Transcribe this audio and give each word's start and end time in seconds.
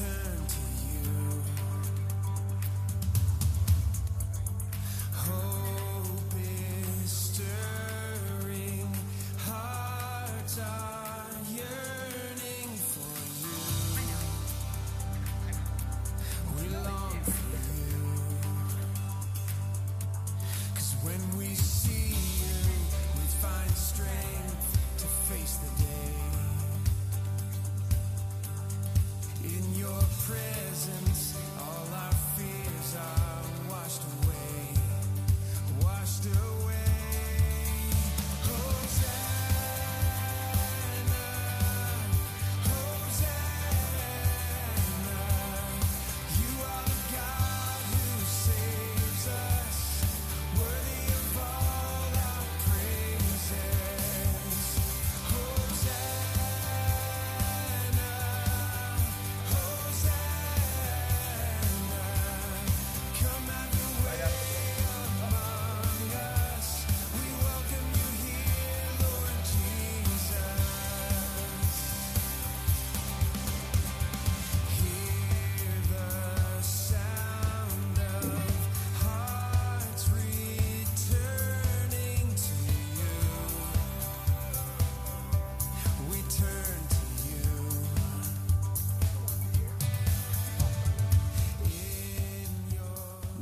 turn 0.00 0.29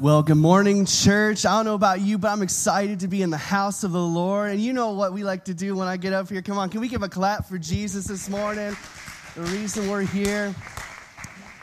Well, 0.08 0.22
good 0.22 0.38
morning, 0.38 0.86
church. 0.86 1.44
I 1.44 1.50
don't 1.50 1.66
know 1.66 1.74
about 1.74 2.00
you, 2.00 2.16
but 2.16 2.28
I'm 2.28 2.40
excited 2.40 3.00
to 3.00 3.08
be 3.08 3.20
in 3.20 3.28
the 3.28 3.36
house 3.36 3.84
of 3.84 3.92
the 3.92 4.00
Lord. 4.00 4.50
And 4.50 4.58
you 4.58 4.72
know 4.72 4.92
what 4.92 5.12
we 5.12 5.22
like 5.22 5.44
to 5.44 5.52
do 5.54 5.76
when 5.76 5.86
I 5.86 5.98
get 5.98 6.14
up 6.14 6.30
here. 6.30 6.40
Come 6.40 6.56
on, 6.56 6.70
can 6.70 6.80
we 6.80 6.88
give 6.88 7.02
a 7.02 7.10
clap 7.10 7.46
for 7.46 7.58
Jesus 7.58 8.06
this 8.06 8.26
morning? 8.30 8.74
The 9.34 9.42
reason 9.42 9.86
we're 9.86 10.00
here. 10.00 10.54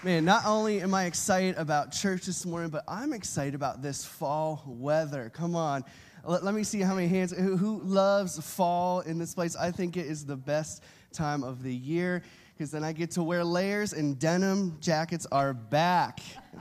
Man, 0.04 0.26
not 0.26 0.46
only 0.46 0.80
am 0.82 0.94
I 0.94 1.06
excited 1.06 1.58
about 1.58 1.92
church 1.92 2.28
this 2.28 2.46
morning, 2.46 2.70
but 2.70 2.84
I'm 2.88 3.14
excited 3.14 3.56
about 3.56 3.82
this 3.82 4.06
fall 4.06 4.64
weather. 4.68 5.32
Come 5.34 5.56
on. 5.56 5.84
Let, 6.24 6.44
let 6.44 6.54
me 6.54 6.64
see 6.64 6.82
how 6.82 6.94
many 6.94 7.08
hands. 7.08 7.36
Who, 7.36 7.58
who 7.58 7.82
loves 7.82 8.40
fall 8.40 9.00
in 9.00 9.18
this 9.18 9.34
place? 9.34 9.56
I 9.56 9.72
think 9.72 9.98
it 9.98 10.06
is 10.06 10.24
the 10.24 10.38
best 10.38 10.84
time 11.12 11.44
of 11.44 11.64
the 11.64 11.74
year 11.74 12.22
because 12.56 12.70
then 12.70 12.84
I 12.84 12.94
get 12.94 13.10
to 13.12 13.24
wear 13.24 13.44
layers 13.44 13.94
and 13.94 14.20
denim 14.20 14.78
jackets 14.82 15.26
are 15.32 15.56
back. 15.56 16.20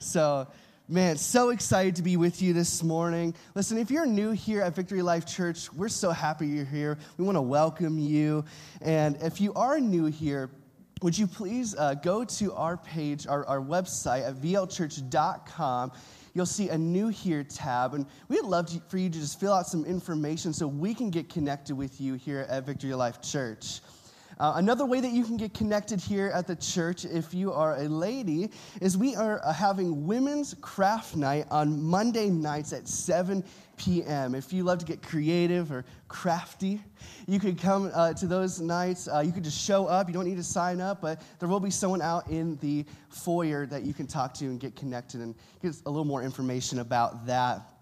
So, 0.00 0.46
man, 0.88 1.16
so 1.16 1.48
excited 1.48 1.96
to 1.96 2.02
be 2.02 2.16
with 2.16 2.42
you 2.42 2.52
this 2.52 2.82
morning. 2.82 3.34
Listen, 3.54 3.78
if 3.78 3.90
you're 3.90 4.04
new 4.04 4.32
here 4.32 4.60
at 4.60 4.74
Victory 4.74 5.00
Life 5.00 5.26
Church, 5.26 5.72
we're 5.72 5.88
so 5.88 6.10
happy 6.10 6.46
you're 6.46 6.64
here. 6.66 6.98
We 7.16 7.24
want 7.24 7.36
to 7.36 7.42
welcome 7.42 7.98
you. 7.98 8.44
And 8.82 9.16
if 9.22 9.40
you 9.40 9.54
are 9.54 9.80
new 9.80 10.06
here, 10.06 10.50
would 11.00 11.16
you 11.16 11.26
please 11.26 11.74
uh, 11.74 11.94
go 11.94 12.24
to 12.24 12.52
our 12.52 12.76
page, 12.76 13.26
our, 13.26 13.46
our 13.46 13.60
website 13.60 14.28
at 14.28 14.34
vlchurch.com? 14.36 15.92
You'll 16.34 16.46
see 16.46 16.68
a 16.68 16.76
new 16.76 17.08
here 17.08 17.44
tab, 17.44 17.94
and 17.94 18.06
we'd 18.28 18.42
love 18.42 18.66
to, 18.66 18.82
for 18.88 18.98
you 18.98 19.08
to 19.08 19.18
just 19.18 19.40
fill 19.40 19.52
out 19.52 19.66
some 19.66 19.84
information 19.84 20.52
so 20.52 20.66
we 20.66 20.92
can 20.92 21.10
get 21.10 21.30
connected 21.30 21.76
with 21.76 22.00
you 22.00 22.14
here 22.14 22.46
at 22.48 22.66
Victory 22.66 22.92
Life 22.92 23.22
Church. 23.22 23.80
Uh, 24.38 24.54
another 24.56 24.84
way 24.84 25.00
that 25.00 25.12
you 25.12 25.24
can 25.24 25.36
get 25.36 25.54
connected 25.54 26.00
here 26.00 26.30
at 26.34 26.46
the 26.46 26.56
church, 26.56 27.04
if 27.04 27.32
you 27.32 27.52
are 27.52 27.76
a 27.76 27.88
lady, 27.88 28.50
is 28.80 28.98
we 28.98 29.14
are 29.14 29.40
uh, 29.44 29.52
having 29.52 30.06
Women's 30.06 30.54
Craft 30.60 31.16
Night 31.16 31.46
on 31.50 31.82
Monday 31.82 32.28
nights 32.28 32.72
at 32.72 32.88
7 32.88 33.44
p.m. 33.76 34.34
If 34.34 34.52
you 34.52 34.64
love 34.64 34.78
to 34.78 34.84
get 34.84 35.02
creative 35.02 35.70
or 35.70 35.84
crafty, 36.08 36.80
you 37.26 37.38
could 37.38 37.58
come 37.58 37.90
uh, 37.94 38.12
to 38.14 38.26
those 38.26 38.60
nights. 38.60 39.08
Uh, 39.08 39.20
you 39.20 39.32
could 39.32 39.44
just 39.44 39.60
show 39.60 39.86
up. 39.86 40.08
You 40.08 40.14
don't 40.14 40.26
need 40.26 40.36
to 40.36 40.44
sign 40.44 40.80
up, 40.80 41.00
but 41.00 41.20
there 41.38 41.48
will 41.48 41.60
be 41.60 41.70
someone 41.70 42.02
out 42.02 42.28
in 42.28 42.56
the 42.56 42.84
foyer 43.08 43.66
that 43.66 43.82
you 43.82 43.94
can 43.94 44.06
talk 44.06 44.34
to 44.34 44.46
and 44.46 44.58
get 44.58 44.76
connected 44.76 45.20
and 45.20 45.34
get 45.62 45.74
a 45.86 45.90
little 45.90 46.04
more 46.04 46.22
information 46.22 46.80
about 46.80 47.26
that. 47.26 47.73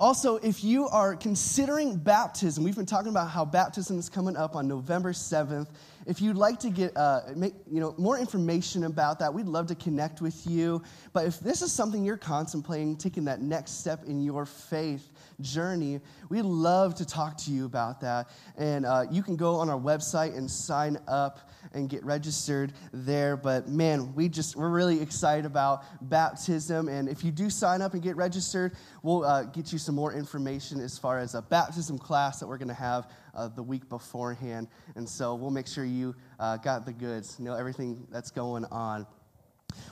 Also, 0.00 0.36
if 0.36 0.62
you 0.62 0.86
are 0.86 1.16
considering 1.16 1.96
baptism, 1.96 2.62
we've 2.62 2.76
been 2.76 2.86
talking 2.86 3.10
about 3.10 3.30
how 3.30 3.44
baptism 3.44 3.98
is 3.98 4.08
coming 4.08 4.36
up 4.36 4.54
on 4.54 4.68
November 4.68 5.12
7th. 5.12 5.66
If 6.06 6.20
you'd 6.20 6.36
like 6.36 6.60
to 6.60 6.70
get 6.70 6.96
uh, 6.96 7.22
make, 7.34 7.54
you 7.68 7.80
know, 7.80 7.96
more 7.98 8.16
information 8.16 8.84
about 8.84 9.18
that, 9.18 9.34
we'd 9.34 9.46
love 9.46 9.66
to 9.66 9.74
connect 9.74 10.20
with 10.20 10.46
you. 10.46 10.82
But 11.12 11.26
if 11.26 11.40
this 11.40 11.62
is 11.62 11.72
something 11.72 12.04
you're 12.04 12.16
contemplating, 12.16 12.96
taking 12.96 13.24
that 13.24 13.42
next 13.42 13.80
step 13.80 14.04
in 14.04 14.20
your 14.20 14.46
faith 14.46 15.10
journey, 15.40 16.00
we'd 16.28 16.42
love 16.42 16.94
to 16.94 17.04
talk 17.04 17.36
to 17.38 17.50
you 17.50 17.66
about 17.66 18.00
that. 18.02 18.30
And 18.56 18.86
uh, 18.86 19.06
you 19.10 19.24
can 19.24 19.34
go 19.34 19.56
on 19.56 19.68
our 19.68 19.78
website 19.78 20.36
and 20.38 20.48
sign 20.48 20.96
up 21.08 21.50
and 21.72 21.88
get 21.88 22.04
registered 22.04 22.72
there. 22.92 23.36
But 23.36 23.68
man, 23.68 24.14
we 24.14 24.28
just 24.28 24.56
we're 24.56 24.70
really 24.70 25.00
excited 25.00 25.44
about 25.44 25.84
baptism. 26.08 26.88
And 26.88 27.08
if 27.08 27.24
you 27.24 27.30
do 27.30 27.50
sign 27.50 27.82
up 27.82 27.94
and 27.94 28.02
get 28.02 28.16
registered, 28.16 28.74
we'll 29.02 29.24
uh, 29.24 29.44
get 29.44 29.72
you 29.72 29.78
some 29.78 29.94
more 29.94 30.12
information 30.12 30.80
as 30.80 30.98
far 30.98 31.18
as 31.18 31.34
a 31.34 31.42
baptism 31.42 31.98
class 31.98 32.40
that 32.40 32.46
we're 32.46 32.58
going 32.58 32.68
to 32.68 32.74
have 32.74 33.10
uh, 33.34 33.48
the 33.48 33.62
week 33.62 33.88
beforehand. 33.88 34.68
And 34.96 35.08
so 35.08 35.34
we'll 35.34 35.50
make 35.50 35.66
sure 35.66 35.84
you 35.84 36.14
uh, 36.38 36.56
got 36.58 36.86
the 36.86 36.92
goods, 36.92 37.38
know 37.38 37.54
everything 37.54 38.06
that's 38.10 38.30
going 38.30 38.64
on. 38.66 39.06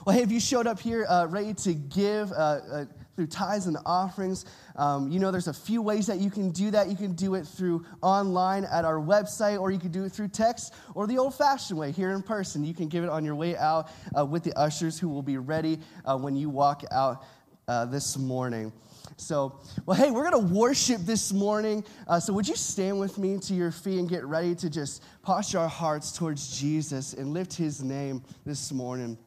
Well, 0.05 0.15
hey, 0.15 0.23
if 0.23 0.31
you 0.31 0.39
showed 0.39 0.67
up 0.67 0.79
here 0.79 1.05
uh, 1.07 1.27
ready 1.29 1.53
to 1.53 1.73
give 1.73 2.31
uh, 2.31 2.35
uh, 2.35 2.85
through 3.17 3.27
tithes 3.27 3.65
and 3.65 3.77
offerings, 3.83 4.45
um, 4.75 5.09
you 5.11 5.19
know 5.19 5.31
there's 5.31 5.47
a 5.47 5.53
few 5.53 5.81
ways 5.81 6.05
that 6.05 6.19
you 6.19 6.29
can 6.29 6.51
do 6.51 6.69
that. 6.69 6.87
You 6.87 6.95
can 6.95 7.13
do 7.13 7.33
it 7.33 7.47
through 7.47 7.83
online 8.03 8.63
at 8.63 8.85
our 8.85 8.99
website, 8.99 9.59
or 9.59 9.71
you 9.71 9.79
can 9.79 9.91
do 9.91 10.05
it 10.05 10.11
through 10.11 10.27
text, 10.27 10.75
or 10.93 11.07
the 11.07 11.17
old 11.17 11.33
fashioned 11.33 11.79
way 11.79 11.91
here 11.91 12.11
in 12.11 12.21
person. 12.21 12.63
You 12.63 12.75
can 12.75 12.87
give 12.87 13.03
it 13.03 13.09
on 13.09 13.25
your 13.25 13.33
way 13.33 13.57
out 13.57 13.89
uh, 14.15 14.23
with 14.23 14.43
the 14.43 14.53
ushers 14.53 14.99
who 14.99 15.09
will 15.09 15.23
be 15.23 15.37
ready 15.37 15.79
uh, 16.05 16.15
when 16.15 16.35
you 16.35 16.47
walk 16.47 16.83
out 16.91 17.25
uh, 17.67 17.85
this 17.85 18.17
morning. 18.19 18.71
So, 19.15 19.59
well, 19.87 19.97
hey, 19.97 20.11
we're 20.11 20.29
going 20.29 20.47
to 20.47 20.53
worship 20.53 21.01
this 21.01 21.33
morning. 21.33 21.83
Uh, 22.07 22.19
so, 22.19 22.33
would 22.33 22.47
you 22.47 22.55
stand 22.55 22.99
with 22.99 23.17
me 23.17 23.39
to 23.39 23.55
your 23.55 23.71
feet 23.71 23.97
and 23.97 24.07
get 24.07 24.25
ready 24.25 24.53
to 24.53 24.69
just 24.69 25.03
posture 25.23 25.57
our 25.57 25.67
hearts 25.67 26.11
towards 26.11 26.59
Jesus 26.59 27.13
and 27.13 27.33
lift 27.33 27.55
his 27.55 27.81
name 27.81 28.23
this 28.45 28.71
morning? 28.71 29.17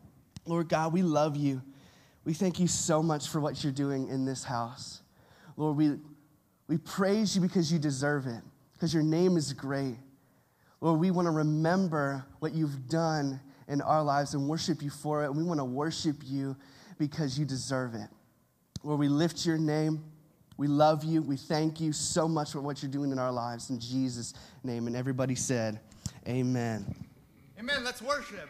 Lord 0.47 0.69
God, 0.69 0.93
we 0.93 1.03
love 1.03 1.37
you. 1.37 1.61
We 2.25 2.35
thank 2.35 2.61
you 2.61 2.67
so 2.67 3.03
much 3.03 3.29
for 3.29 3.41
what 3.41 3.63
you're 3.65 3.73
doing 3.73 4.09
in 4.09 4.25
this 4.25 4.45
house. 4.45 5.03
Lord, 5.57 5.77
we, 5.77 5.97
we 6.69 6.79
praise 6.79 7.35
you 7.35 7.43
because 7.43 7.73
you 7.73 7.79
deserve 7.79 8.27
it, 8.27 8.43
because 8.75 8.93
your 8.93 9.03
name 9.03 9.37
is 9.37 9.53
great. 9.53 9.97
Lord, 10.81 11.01
we 11.01 11.11
want 11.11 11.27
to 11.27 11.33
remember 11.33 12.25
what 12.39 12.55
you've 12.55 12.89
done 12.89 13.41
in 13.69 13.81
our 13.83 14.03
lives 14.03 14.35
and 14.35 14.49
worship 14.49 14.83
you 14.83 14.91
for 14.91 15.23
it. 15.23 15.27
And 15.27 15.37
we 15.37 15.45
want 15.45 15.61
to 15.61 15.65
worship 15.65 16.17
you 16.25 16.57
because 16.99 17.39
you 17.39 17.45
deserve 17.45 17.95
it. 17.95 18.09
Lord, 18.83 18.99
we 18.99 19.09
lift 19.09 19.45
your 19.47 19.59
name. 19.59 20.03
We 20.57 20.67
love 20.67 21.05
you. 21.05 21.23
We 21.23 21.37
thank 21.37 21.81
you 21.81 21.93
so 21.93 22.29
much 22.29 22.53
for 22.53 22.61
what 22.61 22.83
you're 22.83 22.91
doing 22.91 23.13
in 23.13 23.19
our 23.19 23.33
lives. 23.33 23.71
In 23.71 23.79
Jesus' 23.79 24.35
name. 24.65 24.87
And 24.87 24.97
everybody 24.97 25.35
said, 25.35 25.81
Amen. 26.29 26.95
Amen. 27.59 27.85
Let's 27.85 28.03
worship. 28.03 28.49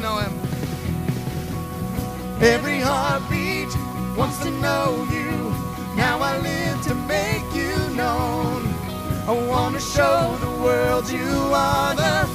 Know 0.00 0.18
him. 0.18 0.32
Every 2.40 2.80
heartbeat 2.80 3.68
wants 4.16 4.38
to 4.44 4.50
know 4.50 5.06
you. 5.10 5.30
Now 5.96 6.20
I 6.20 6.38
live 6.38 6.82
to 6.88 6.94
make 6.94 7.46
you 7.54 7.74
known. 7.96 8.62
I 9.26 9.32
want 9.32 9.74
to 9.74 9.80
show 9.80 10.38
the 10.40 10.50
world 10.62 11.10
you 11.10 11.52
are 11.52 11.94
the 11.94 12.27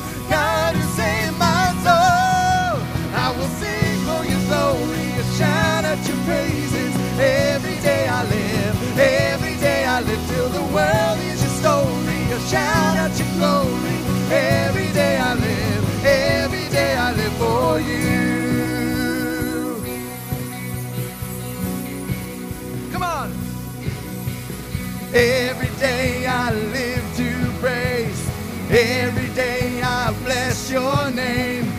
Every 25.16 25.70
day 25.80 26.26
I 26.26 26.52
live 26.52 27.06
to 27.18 27.52
praise. 27.62 28.30
Every 28.72 29.30
day 29.36 29.80
I 29.84 30.12
bless 30.24 30.72
your 30.72 31.12
name. 31.12 31.72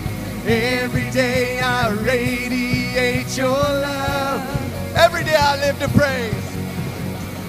Every 0.47 1.11
day 1.11 1.59
I 1.59 1.91
radiate 1.91 3.37
your 3.37 3.49
love. 3.49 4.41
Every 4.95 5.25
day 5.25 5.35
I 5.35 5.57
live 5.57 5.77
to 5.81 5.89
praise. 5.89 6.47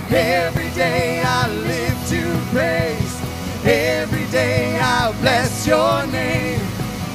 Every 0.10 0.72
day 0.72 1.22
I 1.24 1.50
live 1.54 2.10
to 2.10 2.22
praise. 2.50 3.22
Every 3.64 4.26
day 4.32 4.80
I 4.82 5.12
bless 5.22 5.68
your 5.68 6.08
name. 6.08 6.62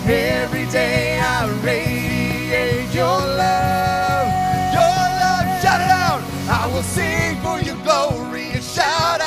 Every 0.06 0.66
day 0.66 1.18
I 1.18 1.50
radiate 1.64 2.94
your 2.94 3.18
love. 3.18 4.28
Your 4.72 4.96
love, 5.18 5.60
shout 5.60 5.80
it 5.80 5.90
out. 5.90 6.22
I 6.48 6.70
will 6.72 6.84
sing 6.84 7.36
for 7.42 7.58
and 7.58 7.79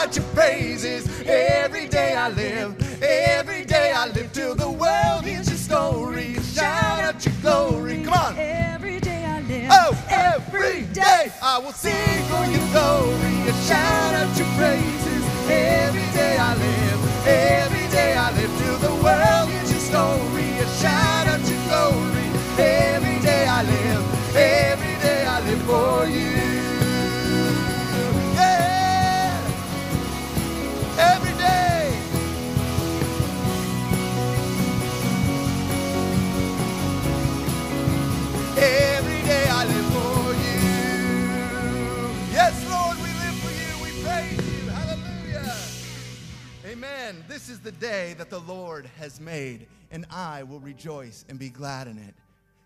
shout 0.03 0.10
out 0.10 0.15
your 0.15 0.36
praises. 0.36 1.22
Every 1.25 1.88
day 1.88 2.13
I 2.15 2.29
live, 2.29 3.01
every 3.01 3.63
day 3.65 3.91
I 3.95 4.07
live 4.07 4.31
till 4.33 4.55
the 4.55 4.69
world 4.69 5.24
hears 5.24 5.48
your 5.48 5.57
story. 5.57 6.36
Shout 6.41 7.00
out 7.00 7.25
your 7.25 7.36
glory. 7.41 8.03
Come 8.03 8.13
on. 8.13 8.38
Every 8.38 9.00
day 9.00 9.24
I 9.25 9.41
live. 9.41 9.69
Oh, 9.72 10.05
every 10.10 10.83
day 10.93 11.31
I 11.41 11.60
will 11.60 11.72
sing 11.72 12.24
for 12.29 12.45
your 12.51 12.65
glory 12.72 13.36
and 13.48 13.55
shout 13.65 14.13
out 14.13 14.38
your 14.38 14.48
praises. 14.57 15.24
Every 15.50 16.07
day 16.13 16.38
I 16.38 16.55
live, 16.55 17.27
every 17.27 17.88
day 17.89 18.15
I 18.15 18.31
live 18.36 18.51
till 18.60 18.77
the 18.79 18.95
world 19.03 19.50
hears 19.50 19.72
your 19.72 19.79
story 19.79 20.50
and 20.62 20.69
shout 20.81 21.27
out 21.27 21.41
your 21.48 21.62
glory. 21.67 22.27
Every 22.60 23.19
day 23.22 23.45
I 23.48 23.63
live, 23.63 24.36
every 24.36 24.95
day 25.01 25.25
I 25.25 25.39
live 25.48 25.62
for 25.63 26.07
you. 26.07 26.32
This 47.27 47.50
is 47.50 47.60
the 47.60 47.72
day 47.72 48.13
that 48.17 48.29
the 48.29 48.39
Lord 48.39 48.89
has 48.98 49.20
made, 49.20 49.67
and 49.91 50.05
I 50.12 50.43
will 50.43 50.60
rejoice 50.60 51.25
and 51.29 51.38
be 51.38 51.50
glad 51.50 51.88
in 51.88 51.98
it. 51.98 52.15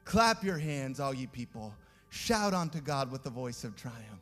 Clap 0.06 0.44
your 0.44 0.58
hands, 0.58 1.00
all 1.00 1.14
ye 1.14 1.28
people. 1.28 1.74
Shout 2.10 2.54
unto 2.54 2.80
God 2.80 3.12
with 3.12 3.24
the 3.24 3.30
voice 3.30 3.64
of 3.64 3.76
triumph. 3.76 4.22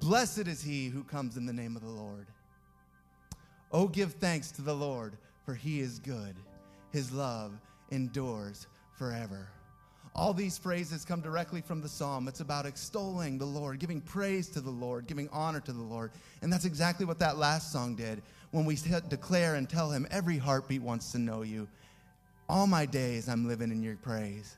Blessed 0.00 0.46
is 0.48 0.62
he 0.62 0.88
who 0.88 1.04
comes 1.04 1.36
in 1.36 1.46
the 1.46 1.52
name 1.52 1.76
of 1.76 1.82
the 1.82 1.88
Lord. 1.88 2.26
Oh, 3.72 3.88
give 3.88 4.14
thanks 4.14 4.50
to 4.52 4.62
the 4.62 4.74
Lord, 4.74 5.16
for 5.44 5.54
he 5.54 5.80
is 5.80 5.98
good. 5.98 6.36
His 6.90 7.12
love 7.12 7.52
endures 7.90 8.66
forever. 8.98 9.48
All 10.14 10.34
these 10.34 10.58
phrases 10.58 11.04
come 11.04 11.22
directly 11.22 11.62
from 11.62 11.80
the 11.80 11.88
psalm. 11.88 12.28
It's 12.28 12.40
about 12.40 12.66
extolling 12.66 13.38
the 13.38 13.46
Lord, 13.46 13.78
giving 13.78 14.00
praise 14.00 14.48
to 14.50 14.60
the 14.60 14.70
Lord, 14.70 15.06
giving 15.06 15.28
honor 15.32 15.60
to 15.60 15.72
the 15.72 15.82
Lord. 15.82 16.10
And 16.42 16.52
that's 16.52 16.66
exactly 16.66 17.06
what 17.06 17.18
that 17.20 17.38
last 17.38 17.72
song 17.72 17.94
did 17.94 18.22
when 18.52 18.64
we 18.64 18.78
declare 19.08 19.56
and 19.56 19.68
tell 19.68 19.90
him, 19.90 20.06
Every 20.10 20.38
heartbeat 20.38 20.82
wants 20.82 21.10
to 21.12 21.18
know 21.18 21.42
you. 21.42 21.66
All 22.48 22.66
my 22.66 22.86
days 22.86 23.28
I'm 23.28 23.48
living 23.48 23.70
in 23.70 23.82
your 23.82 23.96
praise. 23.96 24.56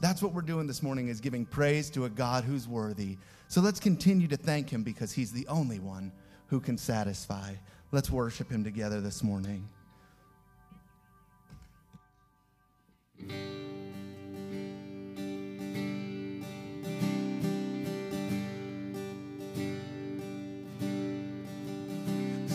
That's 0.00 0.22
what 0.22 0.32
we're 0.32 0.42
doing 0.42 0.66
this 0.66 0.82
morning 0.82 1.08
is 1.08 1.20
giving 1.20 1.46
praise 1.46 1.90
to 1.90 2.06
a 2.06 2.10
God 2.10 2.44
who's 2.44 2.66
worthy. 2.66 3.16
So 3.48 3.60
let's 3.60 3.78
continue 3.78 4.26
to 4.28 4.36
thank 4.36 4.70
him 4.70 4.82
because 4.82 5.12
he's 5.12 5.30
the 5.30 5.46
only 5.46 5.78
one 5.78 6.10
who 6.48 6.60
can 6.60 6.76
satisfy. 6.78 7.54
Let's 7.92 8.10
worship 8.10 8.50
him 8.50 8.64
together 8.64 9.00
this 9.00 9.22
morning. 9.22 9.68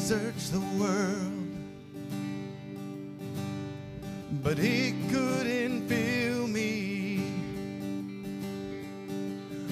Search 0.10 0.50
the 0.50 0.60
world, 0.80 1.48
but 4.42 4.58
he 4.58 4.96
couldn't 5.12 5.88
fill 5.88 6.48
me. 6.48 7.22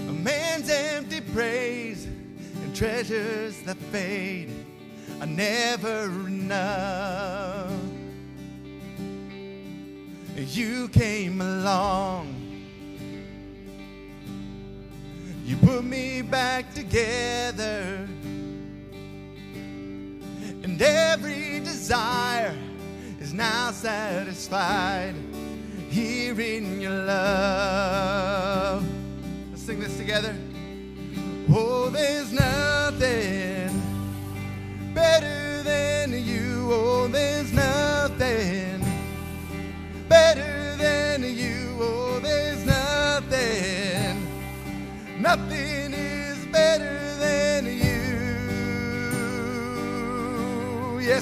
A 0.07 0.11
man's 0.11 0.69
empty 0.69 1.21
praise 1.21 2.05
and 2.05 2.75
treasures 2.75 3.59
that 3.63 3.77
fade 3.91 4.51
are 5.21 5.25
never 5.25 6.03
enough. 6.03 7.73
You 10.35 10.87
came 10.89 11.41
along. 11.41 12.27
You 15.45 15.57
put 15.57 15.83
me 15.83 16.21
back 16.21 16.75
together. 16.75 17.46
Desire 21.87 22.53
is 23.21 23.33
now 23.33 23.71
satisfied 23.71 25.15
here 25.89 26.37
in 26.41 26.81
your 26.81 26.91
love. 26.91 28.85
Let's 29.51 29.61
sing 29.61 29.79
this 29.79 29.95
together. 29.95 30.35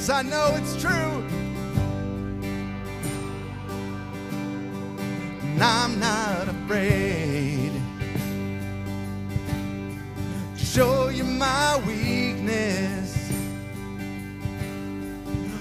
because 0.05 0.23
I 0.23 0.29
know 0.29 0.53
it's 0.57 0.79
true. 0.79 1.23
And 5.41 5.63
I'm 5.63 5.99
not 5.99 6.47
afraid 6.47 7.71
to 10.57 10.63
show 10.63 11.09
you 11.09 11.23
my 11.23 11.81
weakness, 11.87 13.31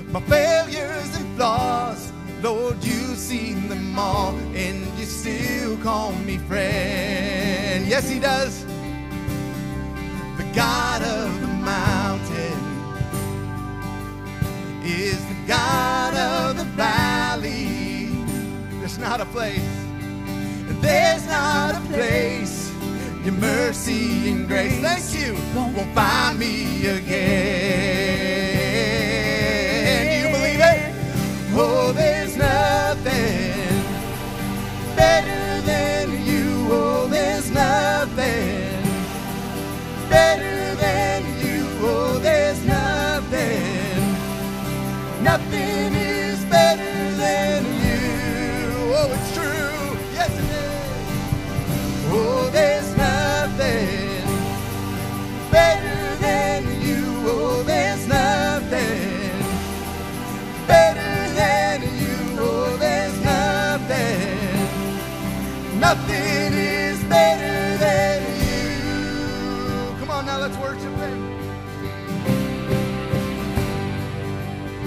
my 0.09 0.21
failures 0.21 1.17
and 1.17 1.37
flaws. 1.37 2.13
Lord, 2.43 2.85
you've 2.85 3.17
seen 3.17 3.71
them 3.71 3.99
all, 3.99 4.35
and 4.55 4.87
you 4.99 5.07
still 5.07 5.79
call 5.79 6.13
me 6.13 6.37
friend. 6.37 7.87
Yes, 7.87 8.11
He 8.11 8.19
does. 8.19 8.67
The 10.37 10.45
God 10.55 11.03
of 11.03 11.41
the 11.41 11.54
is 14.95 15.25
the 15.27 15.35
God 15.47 16.15
of 16.15 16.57
the 16.57 16.65
valley. 16.77 18.09
There's 18.81 18.99
not 18.99 19.21
a 19.21 19.27
place, 19.27 19.61
there's 20.81 21.27
not 21.27 21.75
a 21.75 21.81
place. 21.93 22.71
Your 23.25 23.35
mercy 23.35 24.31
and 24.31 24.47
grace, 24.47 24.81
thank 24.81 25.15
you, 25.19 25.35
won't 25.55 25.77
find 25.95 26.39
me 26.39 26.87
again. 26.87 27.15
You 30.21 30.29
believe 30.31 30.61
it? 30.61 30.93
Oh, 31.55 31.93
there's 31.93 32.37
nothing. 32.37 32.84
Nothing 65.85 66.55
is 66.55 67.05
better 67.05 67.77
than 67.77 68.23
you. 68.41 70.01
Come 70.01 70.11
on 70.11 70.25
now, 70.25 70.39
let's 70.39 70.57
worship 70.57 70.95
Him. 70.97 71.19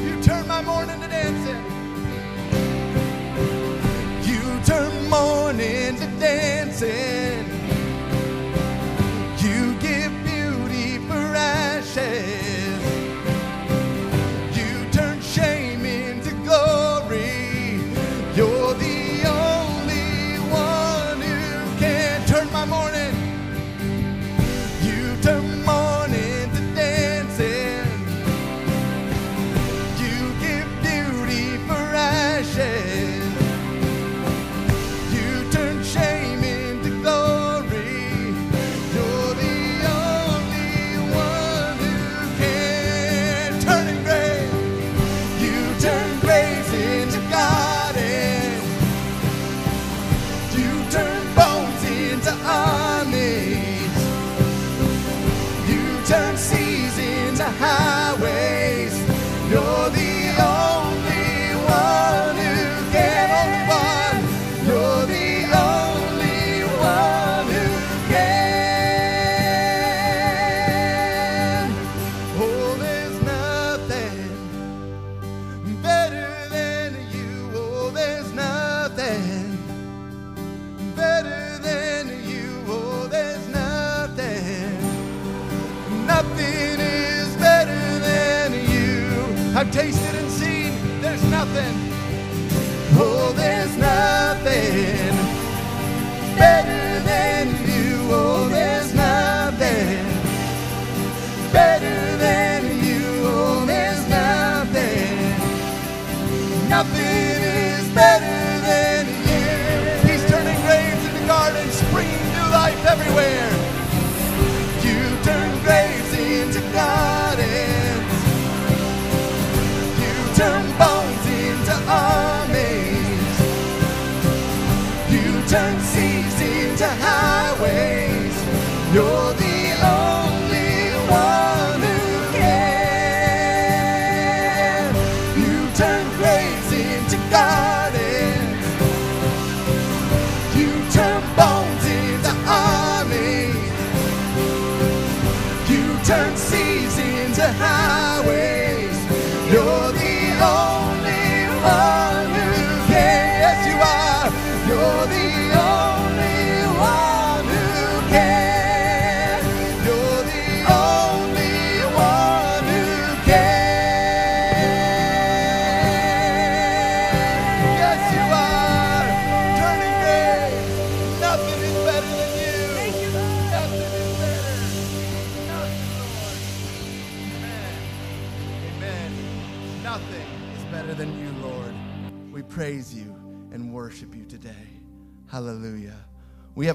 You 0.03 0.23
turn 0.23 0.47
my 0.47 0.63
morning 0.63 0.99
to 0.99 1.07
dancing. 1.07 1.63
You 4.27 4.41
turn 4.65 5.07
morning 5.07 5.97
to 5.97 6.07
dancing. 6.19 7.16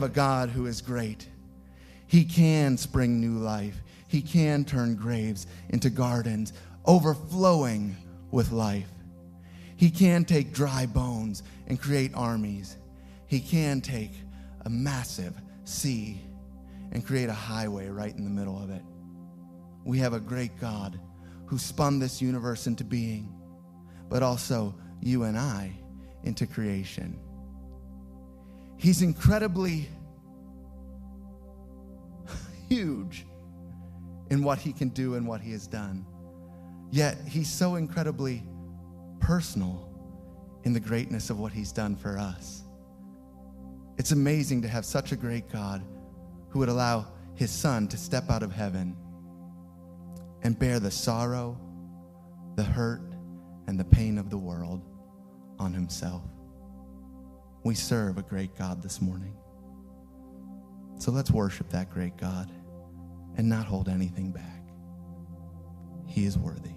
have 0.02 0.10
a 0.10 0.14
God 0.14 0.48
who 0.48 0.66
is 0.66 0.80
great. 0.80 1.28
He 2.08 2.24
can 2.24 2.76
spring 2.76 3.20
new 3.20 3.38
life, 3.38 3.80
He 4.08 4.20
can 4.20 4.64
turn 4.64 4.96
graves 4.96 5.46
into 5.68 5.90
gardens 5.90 6.52
overflowing 6.84 7.96
with 8.32 8.50
life. 8.50 8.90
He 9.76 9.90
can 9.90 10.24
take 10.24 10.52
dry 10.52 10.86
bones 10.86 11.44
and 11.68 11.80
create 11.80 12.10
armies. 12.14 12.78
He 13.28 13.38
can 13.38 13.80
take 13.80 14.10
a 14.64 14.70
massive 14.70 15.34
sea 15.64 16.20
and 16.90 17.06
create 17.06 17.28
a 17.28 17.32
highway 17.32 17.88
right 17.88 18.14
in 18.14 18.24
the 18.24 18.30
middle 18.30 18.60
of 18.60 18.70
it. 18.70 18.82
We 19.84 19.98
have 19.98 20.14
a 20.14 20.20
great 20.20 20.58
God 20.60 20.98
who 21.46 21.58
spun 21.58 22.00
this 22.00 22.20
universe 22.20 22.66
into 22.66 22.82
being, 22.82 23.32
but 24.08 24.24
also 24.24 24.74
you 25.00 25.22
and 25.22 25.38
I 25.38 25.72
into 26.24 26.44
creation. 26.44 27.21
He's 28.82 29.00
incredibly 29.00 29.88
huge 32.68 33.24
in 34.32 34.42
what 34.42 34.58
he 34.58 34.72
can 34.72 34.88
do 34.88 35.14
and 35.14 35.24
what 35.24 35.40
he 35.40 35.52
has 35.52 35.68
done. 35.68 36.04
Yet 36.90 37.16
he's 37.28 37.48
so 37.48 37.76
incredibly 37.76 38.42
personal 39.20 39.88
in 40.64 40.72
the 40.72 40.80
greatness 40.80 41.30
of 41.30 41.38
what 41.38 41.52
he's 41.52 41.70
done 41.70 41.94
for 41.94 42.18
us. 42.18 42.64
It's 43.98 44.10
amazing 44.10 44.62
to 44.62 44.68
have 44.68 44.84
such 44.84 45.12
a 45.12 45.16
great 45.16 45.48
God 45.48 45.84
who 46.48 46.58
would 46.58 46.68
allow 46.68 47.06
his 47.36 47.52
son 47.52 47.86
to 47.86 47.96
step 47.96 48.30
out 48.30 48.42
of 48.42 48.50
heaven 48.50 48.96
and 50.42 50.58
bear 50.58 50.80
the 50.80 50.90
sorrow, 50.90 51.56
the 52.56 52.64
hurt, 52.64 53.14
and 53.68 53.78
the 53.78 53.84
pain 53.84 54.18
of 54.18 54.28
the 54.28 54.38
world 54.38 54.82
on 55.60 55.72
himself. 55.72 56.31
We 57.64 57.74
serve 57.74 58.18
a 58.18 58.22
great 58.22 58.56
God 58.56 58.82
this 58.82 59.00
morning. 59.00 59.36
So 60.98 61.10
let's 61.10 61.30
worship 61.30 61.68
that 61.70 61.90
great 61.90 62.16
God 62.16 62.50
and 63.36 63.48
not 63.48 63.66
hold 63.66 63.88
anything 63.88 64.32
back. 64.32 64.64
He 66.06 66.24
is 66.24 66.36
worthy. 66.36 66.72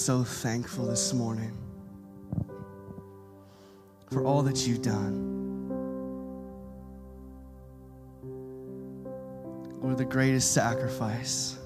So 0.00 0.24
thankful 0.24 0.86
this 0.86 1.12
morning 1.12 1.54
for 4.10 4.24
all 4.24 4.40
that 4.42 4.66
you've 4.66 4.80
done. 4.80 5.28
Lord, 9.82 9.98
the 9.98 10.06
greatest 10.06 10.54
sacrifice. 10.54 11.58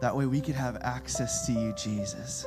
That 0.00 0.16
way 0.16 0.24
we 0.24 0.40
could 0.40 0.54
have 0.54 0.78
access 0.80 1.44
to 1.46 1.52
you, 1.52 1.74
Jesus. 1.74 2.46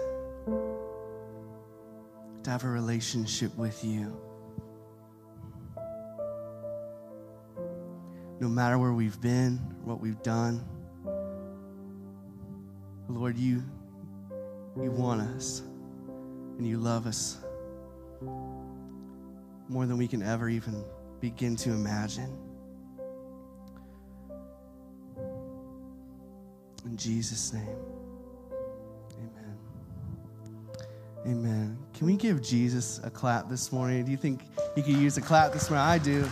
To 2.43 2.49
have 2.49 2.63
a 2.63 2.69
relationship 2.69 3.55
with 3.57 3.83
you. 3.85 4.19
No 8.39 8.47
matter 8.47 8.79
where 8.79 8.93
we've 8.93 9.21
been, 9.21 9.57
what 9.83 10.01
we've 10.01 10.21
done. 10.23 10.65
Lord, 13.15 13.37
you, 13.37 13.63
you 14.81 14.91
want 14.91 15.21
us 15.21 15.61
and 16.57 16.65
you 16.65 16.77
love 16.77 17.05
us 17.05 17.37
more 19.67 19.85
than 19.85 19.97
we 19.97 20.07
can 20.07 20.21
ever 20.21 20.49
even 20.49 20.83
begin 21.19 21.55
to 21.57 21.71
imagine. 21.71 22.37
In 26.85 26.97
Jesus' 26.97 27.53
name, 27.53 27.75
amen. 29.17 29.57
Amen. 31.25 31.77
Can 31.93 32.07
we 32.07 32.15
give 32.15 32.41
Jesus 32.41 32.99
a 33.03 33.09
clap 33.09 33.49
this 33.49 33.71
morning? 33.71 34.03
Do 34.05 34.11
you 34.11 34.17
think 34.17 34.41
you 34.75 34.83
could 34.83 34.95
use 34.95 35.17
a 35.17 35.21
clap 35.21 35.53
this 35.53 35.69
morning? 35.69 35.87
I 35.87 35.97
do. 35.97 36.27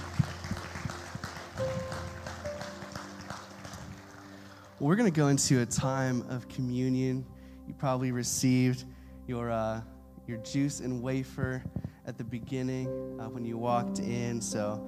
We're 4.81 4.95
going 4.95 5.11
to 5.11 5.15
go 5.15 5.27
into 5.27 5.59
a 5.59 5.65
time 5.65 6.23
of 6.29 6.47
communion. 6.47 7.25
You 7.67 7.73
probably 7.73 8.13
received 8.13 8.85
your, 9.27 9.51
uh, 9.51 9.81
your 10.25 10.37
juice 10.37 10.79
and 10.79 11.01
wafer 11.01 11.61
at 12.05 12.17
the 12.17 12.23
beginning 12.23 12.87
uh, 13.19 13.27
when 13.27 13.43
you 13.43 13.57
walked 13.57 13.99
in. 13.99 14.39
So 14.39 14.81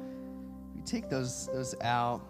you 0.77 0.82
take 0.86 1.10
those, 1.10 1.47
those 1.47 1.75
out. 1.82 2.21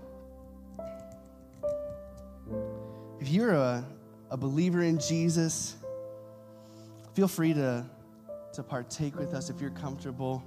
If 3.19 3.29
you're 3.29 3.53
a, 3.53 3.85
a 4.31 4.37
believer 4.37 4.81
in 4.81 4.97
Jesus, 4.97 5.75
feel 7.13 7.27
free 7.27 7.53
to, 7.53 7.85
to 8.53 8.63
partake 8.63 9.15
with 9.15 9.35
us 9.35 9.51
if 9.51 9.61
you're 9.61 9.69
comfortable. 9.69 10.43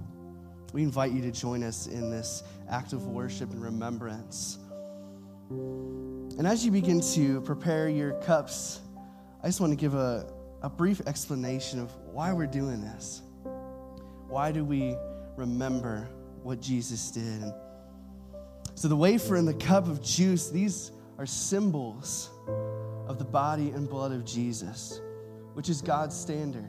We 0.73 0.83
invite 0.83 1.13
you 1.13 1.23
to 1.23 1.31
join 1.31 1.63
us 1.63 1.87
in 1.87 2.11
this 2.11 2.43
act 2.69 2.93
of 2.93 3.07
worship 3.07 3.53
and 3.53 3.63
remembrance. 3.63 4.59
And 6.37 6.49
as 6.49 6.65
you 6.65 6.73
begin 6.73 7.01
to 7.13 7.41
prepare 7.43 7.89
your 7.89 8.15
cups, 8.23 8.81
I 9.41 9.47
just 9.47 9.61
want 9.61 9.71
to 9.71 9.77
give 9.77 9.95
a, 9.95 10.27
a 10.63 10.69
brief 10.69 11.01
explanation 11.07 11.79
of 11.79 11.95
why 12.07 12.33
we're 12.33 12.49
doing 12.49 12.81
this. 12.81 13.23
Why 14.27 14.51
do 14.51 14.65
we 14.65 14.97
remember 15.37 16.09
what 16.43 16.61
Jesus 16.61 17.13
did? 17.13 17.45
So, 18.75 18.89
the 18.89 18.97
wafer 18.97 19.37
and 19.37 19.47
the 19.47 19.55
cup 19.55 19.87
of 19.87 20.03
juice, 20.03 20.51
these 20.51 20.91
are 21.19 21.27
symbols 21.27 22.31
of 23.07 23.19
the 23.19 23.25
body 23.25 23.71
and 23.71 23.89
blood 23.89 24.11
of 24.11 24.25
Jesus, 24.25 25.01
which 25.53 25.69
is 25.69 25.83
God's 25.83 26.17
standard. 26.17 26.69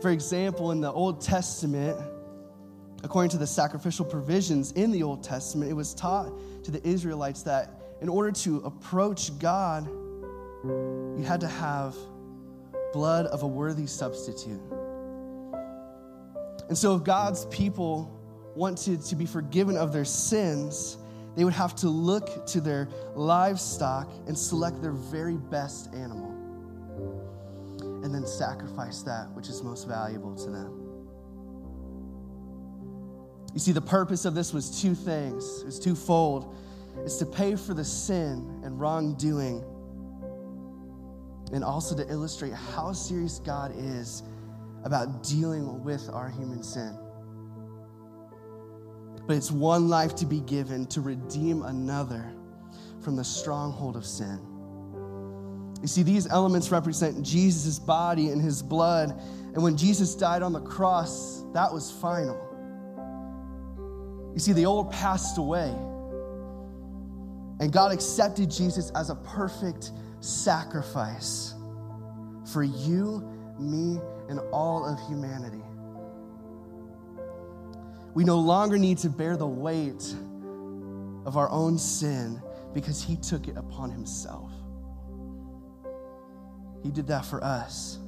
For 0.00 0.10
example, 0.10 0.70
in 0.70 0.80
the 0.80 0.90
Old 0.90 1.20
Testament, 1.20 2.00
according 3.02 3.30
to 3.30 3.38
the 3.38 3.46
sacrificial 3.46 4.04
provisions 4.04 4.72
in 4.72 4.90
the 4.90 5.02
Old 5.02 5.22
Testament, 5.22 5.70
it 5.70 5.74
was 5.74 5.94
taught 5.94 6.32
to 6.64 6.70
the 6.70 6.86
Israelites 6.86 7.42
that 7.42 7.80
in 8.00 8.08
order 8.08 8.30
to 8.30 8.58
approach 8.58 9.38
God, 9.38 9.88
you 10.64 11.24
had 11.26 11.40
to 11.40 11.48
have 11.48 11.96
blood 12.92 13.26
of 13.26 13.42
a 13.42 13.46
worthy 13.46 13.86
substitute. 13.86 14.60
And 16.68 16.76
so, 16.76 16.94
if 16.94 17.04
God's 17.04 17.46
people 17.46 18.16
wanted 18.54 19.02
to 19.02 19.16
be 19.16 19.26
forgiven 19.26 19.76
of 19.76 19.92
their 19.92 20.04
sins, 20.04 20.98
they 21.36 21.44
would 21.44 21.52
have 21.52 21.74
to 21.76 21.88
look 21.88 22.46
to 22.46 22.60
their 22.60 22.88
livestock 23.14 24.10
and 24.26 24.36
select 24.36 24.82
their 24.82 24.92
very 24.92 25.36
best 25.36 25.92
animal 25.94 26.30
and 28.04 28.14
then 28.14 28.26
sacrifice 28.26 29.02
that 29.02 29.30
which 29.32 29.48
is 29.48 29.62
most 29.62 29.86
valuable 29.86 30.34
to 30.34 30.50
them. 30.50 30.79
You 33.52 33.58
see, 33.58 33.72
the 33.72 33.80
purpose 33.80 34.24
of 34.24 34.34
this 34.34 34.52
was 34.52 34.80
two 34.80 34.94
things. 34.94 35.62
It 35.62 35.66
was 35.66 35.78
twofold. 35.80 36.54
It's 37.04 37.16
to 37.16 37.26
pay 37.26 37.56
for 37.56 37.74
the 37.74 37.84
sin 37.84 38.60
and 38.64 38.78
wrongdoing, 38.78 39.64
and 41.52 41.64
also 41.64 41.96
to 41.96 42.08
illustrate 42.10 42.52
how 42.52 42.92
serious 42.92 43.38
God 43.38 43.72
is 43.76 44.22
about 44.84 45.22
dealing 45.22 45.82
with 45.82 46.08
our 46.12 46.28
human 46.28 46.62
sin. 46.62 46.96
But 49.26 49.36
it's 49.36 49.50
one 49.50 49.88
life 49.88 50.14
to 50.16 50.26
be 50.26 50.40
given 50.40 50.86
to 50.86 51.00
redeem 51.00 51.62
another 51.62 52.32
from 53.00 53.16
the 53.16 53.24
stronghold 53.24 53.96
of 53.96 54.04
sin. 54.04 54.40
You 55.80 55.88
see, 55.88 56.02
these 56.02 56.26
elements 56.26 56.70
represent 56.70 57.22
Jesus' 57.22 57.78
body 57.78 58.28
and 58.28 58.42
his 58.42 58.62
blood. 58.62 59.18
And 59.54 59.62
when 59.62 59.76
Jesus 59.76 60.14
died 60.14 60.42
on 60.42 60.52
the 60.52 60.60
cross, 60.60 61.44
that 61.54 61.72
was 61.72 61.90
final. 61.90 62.49
You 64.34 64.38
see, 64.38 64.52
the 64.52 64.66
old 64.66 64.90
passed 64.90 65.38
away. 65.38 65.74
And 67.60 67.72
God 67.72 67.92
accepted 67.92 68.50
Jesus 68.50 68.90
as 68.94 69.10
a 69.10 69.16
perfect 69.16 69.92
sacrifice 70.20 71.54
for 72.52 72.62
you, 72.62 73.22
me, 73.58 74.00
and 74.28 74.40
all 74.52 74.86
of 74.86 74.98
humanity. 75.08 75.62
We 78.14 78.24
no 78.24 78.38
longer 78.38 78.78
need 78.78 78.98
to 78.98 79.10
bear 79.10 79.36
the 79.36 79.46
weight 79.46 80.14
of 81.26 81.36
our 81.36 81.50
own 81.50 81.78
sin 81.78 82.40
because 82.72 83.02
He 83.02 83.16
took 83.16 83.46
it 83.46 83.56
upon 83.56 83.90
Himself. 83.90 84.50
He 86.82 86.90
did 86.90 87.06
that 87.08 87.26
for 87.26 87.44
us. 87.44 87.98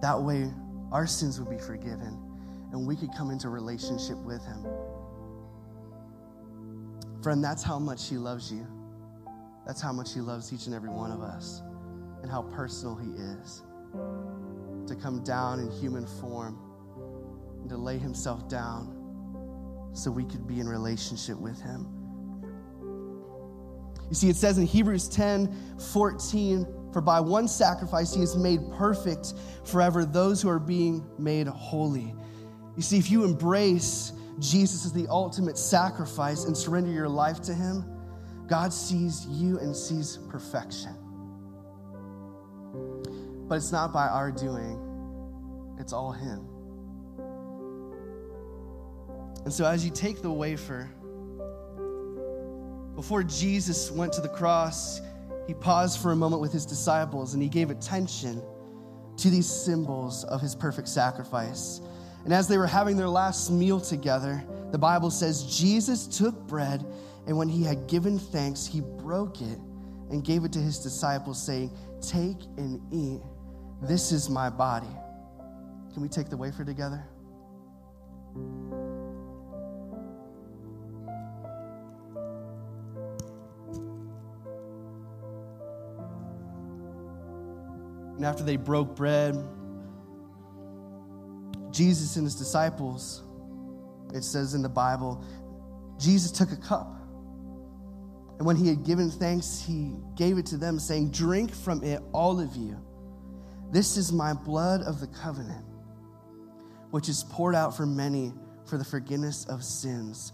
That 0.00 0.20
way, 0.20 0.50
our 0.90 1.06
sins 1.06 1.38
would 1.38 1.50
be 1.50 1.58
forgiven 1.58 2.31
and 2.72 2.86
we 2.86 2.96
could 2.96 3.10
come 3.16 3.30
into 3.30 3.48
relationship 3.48 4.16
with 4.18 4.44
Him. 4.44 4.66
Friend, 7.22 7.42
that's 7.42 7.62
how 7.62 7.78
much 7.78 8.08
He 8.08 8.16
loves 8.16 8.50
you. 8.50 8.66
That's 9.66 9.80
how 9.80 9.92
much 9.92 10.12
He 10.12 10.20
loves 10.20 10.52
each 10.52 10.66
and 10.66 10.74
every 10.74 10.88
one 10.88 11.12
of 11.12 11.20
us 11.20 11.62
and 12.22 12.30
how 12.30 12.42
personal 12.42 12.96
He 12.96 13.10
is. 13.10 13.62
To 14.88 14.96
come 14.96 15.22
down 15.22 15.60
in 15.60 15.70
human 15.70 16.06
form 16.06 16.58
and 17.60 17.68
to 17.68 17.76
lay 17.76 17.98
Himself 17.98 18.48
down 18.48 18.98
so 19.92 20.10
we 20.10 20.24
could 20.24 20.46
be 20.46 20.58
in 20.58 20.68
relationship 20.68 21.38
with 21.38 21.60
Him. 21.60 21.86
You 24.08 24.16
see, 24.16 24.28
it 24.28 24.36
says 24.36 24.58
in 24.58 24.66
Hebrews 24.66 25.08
10 25.08 25.76
14, 25.92 26.66
for 26.92 27.00
by 27.00 27.20
one 27.20 27.48
sacrifice 27.48 28.12
he 28.12 28.20
has 28.20 28.36
made 28.36 28.60
perfect 28.72 29.34
forever 29.64 30.04
those 30.04 30.42
who 30.42 30.50
are 30.50 30.58
being 30.58 31.06
made 31.18 31.46
holy. 31.46 32.14
You 32.76 32.82
see, 32.82 32.98
if 32.98 33.10
you 33.10 33.24
embrace 33.24 34.12
Jesus 34.38 34.84
as 34.84 34.92
the 34.92 35.06
ultimate 35.08 35.58
sacrifice 35.58 36.44
and 36.44 36.56
surrender 36.56 36.90
your 36.90 37.08
life 37.08 37.40
to 37.42 37.54
him, 37.54 37.84
God 38.48 38.72
sees 38.72 39.26
you 39.26 39.58
and 39.58 39.76
sees 39.76 40.18
perfection. 40.28 40.94
But 43.48 43.56
it's 43.56 43.72
not 43.72 43.92
by 43.92 44.08
our 44.08 44.30
doing, 44.30 44.78
it's 45.78 45.92
all 45.92 46.12
him. 46.12 46.48
And 49.44 49.52
so 49.52 49.66
as 49.66 49.84
you 49.84 49.90
take 49.90 50.22
the 50.22 50.30
wafer, 50.30 50.90
before 52.94 53.22
Jesus 53.22 53.90
went 53.90 54.12
to 54.14 54.20
the 54.20 54.28
cross, 54.28 55.00
he 55.46 55.54
paused 55.54 56.00
for 56.00 56.12
a 56.12 56.16
moment 56.16 56.40
with 56.40 56.52
his 56.52 56.64
disciples 56.64 57.34
and 57.34 57.42
he 57.42 57.48
gave 57.48 57.70
attention 57.70 58.42
to 59.16 59.30
these 59.30 59.46
symbols 59.46 60.24
of 60.24 60.40
his 60.40 60.54
perfect 60.54 60.88
sacrifice. 60.88 61.80
And 62.24 62.32
as 62.32 62.48
they 62.48 62.58
were 62.58 62.66
having 62.66 62.96
their 62.96 63.08
last 63.08 63.50
meal 63.50 63.80
together, 63.80 64.44
the 64.70 64.78
Bible 64.78 65.10
says 65.10 65.44
Jesus 65.44 66.06
took 66.06 66.34
bread 66.46 66.84
and 67.26 67.36
when 67.36 67.48
he 67.48 67.62
had 67.62 67.86
given 67.86 68.18
thanks, 68.18 68.66
he 68.66 68.80
broke 68.80 69.40
it 69.40 69.58
and 70.10 70.24
gave 70.24 70.44
it 70.44 70.52
to 70.52 70.58
his 70.58 70.78
disciples, 70.78 71.40
saying, 71.40 71.70
Take 72.00 72.38
and 72.56 72.80
eat. 72.92 73.20
This 73.80 74.12
is 74.12 74.28
my 74.28 74.50
body. 74.50 74.88
Can 75.92 76.02
we 76.02 76.08
take 76.08 76.28
the 76.28 76.36
wafer 76.36 76.64
together? 76.64 77.04
And 88.16 88.24
after 88.24 88.42
they 88.42 88.56
broke 88.56 88.96
bread, 88.96 89.36
Jesus 91.72 92.16
and 92.16 92.24
his 92.24 92.34
disciples, 92.34 93.22
it 94.14 94.22
says 94.22 94.54
in 94.54 94.62
the 94.62 94.68
Bible, 94.68 95.24
Jesus 95.98 96.30
took 96.30 96.52
a 96.52 96.56
cup. 96.56 96.94
And 98.38 98.46
when 98.46 98.56
he 98.56 98.68
had 98.68 98.84
given 98.84 99.10
thanks, 99.10 99.62
he 99.66 99.94
gave 100.16 100.38
it 100.38 100.46
to 100.46 100.56
them, 100.56 100.78
saying, 100.78 101.10
Drink 101.10 101.54
from 101.54 101.82
it, 101.82 102.02
all 102.12 102.40
of 102.40 102.56
you. 102.56 102.78
This 103.70 103.96
is 103.96 104.12
my 104.12 104.34
blood 104.34 104.82
of 104.82 105.00
the 105.00 105.06
covenant, 105.06 105.64
which 106.90 107.08
is 107.08 107.24
poured 107.24 107.54
out 107.54 107.76
for 107.76 107.86
many 107.86 108.32
for 108.66 108.76
the 108.76 108.84
forgiveness 108.84 109.46
of 109.46 109.64
sins. 109.64 110.32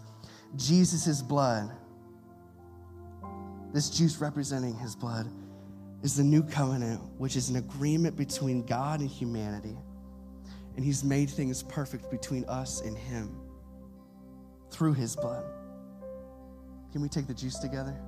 Jesus' 0.55 1.21
blood, 1.21 1.71
this 3.73 3.89
juice 3.89 4.19
representing 4.19 4.75
his 4.75 4.95
blood, 4.95 5.31
is 6.01 6.15
the 6.15 6.23
new 6.23 6.43
covenant, 6.43 7.01
which 7.17 7.35
is 7.35 7.49
an 7.49 7.57
agreement 7.57 8.15
between 8.15 8.65
God 8.65 9.01
and 9.01 9.09
humanity. 9.09 9.77
And 10.79 10.85
he's 10.85 11.03
made 11.03 11.29
things 11.29 11.61
perfect 11.61 12.09
between 12.09 12.45
us 12.45 12.79
and 12.79 12.97
him 12.97 13.37
through 14.71 14.93
his 14.93 15.13
blood. 15.13 15.43
Can 16.93 17.01
we 17.01 17.09
take 17.09 17.27
the 17.27 17.33
juice 17.33 17.59
together? 17.59 17.99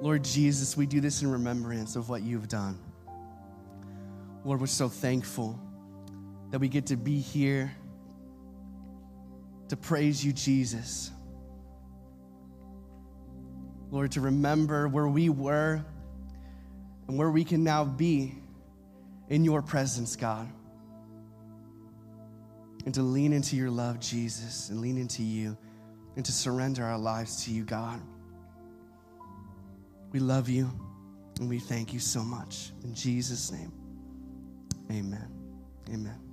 Lord 0.00 0.24
Jesus, 0.24 0.78
we 0.78 0.86
do 0.86 1.02
this 1.02 1.20
in 1.20 1.30
remembrance 1.30 1.94
of 1.94 2.08
what 2.08 2.22
you've 2.22 2.48
done. 2.48 2.78
Lord, 4.46 4.62
we're 4.62 4.66
so 4.66 4.88
thankful 4.88 5.60
that 6.52 6.58
we 6.58 6.68
get 6.68 6.86
to 6.86 6.96
be 6.96 7.20
here 7.20 7.70
to 9.68 9.76
praise 9.76 10.24
you, 10.24 10.32
Jesus. 10.32 11.10
Lord, 13.92 14.12
to 14.12 14.22
remember 14.22 14.88
where 14.88 15.06
we 15.06 15.28
were 15.28 15.84
and 17.06 17.18
where 17.18 17.30
we 17.30 17.44
can 17.44 17.62
now 17.62 17.84
be 17.84 18.34
in 19.28 19.44
your 19.44 19.60
presence, 19.60 20.16
God. 20.16 20.48
And 22.86 22.94
to 22.94 23.02
lean 23.02 23.34
into 23.34 23.54
your 23.54 23.70
love, 23.70 24.00
Jesus, 24.00 24.70
and 24.70 24.80
lean 24.80 24.96
into 24.96 25.22
you, 25.22 25.56
and 26.16 26.24
to 26.24 26.32
surrender 26.32 26.82
our 26.82 26.98
lives 26.98 27.44
to 27.44 27.52
you, 27.52 27.64
God. 27.64 28.00
We 30.10 30.20
love 30.20 30.48
you, 30.48 30.70
and 31.38 31.48
we 31.48 31.58
thank 31.58 31.92
you 31.92 32.00
so 32.00 32.22
much. 32.22 32.72
In 32.82 32.94
Jesus' 32.94 33.52
name, 33.52 33.72
amen. 34.90 35.28
Amen. 35.90 36.31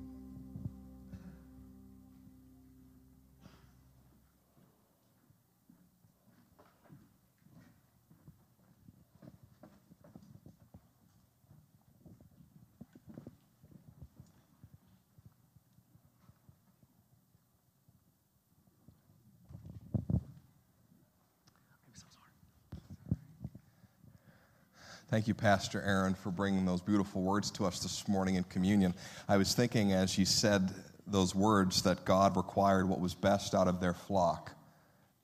Thank 25.10 25.28
you, 25.28 25.34
Pastor 25.34 25.82
Aaron, 25.82 26.14
for 26.14 26.30
bringing 26.30 26.66
those 26.66 26.82
beautiful 26.82 27.24
words 27.24 27.50
to 27.52 27.66
us 27.66 27.80
this 27.80 28.08
morning 28.08 28.36
in 28.36 28.44
communion. 28.44 28.94
I 29.28 29.38
was 29.38 29.56
thinking 29.56 29.92
as 29.92 30.20
you 30.20 30.26
said 30.26 30.72
those 31.08 31.34
words 31.34 31.82
that 31.82 32.06
God 32.06 32.38
required 32.38 32.88
what 32.88 33.00
was 33.00 33.16
best 33.16 33.56
out 33.56 33.68
of 33.68 33.80
their 33.80 33.96
flock, 33.96 34.52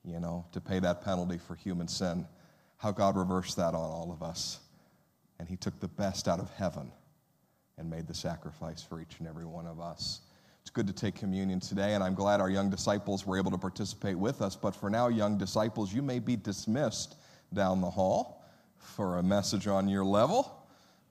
you 0.04 0.20
know, 0.20 0.44
to 0.54 0.60
pay 0.60 0.80
that 0.80 1.04
penalty 1.04 1.38
for 1.38 1.54
human 1.54 1.88
sin, 1.88 2.26
how 2.78 2.92
God 2.92 3.16
reversed 3.16 3.58
that 3.58 3.76
on 3.76 3.76
all 3.76 4.12
of 4.12 4.28
us. 4.28 4.60
And 5.38 5.48
He 5.48 5.56
took 5.56 5.80
the 5.80 5.88
best 5.88 6.28
out 6.28 6.40
of 6.40 6.50
heaven 6.56 6.92
and 7.78 7.88
made 7.88 8.08
the 8.08 8.16
sacrifice 8.16 8.82
for 8.82 9.00
each 9.00 9.20
and 9.20 9.28
every 9.28 9.46
one 9.46 9.68
of 9.68 9.80
us. 9.80 10.22
It's 10.62 10.72
good 10.72 10.88
to 10.88 10.94
take 10.94 11.14
communion 11.14 11.60
today, 11.60 11.94
and 11.94 12.04
I'm 12.04 12.16
glad 12.16 12.42
our 12.42 12.50
young 12.50 12.72
disciples 12.72 13.24
were 13.28 13.38
able 13.38 13.52
to 13.52 13.58
participate 13.60 14.18
with 14.18 14.42
us. 14.42 14.56
But 14.56 14.76
for 14.76 14.90
now, 14.90 15.10
young 15.10 15.38
disciples, 15.38 15.94
you 15.94 16.02
may 16.02 16.18
be 16.18 16.36
dismissed 16.36 17.18
down 17.54 17.82
the 17.82 17.92
hall 17.92 18.42
for 18.86 19.18
a 19.18 19.24
message 19.24 19.68
on 19.68 19.88
your 19.88 20.06
level. 20.06 20.64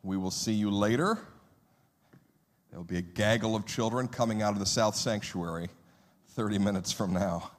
We 0.02 0.16
will 0.16 0.30
see 0.30 0.52
you 0.52 0.70
later. 0.70 1.18
There 2.70 2.78
will 2.78 2.84
be 2.84 2.98
a 2.98 3.02
gaggle 3.02 3.54
of 3.56 3.66
children 3.66 4.08
coming 4.08 4.42
out 4.42 4.52
of 4.52 4.58
the 4.58 4.66
South 4.66 4.96
Sanctuary 4.96 5.68
30 6.30 6.58
minutes 6.58 6.92
from 6.92 7.12
now. 7.12 7.50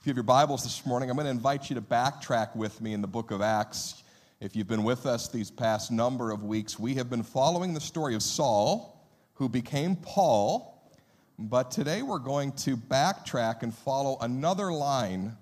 If 0.00 0.06
you 0.06 0.10
have 0.10 0.16
your 0.16 0.24
Bibles 0.24 0.62
this 0.64 0.84
morning, 0.84 1.10
I'm 1.10 1.16
going 1.16 1.26
to 1.26 1.30
invite 1.30 1.70
you 1.70 1.74
to 1.76 1.82
backtrack 1.82 2.56
with 2.56 2.80
me 2.80 2.92
in 2.92 3.00
the 3.00 3.06
book 3.06 3.30
of 3.30 3.40
Acts. 3.40 4.02
If 4.40 4.56
you've 4.56 4.68
been 4.68 4.84
with 4.84 5.06
us 5.06 5.28
these 5.28 5.50
past 5.50 5.90
number 5.90 6.30
of 6.30 6.42
weeks, 6.42 6.78
we 6.78 6.94
have 6.94 7.08
been 7.08 7.22
following 7.22 7.72
the 7.72 7.80
story 7.80 8.14
of 8.14 8.22
Saul, 8.22 9.08
who 9.34 9.48
became 9.48 9.96
Paul. 9.96 10.90
But 11.38 11.70
today 11.70 12.02
we're 12.02 12.18
going 12.18 12.52
to 12.52 12.76
backtrack 12.76 13.62
and 13.62 13.74
follow 13.74 14.18
another 14.20 14.72
line 14.72 15.36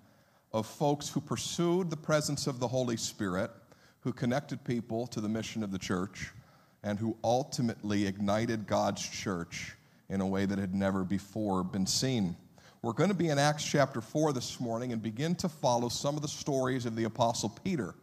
of 0.53 0.67
folks 0.67 1.09
who 1.09 1.21
pursued 1.21 1.91
the 1.91 1.97
presence 1.97 2.47
of 2.47 2.61
the 2.61 2.69
Holy 2.69 2.97
Spirit 2.97 3.51
who 4.05 4.13
connected 4.13 4.63
people 4.65 5.07
to 5.07 5.21
the 5.21 5.29
mission 5.29 5.65
of 5.65 5.73
the 5.73 5.79
church 5.79 6.31
and 6.83 6.99
who 6.99 7.17
ultimately 7.25 8.07
ignited 8.07 8.67
God's 8.67 9.03
church 9.09 9.75
in 10.11 10.21
a 10.21 10.27
way 10.27 10.45
that 10.45 10.59
had 10.59 10.75
never 10.75 11.05
before 11.05 11.65
been 11.65 11.87
seen. 11.87 12.37
We're 12.83 12.93
going 12.93 13.09
to 13.09 13.17
be 13.17 13.31
in 13.31 13.39
Acts 13.39 13.65
chapter 13.65 14.03
4 14.03 14.35
this 14.35 14.61
morning 14.61 14.93
and 14.93 15.03
begin 15.03 15.35
to 15.37 15.49
follow 15.49 15.89
some 15.89 16.17
of 16.17 16.23
the 16.23 16.29
stories 16.29 16.85
of 16.85 16.97
the 16.97 17.05
Apostle 17.05 17.49
Peter 17.65 17.95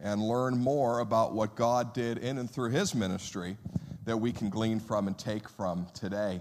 and 0.00 0.20
learn 0.20 0.58
more 0.58 0.98
about 0.98 1.32
what 1.32 1.54
God 1.54 1.94
did 1.94 2.18
in 2.18 2.38
and 2.38 2.50
through 2.50 2.70
his 2.70 2.92
ministry 2.92 3.56
that 4.06 4.16
we 4.16 4.32
can 4.32 4.50
glean 4.50 4.80
from 4.80 5.06
and 5.06 5.16
take 5.16 5.48
from 5.48 5.86
today. 5.94 6.40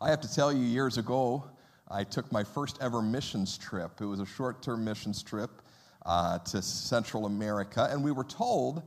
I 0.00 0.10
have 0.10 0.20
to 0.22 0.34
tell 0.34 0.52
you, 0.52 0.64
years 0.64 0.98
ago, 0.98 1.44
I 1.88 2.02
took 2.02 2.32
my 2.32 2.42
first 2.42 2.78
ever 2.80 3.00
missions 3.00 3.56
trip. 3.56 4.00
It 4.00 4.06
was 4.06 4.18
a 4.18 4.26
short 4.26 4.60
term 4.60 4.84
missions 4.84 5.22
trip 5.22 5.62
uh, 6.06 6.38
to 6.38 6.62
Central 6.62 7.26
America. 7.26 7.88
And 7.90 8.02
we 8.02 8.12
were 8.12 8.24
told 8.24 8.82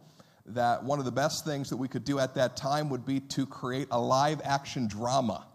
that 0.47 0.84
one 0.84 0.99
of 0.99 1.05
the 1.05 1.11
best 1.11 1.45
things 1.45 1.70
that 1.70 1.78
we 1.78 1.88
could 1.88 2.03
do 2.03 2.20
at 2.20 2.36
that 2.36 2.57
time 2.57 2.89
would 2.89 3.05
be 3.05 3.20
to 3.20 3.45
create 3.45 3.88
a 3.91 3.99
live 3.99 4.41
action 4.43 4.88
drama, 4.88 5.45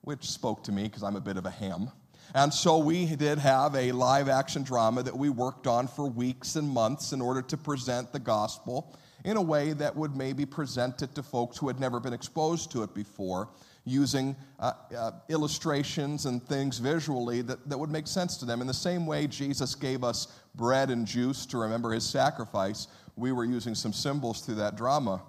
which 0.00 0.24
spoke 0.24 0.64
to 0.64 0.72
me 0.72 0.84
because 0.84 1.02
I'm 1.02 1.16
a 1.16 1.20
bit 1.20 1.36
of 1.36 1.46
a 1.46 1.50
ham. 1.50 1.90
And 2.34 2.52
so 2.52 2.78
we 2.78 3.06
did 3.14 3.38
have 3.38 3.76
a 3.76 3.92
live 3.92 4.28
action 4.28 4.62
drama 4.62 5.02
that 5.02 5.16
we 5.16 5.28
worked 5.28 5.66
on 5.66 5.86
for 5.86 6.08
weeks 6.08 6.56
and 6.56 6.68
months 6.68 7.12
in 7.12 7.20
order 7.20 7.42
to 7.42 7.56
present 7.56 8.12
the 8.12 8.18
gospel 8.18 8.96
in 9.24 9.36
a 9.36 9.42
way 9.42 9.72
that 9.72 9.94
would 9.94 10.16
maybe 10.16 10.44
present 10.44 11.02
it 11.02 11.14
to 11.14 11.22
folks 11.22 11.56
who 11.56 11.68
had 11.68 11.78
never 11.78 12.00
been 12.00 12.12
exposed 12.12 12.72
to 12.72 12.82
it 12.82 12.94
before 12.94 13.48
using 13.84 14.34
uh, 14.60 14.72
uh, 14.96 15.10
illustrations 15.28 16.26
and 16.26 16.42
things 16.46 16.78
visually 16.78 17.42
that, 17.42 17.68
that 17.68 17.76
would 17.76 17.90
make 17.90 18.06
sense 18.06 18.36
to 18.38 18.44
them. 18.44 18.60
In 18.60 18.66
the 18.66 18.74
same 18.74 19.06
way 19.06 19.26
Jesus 19.26 19.74
gave 19.74 20.02
us 20.02 20.28
bread 20.54 20.90
and 20.90 21.06
juice 21.06 21.44
to 21.46 21.58
remember 21.58 21.92
his 21.92 22.04
sacrifice, 22.04 22.88
we 23.16 23.32
were 23.32 23.44
using 23.44 23.74
some 23.74 23.92
symbols 23.92 24.40
through 24.40 24.56
that 24.56 24.76
drama. 24.76 25.22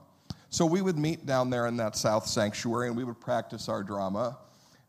So 0.50 0.66
we 0.66 0.82
would 0.82 0.98
meet 0.98 1.26
down 1.26 1.50
there 1.50 1.68
in 1.68 1.76
that 1.78 1.98
South 1.98 2.26
Sanctuary 2.26 2.88
and 2.88 2.96
we 2.96 3.04
would 3.04 3.20
practice 3.20 3.68
our 3.68 3.84
drama. 3.84 4.38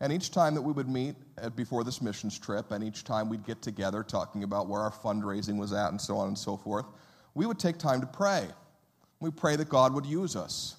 And 0.01 0.13
each 0.13 0.31
time 0.31 0.55
that 0.55 0.63
we 0.63 0.73
would 0.73 0.89
meet 0.89 1.17
before 1.57 1.83
this 1.83 2.03
missions 2.03 2.39
trip, 2.39 2.71
and 2.71 2.85
each 2.85 3.03
time 3.03 3.29
we'd 3.29 3.47
get 3.47 3.63
together 3.63 4.03
talking 4.03 4.45
about 4.45 4.69
where 4.69 4.81
our 4.81 4.91
fundraising 4.91 5.57
was 5.57 5.73
at 5.73 5.89
and 5.89 6.01
so 6.01 6.19
on 6.19 6.29
and 6.29 6.39
so 6.39 6.57
forth, 6.57 6.85
we 7.35 7.47
would 7.47 7.59
take 7.59 7.79
time 7.79 8.01
to 8.01 8.07
pray. 8.07 8.47
We 9.21 9.31
pray 9.31 9.57
that 9.57 9.69
God 9.71 9.95
would 9.95 10.05
use 10.05 10.37
us. 10.37 10.77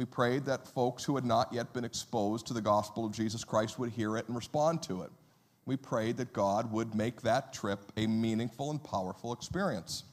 We 0.00 0.06
prayed 0.06 0.46
that 0.46 0.66
folks 0.66 1.04
who 1.04 1.14
had 1.14 1.26
not 1.26 1.52
yet 1.52 1.74
been 1.74 1.84
exposed 1.84 2.46
to 2.46 2.54
the 2.54 2.62
gospel 2.62 3.04
of 3.04 3.12
Jesus 3.12 3.44
Christ 3.44 3.78
would 3.78 3.90
hear 3.90 4.16
it 4.16 4.26
and 4.28 4.34
respond 4.34 4.82
to 4.84 5.02
it. 5.02 5.10
We 5.66 5.76
prayed 5.76 6.16
that 6.16 6.32
God 6.32 6.72
would 6.72 6.94
make 6.94 7.20
that 7.20 7.52
trip 7.52 7.80
a 7.98 8.06
meaningful 8.06 8.70
and 8.70 8.82
powerful 8.82 9.34
experience. 9.34 10.04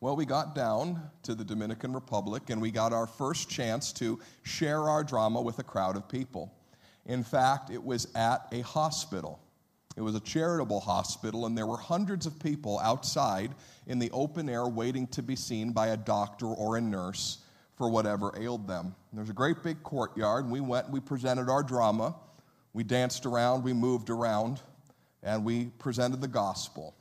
Well, 0.00 0.14
we 0.14 0.26
got 0.26 0.54
down 0.54 1.02
to 1.24 1.34
the 1.34 1.44
Dominican 1.44 1.92
Republic 1.92 2.50
and 2.50 2.62
we 2.62 2.70
got 2.70 2.92
our 2.92 3.08
first 3.08 3.50
chance 3.50 3.92
to 3.94 4.20
share 4.44 4.88
our 4.88 5.02
drama 5.02 5.42
with 5.42 5.58
a 5.58 5.64
crowd 5.64 5.96
of 5.96 6.08
people. 6.08 6.54
In 7.04 7.24
fact, 7.24 7.70
it 7.70 7.82
was 7.82 8.06
at 8.14 8.46
a 8.52 8.60
hospital. 8.60 9.40
It 9.96 10.02
was 10.02 10.14
a 10.14 10.20
charitable 10.20 10.78
hospital, 10.78 11.46
and 11.46 11.58
there 11.58 11.66
were 11.66 11.78
hundreds 11.78 12.26
of 12.26 12.38
people 12.38 12.78
outside 12.78 13.56
in 13.88 13.98
the 13.98 14.12
open 14.12 14.48
air 14.48 14.68
waiting 14.68 15.08
to 15.08 15.22
be 15.24 15.34
seen 15.34 15.72
by 15.72 15.88
a 15.88 15.96
doctor 15.96 16.46
or 16.46 16.76
a 16.76 16.80
nurse 16.80 17.38
for 17.78 17.88
whatever 17.88 18.32
ailed 18.36 18.66
them. 18.66 18.94
There's 19.12 19.30
a 19.30 19.34
great 19.34 19.62
big 19.62 19.82
courtyard, 19.84 20.44
and 20.44 20.52
we 20.52 20.60
went 20.60 20.86
and 20.86 20.92
we 20.92 21.00
presented 21.00 21.48
our 21.48 21.62
drama. 21.62 22.14
We 22.74 22.82
danced 22.82 23.24
around, 23.24 23.62
we 23.62 23.72
moved 23.72 24.10
around, 24.10 24.60
and 25.22 25.44
we 25.44 25.66
presented 25.78 26.20
the 26.20 26.28
gospel. 26.28 26.94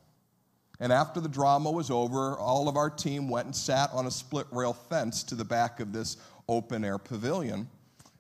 And 0.80 0.94
after 0.94 1.20
the 1.20 1.28
drama 1.28 1.72
was 1.72 1.90
over, 1.90 2.38
all 2.38 2.70
of 2.70 2.78
our 2.78 2.92
team 2.92 3.28
went 3.28 3.48
and 3.48 3.56
sat 3.56 3.90
on 3.92 4.06
a 4.06 4.12
split 4.12 4.46
rail 4.52 4.74
fence 4.74 5.24
to 5.24 5.36
the 5.36 5.44
back 5.44 5.80
of 5.80 5.92
this 5.92 6.18
open 6.48 6.86
air 6.86 7.00
pavilion. 7.00 7.68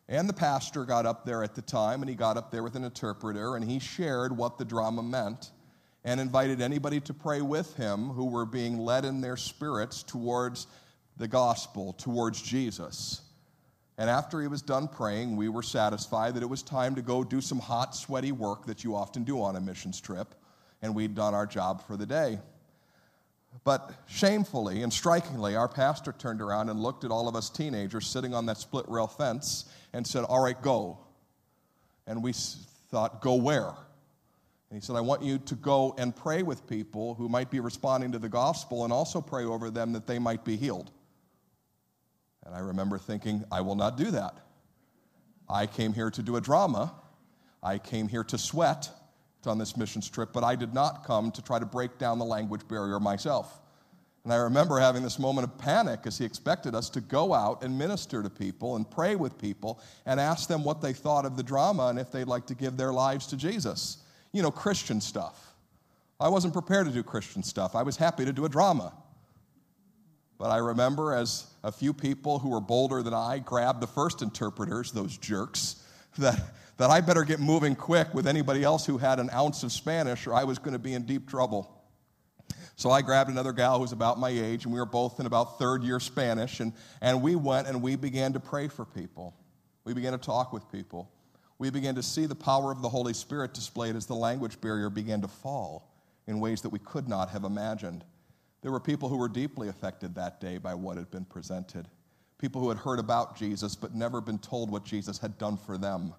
And 0.09 0.27
the 0.27 0.33
pastor 0.33 0.83
got 0.83 1.05
up 1.05 1.25
there 1.25 1.43
at 1.43 1.53
the 1.53 1.61
time, 1.61 2.01
and 2.01 2.09
he 2.09 2.15
got 2.15 2.37
up 2.37 2.49
there 2.49 2.63
with 2.63 2.75
an 2.75 2.83
interpreter, 2.83 3.55
and 3.55 3.63
he 3.63 3.77
shared 3.77 4.35
what 4.35 4.57
the 4.57 4.65
drama 4.65 5.03
meant 5.03 5.51
and 6.03 6.19
invited 6.19 6.61
anybody 6.61 6.99
to 7.01 7.13
pray 7.13 7.41
with 7.41 7.75
him 7.75 8.09
who 8.09 8.25
were 8.25 8.45
being 8.45 8.79
led 8.79 9.05
in 9.05 9.21
their 9.21 9.37
spirits 9.37 10.01
towards 10.01 10.67
the 11.17 11.27
gospel 11.27 11.93
towards 11.93 12.41
Jesus. 12.41 13.21
And 13.97 14.09
after 14.09 14.41
he 14.41 14.47
was 14.47 14.61
done 14.61 14.87
praying, 14.87 15.35
we 15.35 15.49
were 15.49 15.63
satisfied 15.63 16.35
that 16.35 16.43
it 16.43 16.49
was 16.49 16.61
time 16.61 16.95
to 16.95 17.01
go 17.01 17.23
do 17.23 17.41
some 17.41 17.59
hot, 17.59 17.95
sweaty 17.95 18.31
work 18.31 18.65
that 18.67 18.83
you 18.83 18.95
often 18.95 19.23
do 19.23 19.41
on 19.41 19.55
a 19.55 19.61
missions 19.61 19.99
trip, 19.99 20.35
and 20.81 20.93
we'd 20.93 21.15
done 21.15 21.33
our 21.33 21.47
job 21.47 21.85
for 21.87 21.97
the 21.97 22.05
day. 22.05 22.39
But 23.63 23.91
shamefully 24.07 24.83
and 24.83 24.93
strikingly, 24.93 25.55
our 25.55 25.67
pastor 25.67 26.13
turned 26.13 26.41
around 26.41 26.69
and 26.69 26.79
looked 26.79 27.03
at 27.03 27.11
all 27.11 27.27
of 27.27 27.35
us 27.35 27.49
teenagers 27.49 28.07
sitting 28.07 28.35
on 28.35 28.45
that 28.45 28.57
split 28.57 28.87
rail 28.87 29.07
fence 29.07 29.65
and 29.93 30.05
said, 30.05 30.23
All 30.23 30.43
right, 30.43 30.61
go. 30.61 30.99
And 32.05 32.23
we 32.23 32.33
thought, 32.33 33.21
Go 33.21 33.35
where? 33.35 33.73
And 34.69 34.79
he 34.79 34.85
said, 34.85 34.95
I 34.95 35.01
want 35.01 35.23
you 35.23 35.37
to 35.39 35.55
go 35.55 35.95
and 35.97 36.15
pray 36.15 36.43
with 36.43 36.67
people 36.67 37.15
who 37.15 37.29
might 37.29 37.49
be 37.49 37.61
responding 37.61 38.11
to 38.11 38.19
the 38.19 38.29
gospel 38.29 38.83
and 38.83 38.91
also 38.91 39.21
pray 39.21 39.45
over 39.45 39.69
them 39.69 39.93
that 39.93 40.05
they 40.05 40.19
might 40.19 40.43
be 40.43 40.57
healed. 40.57 40.91
And 42.47 42.55
I 42.55 42.59
remember 42.59 42.97
thinking, 42.97 43.43
I 43.51 43.59
will 43.59 43.75
not 43.75 43.97
do 43.97 44.09
that. 44.11 44.37
I 45.49 45.67
came 45.67 45.91
here 45.91 46.09
to 46.09 46.23
do 46.23 46.37
a 46.37 46.41
drama. 46.41 46.93
I 47.61 47.77
came 47.77 48.07
here 48.07 48.23
to 48.23 48.37
sweat 48.37 48.89
on 49.45 49.57
this 49.57 49.77
missions 49.77 50.09
trip, 50.09 50.31
but 50.33 50.43
I 50.43 50.55
did 50.55 50.73
not 50.73 51.05
come 51.05 51.29
to 51.31 51.41
try 51.41 51.59
to 51.59 51.65
break 51.65 51.97
down 51.97 52.19
the 52.19 52.25
language 52.25 52.67
barrier 52.67 52.99
myself. 52.99 53.59
And 54.23 54.33
I 54.33 54.37
remember 54.37 54.79
having 54.79 55.03
this 55.03 55.19
moment 55.19 55.47
of 55.47 55.57
panic 55.57 56.01
as 56.05 56.17
he 56.17 56.25
expected 56.25 56.75
us 56.75 56.89
to 56.91 57.01
go 57.01 57.33
out 57.33 57.63
and 57.63 57.77
minister 57.77 58.23
to 58.23 58.29
people 58.29 58.75
and 58.75 58.89
pray 58.89 59.15
with 59.15 59.37
people 59.37 59.81
and 60.05 60.19
ask 60.19 60.49
them 60.49 60.63
what 60.63 60.81
they 60.81 60.91
thought 60.91 61.25
of 61.25 61.37
the 61.37 61.43
drama 61.43 61.87
and 61.87 61.99
if 61.99 62.11
they'd 62.11 62.27
like 62.27 62.45
to 62.47 62.55
give 62.55 62.75
their 62.75 62.91
lives 62.91 63.27
to 63.27 63.37
Jesus. 63.37 63.99
You 64.33 64.41
know, 64.41 64.51
Christian 64.51 64.99
stuff. 64.99 65.53
I 66.19 66.27
wasn't 66.27 66.53
prepared 66.53 66.87
to 66.87 66.93
do 66.93 67.03
Christian 67.03 67.43
stuff. 67.43 67.75
I 67.75 67.83
was 67.83 67.95
happy 67.95 68.25
to 68.25 68.33
do 68.33 68.43
a 68.45 68.49
drama. 68.49 68.93
But 70.37 70.51
I 70.51 70.57
remember 70.57 71.13
as 71.13 71.47
a 71.63 71.71
few 71.71 71.93
people 71.93 72.39
who 72.39 72.49
were 72.49 72.61
bolder 72.61 73.01
than 73.01 73.13
I 73.13 73.39
grabbed 73.39 73.81
the 73.81 73.87
first 73.87 74.21
interpreters, 74.21 74.91
those 74.91 75.17
jerks, 75.17 75.83
that, 76.17 76.39
that 76.77 76.89
I 76.89 77.01
better 77.01 77.23
get 77.23 77.39
moving 77.39 77.75
quick 77.75 78.13
with 78.13 78.27
anybody 78.27 78.63
else 78.63 78.85
who 78.85 78.97
had 78.97 79.19
an 79.19 79.29
ounce 79.31 79.63
of 79.63 79.71
Spanish 79.71 80.27
or 80.27 80.33
I 80.33 80.43
was 80.43 80.59
going 80.59 80.73
to 80.73 80.79
be 80.79 80.93
in 80.93 81.03
deep 81.03 81.27
trouble. 81.27 81.73
So 82.75 82.91
I 82.91 83.01
grabbed 83.01 83.31
another 83.31 83.53
gal 83.53 83.77
who 83.77 83.81
was 83.81 83.91
about 83.91 84.19
my 84.19 84.29
age, 84.29 84.65
and 84.65 84.73
we 84.73 84.79
were 84.79 84.85
both 84.85 85.19
in 85.19 85.25
about 85.25 85.57
third 85.57 85.83
year 85.83 85.99
Spanish, 85.99 86.59
and, 86.59 86.73
and 87.01 87.23
we 87.23 87.35
went 87.35 87.67
and 87.67 87.81
we 87.81 87.95
began 87.95 88.33
to 88.33 88.39
pray 88.39 88.67
for 88.67 88.85
people. 88.85 89.35
We 89.83 89.95
began 89.95 90.11
to 90.11 90.19
talk 90.19 90.53
with 90.53 90.71
people. 90.71 91.09
We 91.57 91.71
began 91.71 91.95
to 91.95 92.03
see 92.03 92.27
the 92.27 92.35
power 92.35 92.71
of 92.71 92.83
the 92.83 92.89
Holy 92.89 93.15
Spirit 93.15 93.55
displayed 93.55 93.95
as 93.95 94.05
the 94.05 94.13
language 94.13 94.61
barrier 94.61 94.91
began 94.91 95.21
to 95.21 95.27
fall 95.27 95.91
in 96.27 96.39
ways 96.39 96.61
that 96.61 96.69
we 96.69 96.77
could 96.77 97.07
not 97.07 97.29
have 97.29 97.45
imagined. 97.45 98.03
There 98.61 98.71
were 98.71 98.79
people 98.79 99.09
who 99.09 99.17
were 99.17 99.29
deeply 99.29 99.67
affected 99.67 100.15
that 100.15 100.41
day 100.41 100.57
by 100.57 100.73
what 100.73 100.97
had 100.97 101.11
been 101.11 101.25
presented. 101.25 101.87
People 102.37 102.61
who 102.61 102.69
had 102.69 102.77
heard 102.77 102.99
about 102.99 103.37
Jesus 103.37 103.75
but 103.75 103.95
never 103.95 104.21
been 104.21 104.39
told 104.39 104.69
what 104.69 104.83
Jesus 104.83 105.17
had 105.17 105.37
done 105.37 105.57
for 105.57 105.77
them, 105.77 106.13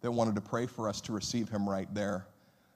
that 0.00 0.10
wanted 0.10 0.34
to 0.34 0.40
pray 0.40 0.66
for 0.66 0.88
us 0.88 1.00
to 1.02 1.12
receive 1.12 1.48
him 1.48 1.68
right 1.68 1.92
there. 1.94 2.26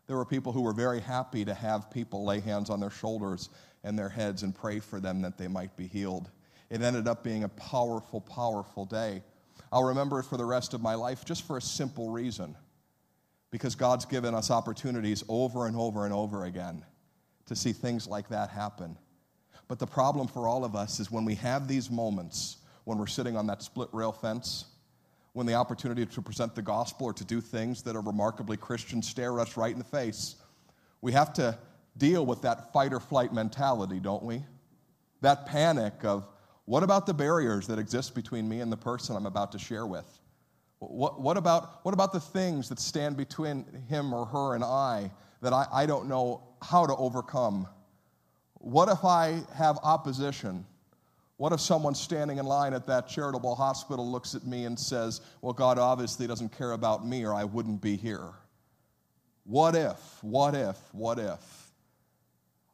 There 0.06 0.16
were 0.16 0.24
people 0.24 0.52
who 0.52 0.62
were 0.62 0.72
very 0.72 1.00
happy 1.00 1.44
to 1.44 1.54
have 1.54 1.90
people 1.90 2.24
lay 2.24 2.40
hands 2.40 2.70
on 2.70 2.80
their 2.80 2.90
shoulders 2.90 3.50
and 3.82 3.98
their 3.98 4.08
heads 4.08 4.42
and 4.42 4.54
pray 4.54 4.80
for 4.80 5.00
them 5.00 5.22
that 5.22 5.36
they 5.36 5.48
might 5.48 5.76
be 5.76 5.86
healed. 5.86 6.30
It 6.70 6.82
ended 6.82 7.08
up 7.08 7.24
being 7.24 7.44
a 7.44 7.48
powerful, 7.48 8.20
powerful 8.20 8.84
day. 8.84 9.22
I'll 9.72 9.84
remember 9.84 10.20
it 10.20 10.24
for 10.24 10.36
the 10.36 10.44
rest 10.44 10.74
of 10.74 10.80
my 10.80 10.94
life 10.94 11.24
just 11.24 11.46
for 11.46 11.56
a 11.56 11.62
simple 11.62 12.10
reason 12.10 12.56
because 13.50 13.74
God's 13.74 14.04
given 14.04 14.34
us 14.34 14.50
opportunities 14.50 15.24
over 15.28 15.66
and 15.66 15.76
over 15.76 16.04
and 16.04 16.14
over 16.14 16.44
again 16.44 16.84
to 17.46 17.56
see 17.56 17.72
things 17.72 18.06
like 18.06 18.28
that 18.28 18.50
happen. 18.50 18.96
But 19.68 19.78
the 19.78 19.86
problem 19.86 20.28
for 20.28 20.46
all 20.46 20.64
of 20.64 20.76
us 20.76 21.00
is 21.00 21.10
when 21.10 21.24
we 21.24 21.34
have 21.36 21.66
these 21.66 21.90
moments 21.90 22.58
when 22.84 22.98
we're 22.98 23.08
sitting 23.08 23.36
on 23.36 23.48
that 23.48 23.62
split 23.62 23.88
rail 23.92 24.12
fence, 24.12 24.66
when 25.32 25.44
the 25.44 25.54
opportunity 25.54 26.06
to 26.06 26.22
present 26.22 26.54
the 26.54 26.62
gospel 26.62 27.06
or 27.08 27.12
to 27.12 27.24
do 27.24 27.40
things 27.40 27.82
that 27.82 27.96
are 27.96 28.00
remarkably 28.00 28.56
Christian 28.56 29.02
stare 29.02 29.40
us 29.40 29.56
right 29.56 29.72
in 29.72 29.78
the 29.78 29.84
face, 29.84 30.36
we 31.02 31.10
have 31.12 31.32
to 31.34 31.58
deal 31.98 32.24
with 32.24 32.42
that 32.42 32.72
fight 32.72 32.92
or 32.92 33.00
flight 33.00 33.34
mentality, 33.34 33.98
don't 33.98 34.22
we? 34.22 34.44
That 35.20 35.46
panic 35.46 36.04
of 36.04 36.28
what 36.66 36.84
about 36.84 37.06
the 37.06 37.14
barriers 37.14 37.66
that 37.66 37.78
exist 37.78 38.14
between 38.14 38.48
me 38.48 38.60
and 38.60 38.70
the 38.70 38.76
person 38.76 39.16
I'm 39.16 39.26
about 39.26 39.50
to 39.52 39.58
share 39.58 39.86
with? 39.86 40.06
What, 40.78 41.20
what, 41.20 41.36
about, 41.36 41.84
what 41.84 41.92
about 41.92 42.12
the 42.12 42.20
things 42.20 42.68
that 42.68 42.78
stand 42.78 43.16
between 43.16 43.64
him 43.88 44.14
or 44.14 44.26
her 44.26 44.54
and 44.54 44.62
I 44.62 45.10
that 45.42 45.52
I, 45.52 45.66
I 45.72 45.86
don't 45.86 46.08
know 46.08 46.44
how 46.62 46.86
to 46.86 46.94
overcome? 46.94 47.66
What 48.66 48.88
if 48.88 49.04
I 49.04 49.44
have 49.54 49.78
opposition? 49.84 50.66
What 51.36 51.52
if 51.52 51.60
someone 51.60 51.94
standing 51.94 52.38
in 52.38 52.46
line 52.46 52.74
at 52.74 52.84
that 52.88 53.06
charitable 53.08 53.54
hospital 53.54 54.10
looks 54.10 54.34
at 54.34 54.44
me 54.44 54.64
and 54.64 54.76
says, 54.76 55.20
Well, 55.40 55.52
God 55.52 55.78
obviously 55.78 56.26
doesn't 56.26 56.48
care 56.48 56.72
about 56.72 57.06
me 57.06 57.24
or 57.24 57.32
I 57.32 57.44
wouldn't 57.44 57.80
be 57.80 57.96
here? 57.96 58.32
What 59.44 59.76
if? 59.76 60.00
What 60.20 60.56
if? 60.56 60.76
What 60.90 61.20
if? 61.20 61.70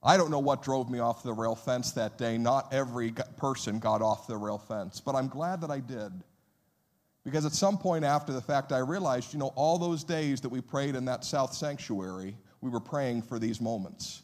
I 0.02 0.16
don't 0.16 0.30
know 0.30 0.38
what 0.38 0.62
drove 0.62 0.88
me 0.88 0.98
off 0.98 1.22
the 1.22 1.34
rail 1.34 1.54
fence 1.54 1.92
that 1.92 2.16
day. 2.16 2.38
Not 2.38 2.72
every 2.72 3.12
person 3.36 3.78
got 3.78 4.00
off 4.00 4.26
the 4.26 4.38
rail 4.38 4.56
fence, 4.56 4.98
but 4.98 5.14
I'm 5.14 5.28
glad 5.28 5.60
that 5.60 5.70
I 5.70 5.80
did. 5.80 6.10
Because 7.22 7.44
at 7.44 7.52
some 7.52 7.76
point 7.76 8.02
after 8.02 8.32
the 8.32 8.40
fact, 8.40 8.72
I 8.72 8.78
realized, 8.78 9.34
you 9.34 9.38
know, 9.38 9.52
all 9.56 9.76
those 9.76 10.04
days 10.04 10.40
that 10.40 10.48
we 10.48 10.62
prayed 10.62 10.96
in 10.96 11.04
that 11.04 11.22
South 11.22 11.52
Sanctuary, 11.52 12.34
we 12.62 12.70
were 12.70 12.80
praying 12.80 13.20
for 13.20 13.38
these 13.38 13.60
moments. 13.60 14.21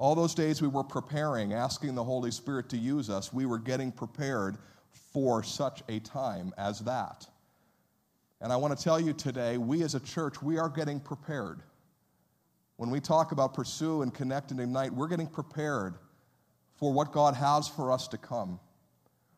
All 0.00 0.14
those 0.14 0.34
days 0.34 0.62
we 0.62 0.68
were 0.68 0.82
preparing, 0.82 1.52
asking 1.52 1.94
the 1.94 2.02
Holy 2.02 2.30
Spirit 2.30 2.70
to 2.70 2.78
use 2.78 3.10
us, 3.10 3.34
we 3.34 3.44
were 3.44 3.58
getting 3.58 3.92
prepared 3.92 4.56
for 5.12 5.42
such 5.42 5.82
a 5.90 5.98
time 6.00 6.54
as 6.56 6.80
that. 6.80 7.26
And 8.40 8.50
I 8.50 8.56
want 8.56 8.74
to 8.76 8.82
tell 8.82 8.98
you 8.98 9.12
today, 9.12 9.58
we 9.58 9.82
as 9.82 9.94
a 9.94 10.00
church, 10.00 10.42
we 10.42 10.56
are 10.56 10.70
getting 10.70 11.00
prepared. 11.00 11.60
When 12.76 12.88
we 12.88 12.98
talk 12.98 13.32
about 13.32 13.52
pursue 13.52 14.00
and 14.00 14.14
connect 14.14 14.52
and 14.52 14.58
ignite, 14.58 14.90
we're 14.90 15.06
getting 15.06 15.26
prepared 15.26 15.96
for 16.78 16.94
what 16.94 17.12
God 17.12 17.34
has 17.34 17.68
for 17.68 17.92
us 17.92 18.08
to 18.08 18.16
come. 18.16 18.58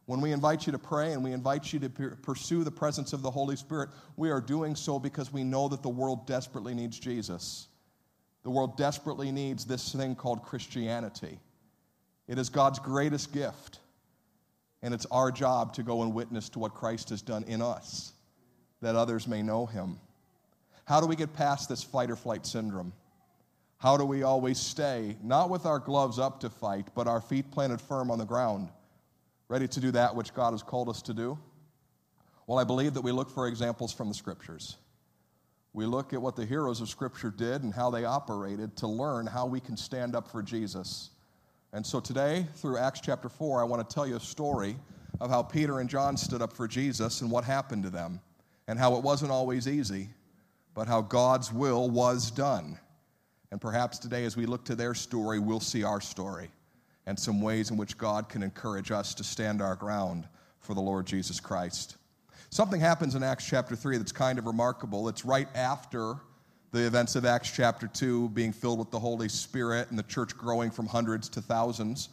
When 0.06 0.20
we 0.20 0.30
invite 0.30 0.64
you 0.64 0.70
to 0.70 0.78
pray 0.78 1.12
and 1.12 1.24
we 1.24 1.32
invite 1.32 1.72
you 1.72 1.80
to 1.80 1.88
pursue 1.88 2.62
the 2.62 2.70
presence 2.70 3.12
of 3.12 3.22
the 3.22 3.32
Holy 3.32 3.56
Spirit, 3.56 3.90
we 4.16 4.30
are 4.30 4.40
doing 4.40 4.76
so 4.76 5.00
because 5.00 5.32
we 5.32 5.42
know 5.42 5.66
that 5.66 5.82
the 5.82 5.88
world 5.88 6.24
desperately 6.28 6.72
needs 6.72 7.00
Jesus. 7.00 7.66
The 8.42 8.50
world 8.50 8.76
desperately 8.76 9.30
needs 9.30 9.64
this 9.64 9.92
thing 9.92 10.14
called 10.14 10.42
Christianity. 10.42 11.38
It 12.26 12.38
is 12.38 12.48
God's 12.48 12.78
greatest 12.78 13.32
gift, 13.32 13.78
and 14.82 14.92
it's 14.92 15.06
our 15.10 15.30
job 15.30 15.74
to 15.74 15.82
go 15.82 16.02
and 16.02 16.14
witness 16.14 16.48
to 16.50 16.58
what 16.58 16.74
Christ 16.74 17.10
has 17.10 17.22
done 17.22 17.44
in 17.44 17.62
us, 17.62 18.12
that 18.80 18.96
others 18.96 19.28
may 19.28 19.42
know 19.42 19.66
him. 19.66 19.98
How 20.84 21.00
do 21.00 21.06
we 21.06 21.16
get 21.16 21.32
past 21.34 21.68
this 21.68 21.84
fight 21.84 22.10
or 22.10 22.16
flight 22.16 22.46
syndrome? 22.46 22.92
How 23.78 23.96
do 23.96 24.04
we 24.04 24.22
always 24.22 24.58
stay, 24.58 25.16
not 25.22 25.50
with 25.50 25.66
our 25.66 25.78
gloves 25.78 26.18
up 26.18 26.40
to 26.40 26.50
fight, 26.50 26.88
but 26.94 27.08
our 27.08 27.20
feet 27.20 27.50
planted 27.50 27.80
firm 27.80 28.10
on 28.10 28.18
the 28.18 28.24
ground, 28.24 28.68
ready 29.48 29.66
to 29.68 29.80
do 29.80 29.90
that 29.92 30.14
which 30.14 30.34
God 30.34 30.52
has 30.52 30.62
called 30.62 30.88
us 30.88 31.02
to 31.02 31.14
do? 31.14 31.38
Well, 32.46 32.58
I 32.58 32.64
believe 32.64 32.94
that 32.94 33.02
we 33.02 33.12
look 33.12 33.30
for 33.30 33.46
examples 33.46 33.92
from 33.92 34.08
the 34.08 34.14
scriptures. 34.14 34.76
We 35.74 35.86
look 35.86 36.12
at 36.12 36.20
what 36.20 36.36
the 36.36 36.44
heroes 36.44 36.80
of 36.80 36.88
Scripture 36.88 37.30
did 37.30 37.62
and 37.62 37.72
how 37.72 37.90
they 37.90 38.04
operated 38.04 38.76
to 38.76 38.86
learn 38.86 39.26
how 39.26 39.46
we 39.46 39.58
can 39.58 39.76
stand 39.76 40.14
up 40.14 40.28
for 40.28 40.42
Jesus. 40.42 41.10
And 41.72 41.84
so 41.84 41.98
today, 41.98 42.46
through 42.56 42.76
Acts 42.76 43.00
chapter 43.00 43.30
4, 43.30 43.60
I 43.60 43.64
want 43.64 43.88
to 43.88 43.94
tell 43.94 44.06
you 44.06 44.16
a 44.16 44.20
story 44.20 44.76
of 45.20 45.30
how 45.30 45.42
Peter 45.42 45.80
and 45.80 45.88
John 45.88 46.16
stood 46.16 46.42
up 46.42 46.52
for 46.52 46.68
Jesus 46.68 47.22
and 47.22 47.30
what 47.30 47.44
happened 47.44 47.84
to 47.84 47.90
them, 47.90 48.20
and 48.68 48.78
how 48.78 48.96
it 48.96 49.02
wasn't 49.02 49.30
always 49.30 49.66
easy, 49.66 50.10
but 50.74 50.86
how 50.86 51.00
God's 51.00 51.52
will 51.52 51.88
was 51.88 52.30
done. 52.30 52.78
And 53.50 53.60
perhaps 53.60 53.98
today, 53.98 54.24
as 54.24 54.36
we 54.36 54.46
look 54.46 54.64
to 54.66 54.74
their 54.74 54.94
story, 54.94 55.38
we'll 55.38 55.60
see 55.60 55.84
our 55.84 56.00
story 56.00 56.50
and 57.06 57.18
some 57.18 57.40
ways 57.40 57.70
in 57.70 57.76
which 57.76 57.98
God 57.98 58.28
can 58.28 58.42
encourage 58.42 58.90
us 58.90 59.14
to 59.14 59.24
stand 59.24 59.60
our 59.60 59.74
ground 59.74 60.28
for 60.60 60.74
the 60.74 60.80
Lord 60.80 61.06
Jesus 61.06 61.40
Christ. 61.40 61.96
Something 62.52 62.82
happens 62.82 63.14
in 63.14 63.22
Acts 63.22 63.46
chapter 63.46 63.74
3 63.74 63.96
that's 63.96 64.12
kind 64.12 64.38
of 64.38 64.44
remarkable. 64.44 65.08
It's 65.08 65.24
right 65.24 65.48
after 65.54 66.16
the 66.70 66.86
events 66.86 67.16
of 67.16 67.24
Acts 67.24 67.50
chapter 67.50 67.86
2 67.86 68.28
being 68.28 68.52
filled 68.52 68.78
with 68.78 68.90
the 68.90 68.98
Holy 68.98 69.30
Spirit 69.30 69.88
and 69.88 69.98
the 69.98 70.02
church 70.02 70.36
growing 70.36 70.70
from 70.70 70.84
hundreds 70.84 71.30
to 71.30 71.40
thousands. 71.40 72.10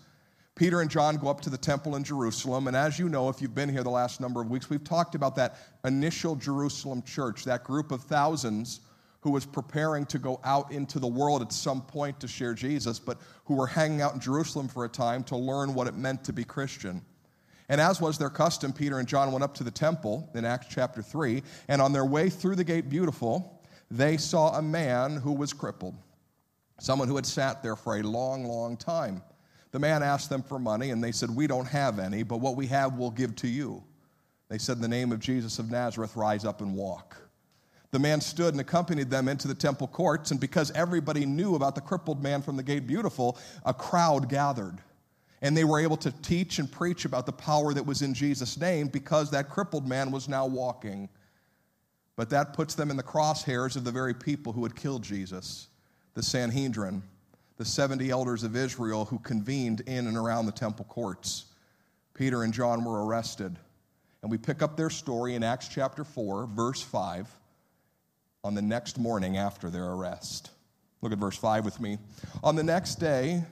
Peter 0.55 0.79
and 0.79 0.89
John 0.89 1.17
go 1.17 1.27
up 1.27 1.41
to 1.41 1.49
the 1.49 1.57
temple 1.57 1.97
in 1.97 2.05
Jerusalem. 2.05 2.67
And 2.67 2.77
as 2.77 2.97
you 2.97 3.09
know, 3.09 3.27
if 3.27 3.41
you've 3.41 3.53
been 3.53 3.67
here 3.67 3.83
the 3.83 3.89
last 3.89 4.21
number 4.21 4.39
of 4.39 4.49
weeks, 4.49 4.69
we've 4.69 4.81
talked 4.81 5.13
about 5.13 5.35
that 5.35 5.57
initial 5.83 6.37
Jerusalem 6.37 7.01
church, 7.01 7.43
that 7.43 7.65
group 7.65 7.91
of 7.91 8.03
thousands 8.03 8.79
who 9.19 9.31
was 9.31 9.45
preparing 9.45 10.05
to 10.05 10.19
go 10.19 10.39
out 10.45 10.71
into 10.71 10.99
the 10.99 11.07
world 11.07 11.41
at 11.41 11.51
some 11.51 11.81
point 11.81 12.17
to 12.21 12.29
share 12.29 12.53
Jesus, 12.53 12.97
but 12.97 13.17
who 13.43 13.55
were 13.55 13.67
hanging 13.67 14.01
out 14.01 14.13
in 14.13 14.21
Jerusalem 14.21 14.69
for 14.69 14.85
a 14.85 14.89
time 14.89 15.21
to 15.25 15.35
learn 15.35 15.73
what 15.73 15.87
it 15.87 15.97
meant 15.97 16.23
to 16.23 16.31
be 16.31 16.45
Christian. 16.45 17.01
And 17.69 17.79
as 17.79 18.01
was 18.01 18.17
their 18.17 18.31
custom, 18.31 18.73
Peter 18.73 18.97
and 18.97 19.07
John 19.07 19.31
went 19.31 19.43
up 19.43 19.53
to 19.55 19.63
the 19.63 19.71
temple 19.71 20.27
in 20.33 20.43
Acts 20.43 20.67
chapter 20.69 21.03
3, 21.03 21.43
and 21.67 21.81
on 21.81 21.93
their 21.93 22.05
way 22.05 22.29
through 22.29 22.55
the 22.55 22.63
gate 22.63 22.89
beautiful, 22.89 23.61
they 23.91 24.17
saw 24.17 24.57
a 24.57 24.61
man 24.61 25.17
who 25.17 25.31
was 25.31 25.53
crippled, 25.53 25.95
someone 26.79 27.07
who 27.07 27.15
had 27.15 27.27
sat 27.27 27.61
there 27.61 27.75
for 27.75 27.97
a 27.97 28.03
long, 28.03 28.45
long 28.45 28.75
time. 28.75 29.21
The 29.71 29.79
man 29.79 30.01
asked 30.01 30.29
them 30.29 30.41
for 30.41 30.57
money, 30.57 30.89
and 30.89 31.03
they 31.03 31.11
said, 31.11 31.29
We 31.29 31.45
don't 31.45 31.67
have 31.67 31.99
any, 31.99 32.23
but 32.23 32.37
what 32.37 32.55
we 32.55 32.65
have 32.67 32.97
we'll 32.97 33.11
give 33.11 33.35
to 33.37 33.47
you. 33.47 33.83
They 34.49 34.57
said, 34.57 34.77
In 34.77 34.81
the 34.81 34.87
name 34.87 35.11
of 35.11 35.19
Jesus 35.19 35.59
of 35.59 35.69
Nazareth, 35.69 36.15
rise 36.15 36.45
up 36.45 36.61
and 36.61 36.75
walk. 36.75 37.17
The 37.91 37.99
man 37.99 38.21
stood 38.21 38.53
and 38.53 38.61
accompanied 38.61 39.09
them 39.09 39.27
into 39.27 39.47
the 39.47 39.55
temple 39.55 39.87
courts, 39.87 40.31
and 40.31 40.39
because 40.39 40.71
everybody 40.71 41.25
knew 41.25 41.55
about 41.55 41.75
the 41.75 41.81
crippled 41.81 42.21
man 42.21 42.41
from 42.41 42.57
the 42.57 42.63
gate 42.63 42.87
beautiful, 42.87 43.37
a 43.63 43.73
crowd 43.73 44.27
gathered. 44.29 44.79
And 45.41 45.55
they 45.55 45.63
were 45.63 45.79
able 45.79 45.97
to 45.97 46.11
teach 46.11 46.59
and 46.59 46.69
preach 46.71 47.05
about 47.05 47.25
the 47.25 47.31
power 47.31 47.73
that 47.73 47.85
was 47.85 48.01
in 48.01 48.13
Jesus' 48.13 48.57
name 48.57 48.87
because 48.87 49.31
that 49.31 49.49
crippled 49.49 49.87
man 49.87 50.11
was 50.11 50.27
now 50.27 50.45
walking. 50.45 51.09
But 52.15 52.29
that 52.31 52.53
puts 52.53 52.75
them 52.75 52.91
in 52.91 52.97
the 52.97 53.03
crosshairs 53.03 53.77
of 53.77 53.85
the 53.85 53.91
very 53.91 54.13
people 54.13 54.51
who 54.51 54.63
had 54.63 54.75
killed 54.75 55.03
Jesus 55.03 55.67
the 56.15 56.23
Sanhedrin, 56.23 57.01
the 57.55 57.63
70 57.63 58.09
elders 58.09 58.43
of 58.43 58.55
Israel 58.55 59.05
who 59.05 59.19
convened 59.19 59.81
in 59.81 60.07
and 60.07 60.17
around 60.17 60.47
the 60.47 60.51
temple 60.51 60.83
courts. 60.85 61.45
Peter 62.13 62.43
and 62.43 62.53
John 62.53 62.83
were 62.83 63.05
arrested. 63.05 63.57
And 64.21 64.29
we 64.29 64.37
pick 64.37 64.61
up 64.61 64.75
their 64.75 64.89
story 64.89 65.35
in 65.35 65.43
Acts 65.43 65.69
chapter 65.69 66.03
4, 66.03 66.47
verse 66.47 66.81
5, 66.81 67.29
on 68.43 68.53
the 68.53 68.61
next 68.61 68.97
morning 68.97 69.37
after 69.37 69.69
their 69.69 69.85
arrest. 69.85 70.51
Look 71.01 71.13
at 71.13 71.17
verse 71.17 71.37
5 71.37 71.63
with 71.63 71.79
me. 71.79 71.97
On 72.43 72.57
the 72.57 72.63
next 72.63 72.95
day, 72.95 73.43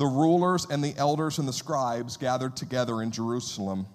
the 0.00 0.06
rulers 0.06 0.66
and 0.70 0.82
the 0.82 0.96
elders 0.96 1.38
and 1.38 1.46
the 1.46 1.52
scribes 1.52 2.16
gathered 2.16 2.56
together 2.56 3.02
in 3.02 3.10
Jerusalem. 3.10 3.86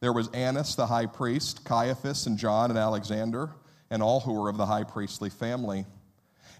There 0.00 0.12
was 0.12 0.28
Annas 0.28 0.74
the 0.74 0.86
high 0.86 1.06
priest, 1.06 1.64
Caiaphas 1.64 2.26
and 2.26 2.36
John 2.36 2.68
and 2.68 2.78
Alexander, 2.78 3.52
and 3.88 4.02
all 4.02 4.20
who 4.20 4.34
were 4.34 4.50
of 4.50 4.58
the 4.58 4.66
high 4.66 4.84
priestly 4.84 5.30
family. 5.30 5.86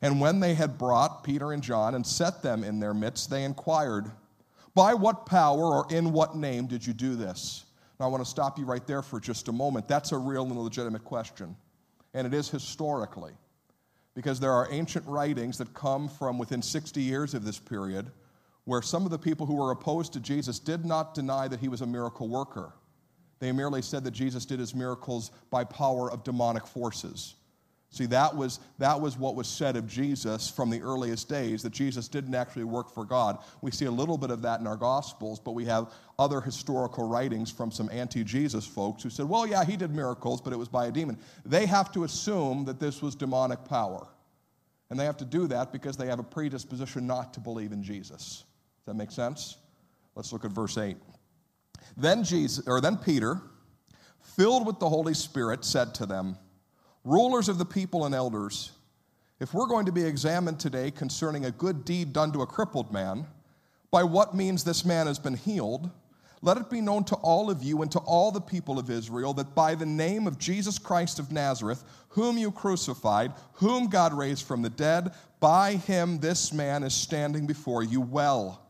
And 0.00 0.22
when 0.22 0.40
they 0.40 0.54
had 0.54 0.78
brought 0.78 1.22
Peter 1.22 1.52
and 1.52 1.62
John 1.62 1.94
and 1.96 2.06
set 2.06 2.42
them 2.42 2.64
in 2.64 2.80
their 2.80 2.94
midst, 2.94 3.28
they 3.28 3.44
inquired, 3.44 4.10
By 4.74 4.94
what 4.94 5.26
power 5.26 5.64
or 5.64 5.86
in 5.90 6.10
what 6.10 6.34
name 6.34 6.66
did 6.66 6.86
you 6.86 6.94
do 6.94 7.14
this? 7.14 7.66
Now, 8.00 8.06
I 8.06 8.08
want 8.08 8.24
to 8.24 8.30
stop 8.30 8.58
you 8.58 8.64
right 8.64 8.86
there 8.86 9.02
for 9.02 9.20
just 9.20 9.48
a 9.48 9.52
moment. 9.52 9.86
That's 9.86 10.12
a 10.12 10.18
real 10.18 10.44
and 10.44 10.58
legitimate 10.58 11.04
question. 11.04 11.56
And 12.14 12.26
it 12.26 12.32
is 12.32 12.48
historically, 12.48 13.34
because 14.14 14.40
there 14.40 14.52
are 14.52 14.66
ancient 14.70 15.06
writings 15.06 15.58
that 15.58 15.74
come 15.74 16.08
from 16.08 16.38
within 16.38 16.62
60 16.62 17.02
years 17.02 17.34
of 17.34 17.44
this 17.44 17.58
period 17.58 18.10
where 18.68 18.82
some 18.82 19.06
of 19.06 19.10
the 19.10 19.18
people 19.18 19.46
who 19.46 19.54
were 19.54 19.70
opposed 19.70 20.12
to 20.12 20.20
Jesus 20.20 20.58
did 20.58 20.84
not 20.84 21.14
deny 21.14 21.48
that 21.48 21.58
he 21.58 21.68
was 21.68 21.80
a 21.80 21.86
miracle 21.86 22.28
worker. 22.28 22.74
They 23.38 23.50
merely 23.50 23.80
said 23.80 24.04
that 24.04 24.10
Jesus 24.10 24.44
did 24.44 24.60
his 24.60 24.74
miracles 24.74 25.30
by 25.48 25.64
power 25.64 26.12
of 26.12 26.22
demonic 26.22 26.66
forces. 26.66 27.36
See, 27.88 28.04
that 28.04 28.36
was, 28.36 28.60
that 28.76 29.00
was 29.00 29.16
what 29.16 29.36
was 29.36 29.48
said 29.48 29.76
of 29.76 29.88
Jesus 29.88 30.50
from 30.50 30.68
the 30.68 30.82
earliest 30.82 31.30
days, 31.30 31.62
that 31.62 31.72
Jesus 31.72 32.08
didn't 32.08 32.34
actually 32.34 32.64
work 32.64 32.92
for 32.92 33.06
God. 33.06 33.38
We 33.62 33.70
see 33.70 33.86
a 33.86 33.90
little 33.90 34.18
bit 34.18 34.30
of 34.30 34.42
that 34.42 34.60
in 34.60 34.66
our 34.66 34.76
Gospels, 34.76 35.40
but 35.40 35.52
we 35.52 35.64
have 35.64 35.90
other 36.18 36.42
historical 36.42 37.08
writings 37.08 37.50
from 37.50 37.70
some 37.70 37.88
anti 37.90 38.22
Jesus 38.22 38.66
folks 38.66 39.02
who 39.02 39.08
said, 39.08 39.26
well, 39.26 39.46
yeah, 39.46 39.64
he 39.64 39.78
did 39.78 39.94
miracles, 39.94 40.42
but 40.42 40.52
it 40.52 40.58
was 40.58 40.68
by 40.68 40.88
a 40.88 40.92
demon. 40.92 41.16
They 41.46 41.64
have 41.64 41.90
to 41.92 42.04
assume 42.04 42.66
that 42.66 42.78
this 42.78 43.00
was 43.00 43.14
demonic 43.14 43.64
power. 43.64 44.08
And 44.90 45.00
they 45.00 45.06
have 45.06 45.16
to 45.18 45.24
do 45.24 45.46
that 45.46 45.72
because 45.72 45.96
they 45.96 46.08
have 46.08 46.18
a 46.18 46.22
predisposition 46.22 47.06
not 47.06 47.32
to 47.32 47.40
believe 47.40 47.72
in 47.72 47.82
Jesus. 47.82 48.44
That 48.88 48.94
make 48.94 49.10
sense? 49.10 49.58
Let's 50.14 50.32
look 50.32 50.46
at 50.46 50.50
verse 50.50 50.78
8. 50.78 50.96
Then 51.98 52.24
Jesus 52.24 52.66
or 52.66 52.80
then 52.80 52.96
Peter, 52.96 53.42
filled 54.18 54.66
with 54.66 54.78
the 54.78 54.88
Holy 54.88 55.12
Spirit, 55.12 55.62
said 55.62 55.94
to 55.96 56.06
them, 56.06 56.38
Rulers 57.04 57.50
of 57.50 57.58
the 57.58 57.66
people 57.66 58.06
and 58.06 58.14
elders, 58.14 58.72
if 59.40 59.52
we're 59.52 59.66
going 59.66 59.84
to 59.84 59.92
be 59.92 60.02
examined 60.02 60.58
today 60.58 60.90
concerning 60.90 61.44
a 61.44 61.50
good 61.50 61.84
deed 61.84 62.14
done 62.14 62.32
to 62.32 62.40
a 62.40 62.46
crippled 62.46 62.90
man, 62.90 63.26
by 63.90 64.04
what 64.04 64.34
means 64.34 64.64
this 64.64 64.86
man 64.86 65.06
has 65.06 65.18
been 65.18 65.36
healed, 65.36 65.90
let 66.40 66.56
it 66.56 66.70
be 66.70 66.80
known 66.80 67.04
to 67.04 67.14
all 67.16 67.50
of 67.50 67.62
you 67.62 67.82
and 67.82 67.92
to 67.92 67.98
all 67.98 68.32
the 68.32 68.40
people 68.40 68.78
of 68.78 68.88
Israel 68.88 69.34
that 69.34 69.54
by 69.54 69.74
the 69.74 69.84
name 69.84 70.26
of 70.26 70.38
Jesus 70.38 70.78
Christ 70.78 71.18
of 71.18 71.30
Nazareth, 71.30 71.84
whom 72.08 72.38
you 72.38 72.50
crucified, 72.50 73.34
whom 73.52 73.88
God 73.88 74.14
raised 74.14 74.46
from 74.46 74.62
the 74.62 74.70
dead, 74.70 75.12
by 75.40 75.74
him 75.74 76.20
this 76.20 76.54
man 76.54 76.82
is 76.84 76.94
standing 76.94 77.46
before 77.46 77.82
you 77.82 78.00
well. 78.00 78.64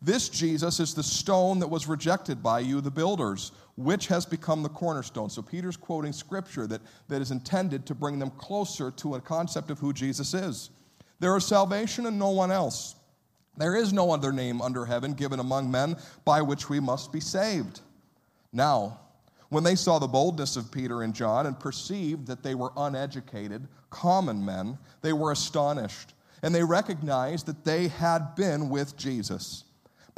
This 0.00 0.28
Jesus 0.28 0.78
is 0.78 0.94
the 0.94 1.02
stone 1.02 1.58
that 1.58 1.68
was 1.68 1.88
rejected 1.88 2.42
by 2.42 2.60
you, 2.60 2.80
the 2.80 2.90
builders, 2.90 3.52
which 3.76 4.06
has 4.08 4.24
become 4.24 4.62
the 4.62 4.68
cornerstone. 4.68 5.30
So 5.30 5.42
Peter's 5.42 5.76
quoting 5.76 6.12
scripture 6.12 6.66
that, 6.68 6.80
that 7.08 7.20
is 7.20 7.30
intended 7.30 7.86
to 7.86 7.94
bring 7.94 8.18
them 8.18 8.30
closer 8.30 8.90
to 8.92 9.16
a 9.16 9.20
concept 9.20 9.70
of 9.70 9.78
who 9.78 9.92
Jesus 9.92 10.34
is. 10.34 10.70
There 11.20 11.36
is 11.36 11.46
salvation 11.46 12.06
in 12.06 12.18
no 12.18 12.30
one 12.30 12.52
else. 12.52 12.94
There 13.56 13.74
is 13.74 13.92
no 13.92 14.12
other 14.12 14.32
name 14.32 14.62
under 14.62 14.84
heaven 14.84 15.14
given 15.14 15.40
among 15.40 15.70
men 15.70 15.96
by 16.24 16.42
which 16.42 16.68
we 16.68 16.78
must 16.78 17.12
be 17.12 17.20
saved. 17.20 17.80
Now, 18.52 19.00
when 19.48 19.64
they 19.64 19.74
saw 19.74 19.98
the 19.98 20.06
boldness 20.06 20.56
of 20.56 20.70
Peter 20.70 21.02
and 21.02 21.14
John 21.14 21.46
and 21.46 21.58
perceived 21.58 22.26
that 22.28 22.42
they 22.42 22.54
were 22.54 22.72
uneducated, 22.76 23.66
common 23.90 24.44
men, 24.44 24.78
they 25.02 25.12
were 25.12 25.32
astonished, 25.32 26.14
and 26.42 26.54
they 26.54 26.62
recognized 26.62 27.46
that 27.46 27.64
they 27.64 27.88
had 27.88 28.36
been 28.36 28.68
with 28.68 28.96
Jesus. 28.96 29.64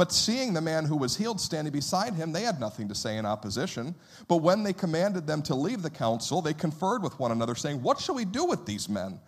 But 0.00 0.12
seeing 0.12 0.54
the 0.54 0.62
man 0.62 0.86
who 0.86 0.96
was 0.96 1.14
healed 1.14 1.42
standing 1.42 1.74
beside 1.74 2.14
him, 2.14 2.32
they 2.32 2.40
had 2.40 2.58
nothing 2.58 2.88
to 2.88 2.94
say 2.94 3.18
in 3.18 3.26
opposition. 3.26 3.94
But 4.28 4.38
when 4.38 4.62
they 4.62 4.72
commanded 4.72 5.26
them 5.26 5.42
to 5.42 5.54
leave 5.54 5.82
the 5.82 5.90
council, 5.90 6.40
they 6.40 6.54
conferred 6.54 7.02
with 7.02 7.18
one 7.18 7.32
another, 7.32 7.54
saying, 7.54 7.82
What 7.82 8.00
shall 8.00 8.14
we 8.14 8.24
do 8.24 8.46
with 8.46 8.64
these 8.64 8.88
men? 8.88 9.20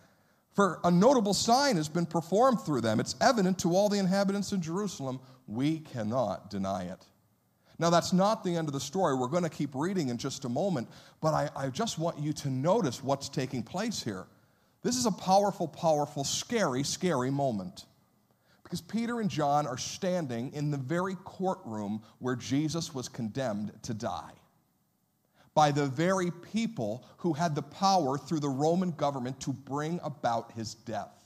For 0.54 0.80
a 0.82 0.90
notable 0.90 1.34
sign 1.34 1.76
has 1.76 1.90
been 1.90 2.06
performed 2.06 2.62
through 2.62 2.80
them. 2.80 3.00
It's 3.00 3.16
evident 3.20 3.58
to 3.58 3.76
all 3.76 3.90
the 3.90 3.98
inhabitants 3.98 4.52
in 4.52 4.62
Jerusalem. 4.62 5.20
We 5.46 5.80
cannot 5.80 6.48
deny 6.48 6.84
it. 6.84 7.04
Now, 7.78 7.90
that's 7.90 8.14
not 8.14 8.42
the 8.42 8.56
end 8.56 8.66
of 8.66 8.72
the 8.72 8.80
story. 8.80 9.14
We're 9.14 9.26
going 9.26 9.42
to 9.42 9.50
keep 9.50 9.74
reading 9.74 10.08
in 10.08 10.16
just 10.16 10.46
a 10.46 10.48
moment, 10.48 10.88
but 11.20 11.34
I, 11.34 11.50
I 11.54 11.68
just 11.68 11.98
want 11.98 12.18
you 12.18 12.32
to 12.32 12.48
notice 12.48 13.04
what's 13.04 13.28
taking 13.28 13.62
place 13.62 14.02
here. 14.02 14.24
This 14.82 14.96
is 14.96 15.04
a 15.04 15.12
powerful, 15.12 15.68
powerful, 15.68 16.24
scary, 16.24 16.82
scary 16.82 17.30
moment. 17.30 17.84
Because 18.72 18.80
Peter 18.80 19.20
and 19.20 19.28
John 19.28 19.66
are 19.66 19.76
standing 19.76 20.50
in 20.54 20.70
the 20.70 20.78
very 20.78 21.14
courtroom 21.24 22.00
where 22.20 22.34
Jesus 22.34 22.94
was 22.94 23.06
condemned 23.06 23.70
to 23.82 23.92
die. 23.92 24.32
By 25.52 25.72
the 25.72 25.84
very 25.84 26.30
people 26.30 27.04
who 27.18 27.34
had 27.34 27.54
the 27.54 27.60
power 27.60 28.16
through 28.16 28.40
the 28.40 28.48
Roman 28.48 28.92
government 28.92 29.38
to 29.40 29.52
bring 29.52 30.00
about 30.02 30.52
his 30.52 30.72
death. 30.72 31.22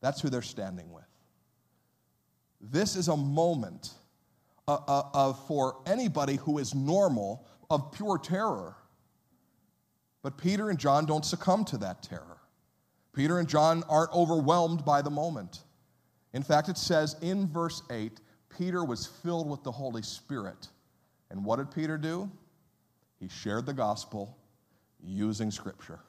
That's 0.00 0.20
who 0.20 0.28
they're 0.28 0.42
standing 0.42 0.92
with. 0.92 1.04
This 2.60 2.96
is 2.96 3.06
a 3.06 3.16
moment 3.16 3.92
uh, 4.66 4.78
uh, 4.88 5.02
of, 5.14 5.46
for 5.46 5.76
anybody 5.86 6.34
who 6.34 6.58
is 6.58 6.74
normal, 6.74 7.46
of 7.70 7.92
pure 7.92 8.18
terror. 8.18 8.74
But 10.22 10.36
Peter 10.36 10.68
and 10.68 10.80
John 10.80 11.06
don't 11.06 11.24
succumb 11.24 11.64
to 11.66 11.78
that 11.78 12.02
terror. 12.02 12.38
Peter 13.12 13.38
and 13.38 13.48
John 13.48 13.84
aren't 13.88 14.12
overwhelmed 14.12 14.84
by 14.84 15.00
the 15.00 15.10
moment. 15.10 15.60
In 16.32 16.42
fact, 16.42 16.68
it 16.68 16.76
says 16.76 17.16
in 17.22 17.48
verse 17.48 17.82
8 17.90 18.20
Peter 18.56 18.84
was 18.84 19.06
filled 19.06 19.48
with 19.48 19.62
the 19.62 19.72
Holy 19.72 20.02
Spirit. 20.02 20.68
And 21.30 21.44
what 21.44 21.56
did 21.56 21.70
Peter 21.70 21.98
do? 21.98 22.30
He 23.20 23.28
shared 23.28 23.66
the 23.66 23.72
gospel 23.72 24.36
using 25.02 25.50
Scripture. 25.50 26.00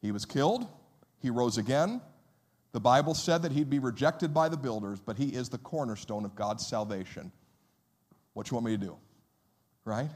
He 0.00 0.12
was 0.12 0.24
killed, 0.24 0.66
he 1.20 1.30
rose 1.30 1.58
again. 1.58 2.00
The 2.72 2.80
Bible 2.80 3.14
said 3.14 3.42
that 3.42 3.52
he'd 3.52 3.70
be 3.70 3.78
rejected 3.78 4.34
by 4.34 4.48
the 4.48 4.56
builders, 4.56 5.00
but 5.00 5.16
he 5.16 5.28
is 5.28 5.48
the 5.48 5.58
cornerstone 5.58 6.24
of 6.24 6.34
God's 6.34 6.66
salvation. 6.66 7.32
What 8.34 8.50
you 8.50 8.54
want 8.54 8.66
me 8.66 8.72
to 8.72 8.78
do? 8.78 8.96
Right? 9.84 10.10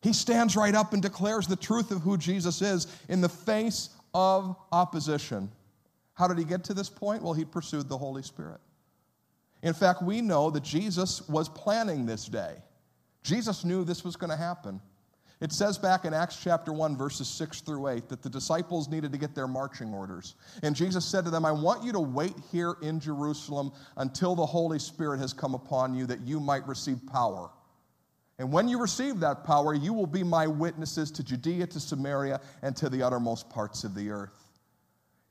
He 0.00 0.12
stands 0.12 0.56
right 0.56 0.74
up 0.74 0.92
and 0.92 1.02
declares 1.02 1.46
the 1.46 1.56
truth 1.56 1.90
of 1.90 2.00
who 2.00 2.16
Jesus 2.16 2.62
is 2.62 2.86
in 3.08 3.20
the 3.20 3.28
face 3.28 3.90
of 4.14 4.56
opposition. 4.70 5.50
How 6.14 6.28
did 6.28 6.38
he 6.38 6.44
get 6.44 6.64
to 6.64 6.74
this 6.74 6.88
point? 6.88 7.22
Well, 7.22 7.34
he 7.34 7.44
pursued 7.44 7.88
the 7.88 7.98
Holy 7.98 8.22
Spirit. 8.22 8.60
In 9.62 9.74
fact, 9.74 10.02
we 10.02 10.20
know 10.20 10.50
that 10.50 10.62
Jesus 10.62 11.26
was 11.28 11.48
planning 11.48 12.06
this 12.06 12.26
day. 12.26 12.56
Jesus 13.22 13.64
knew 13.64 13.84
this 13.84 14.04
was 14.04 14.16
going 14.16 14.30
to 14.30 14.36
happen. 14.36 14.80
It 15.40 15.52
says 15.52 15.76
back 15.76 16.04
in 16.04 16.14
Acts 16.14 16.38
chapter 16.42 16.72
1, 16.72 16.96
verses 16.96 17.28
6 17.28 17.62
through 17.62 17.88
8, 17.88 18.08
that 18.08 18.22
the 18.22 18.30
disciples 18.30 18.88
needed 18.88 19.10
to 19.12 19.18
get 19.18 19.34
their 19.34 19.48
marching 19.48 19.92
orders. 19.92 20.36
And 20.62 20.76
Jesus 20.76 21.04
said 21.04 21.24
to 21.24 21.30
them, 21.30 21.44
I 21.44 21.52
want 21.52 21.82
you 21.82 21.92
to 21.92 22.00
wait 22.00 22.34
here 22.52 22.76
in 22.82 23.00
Jerusalem 23.00 23.72
until 23.96 24.34
the 24.36 24.46
Holy 24.46 24.78
Spirit 24.78 25.18
has 25.18 25.32
come 25.32 25.54
upon 25.54 25.94
you, 25.94 26.06
that 26.06 26.20
you 26.20 26.38
might 26.38 26.66
receive 26.68 26.98
power. 27.06 27.50
And 28.38 28.52
when 28.52 28.68
you 28.68 28.80
receive 28.80 29.20
that 29.20 29.44
power, 29.44 29.74
you 29.74 29.92
will 29.92 30.06
be 30.06 30.22
my 30.22 30.46
witnesses 30.46 31.10
to 31.12 31.24
Judea, 31.24 31.66
to 31.68 31.80
Samaria, 31.80 32.40
and 32.62 32.76
to 32.76 32.88
the 32.88 33.02
uttermost 33.02 33.50
parts 33.50 33.84
of 33.84 33.94
the 33.94 34.10
earth. 34.10 34.43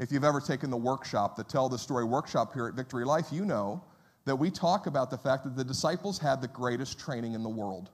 If 0.03 0.11
you've 0.11 0.25
ever 0.25 0.41
taken 0.41 0.69
the 0.69 0.75
workshop, 0.75 1.37
the 1.37 1.45
Tell 1.45 1.69
the 1.69 1.77
Story 1.77 2.03
workshop 2.03 2.53
here 2.53 2.67
at 2.67 2.73
Victory 2.73 3.05
Life, 3.05 3.27
you 3.31 3.45
know 3.45 3.81
that 4.25 4.35
we 4.35 4.51
talk 4.51 4.85
about 4.85 5.09
the 5.09 5.17
fact 5.17 5.45
that 5.45 5.55
the 5.55 5.63
disciples 5.63 6.19
had 6.19 6.41
the 6.41 6.49
greatest 6.49 6.99
training 6.99 7.35
in 7.35 7.41
the 7.41 7.47
world. 7.47 7.89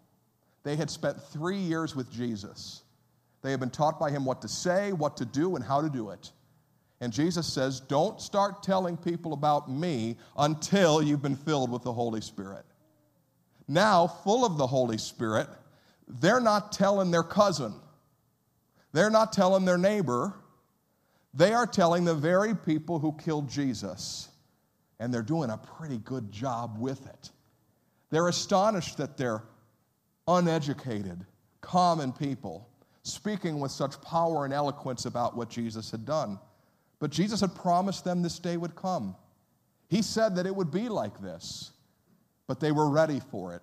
They 0.63 0.75
had 0.75 0.89
spent 0.89 1.21
three 1.21 1.59
years 1.59 1.95
with 1.95 2.11
Jesus. 2.11 2.81
They 3.43 3.51
had 3.51 3.59
been 3.59 3.69
taught 3.69 3.99
by 3.99 4.09
him 4.09 4.25
what 4.25 4.41
to 4.41 4.47
say, 4.47 4.91
what 4.91 5.17
to 5.17 5.25
do, 5.25 5.55
and 5.55 5.63
how 5.63 5.81
to 5.81 5.89
do 5.89 6.09
it. 6.09 6.31
And 6.99 7.13
Jesus 7.13 7.45
says, 7.45 7.79
Don't 7.79 8.19
start 8.19 8.63
telling 8.63 8.97
people 8.97 9.33
about 9.33 9.69
me 9.69 10.17
until 10.35 11.03
you've 11.03 11.21
been 11.21 11.35
filled 11.35 11.69
with 11.69 11.83
the 11.83 11.93
Holy 11.93 12.21
Spirit. 12.21 12.65
Now, 13.67 14.07
full 14.07 14.45
of 14.45 14.57
the 14.57 14.65
Holy 14.65 14.97
Spirit, 14.97 15.47
they're 16.07 16.41
not 16.41 16.71
telling 16.71 17.11
their 17.11 17.21
cousin, 17.21 17.75
they're 18.93 19.11
not 19.11 19.31
telling 19.31 19.63
their 19.63 19.77
neighbor, 19.77 20.33
they 21.33 21.53
are 21.53 21.67
telling 21.67 22.05
the 22.05 22.15
very 22.15 22.55
people 22.55 22.99
who 22.99 23.13
killed 23.13 23.49
Jesus. 23.49 24.29
And 24.99 25.13
they're 25.13 25.21
doing 25.21 25.49
a 25.49 25.57
pretty 25.57 25.99
good 25.99 26.31
job 26.31 26.77
with 26.77 27.05
it. 27.07 27.31
They're 28.09 28.27
astonished 28.27 28.97
that 28.97 29.15
they're 29.15 29.43
uneducated, 30.27 31.25
common 31.61 32.11
people 32.11 32.67
speaking 33.03 33.59
with 33.59 33.71
such 33.71 34.01
power 34.01 34.45
and 34.45 34.53
eloquence 34.53 35.05
about 35.05 35.35
what 35.35 35.49
Jesus 35.49 35.91
had 35.91 36.05
done. 36.05 36.39
But 36.99 37.11
Jesus 37.11 37.41
had 37.41 37.55
promised 37.55 38.03
them 38.03 38.21
this 38.21 38.39
day 38.39 38.57
would 38.57 38.75
come. 38.75 39.15
He 39.87 40.01
said 40.01 40.35
that 40.35 40.45
it 40.45 40.55
would 40.55 40.71
be 40.71 40.89
like 40.89 41.19
this, 41.21 41.71
but 42.47 42.59
they 42.59 42.71
were 42.71 42.89
ready 42.89 43.21
for 43.31 43.55
it 43.55 43.61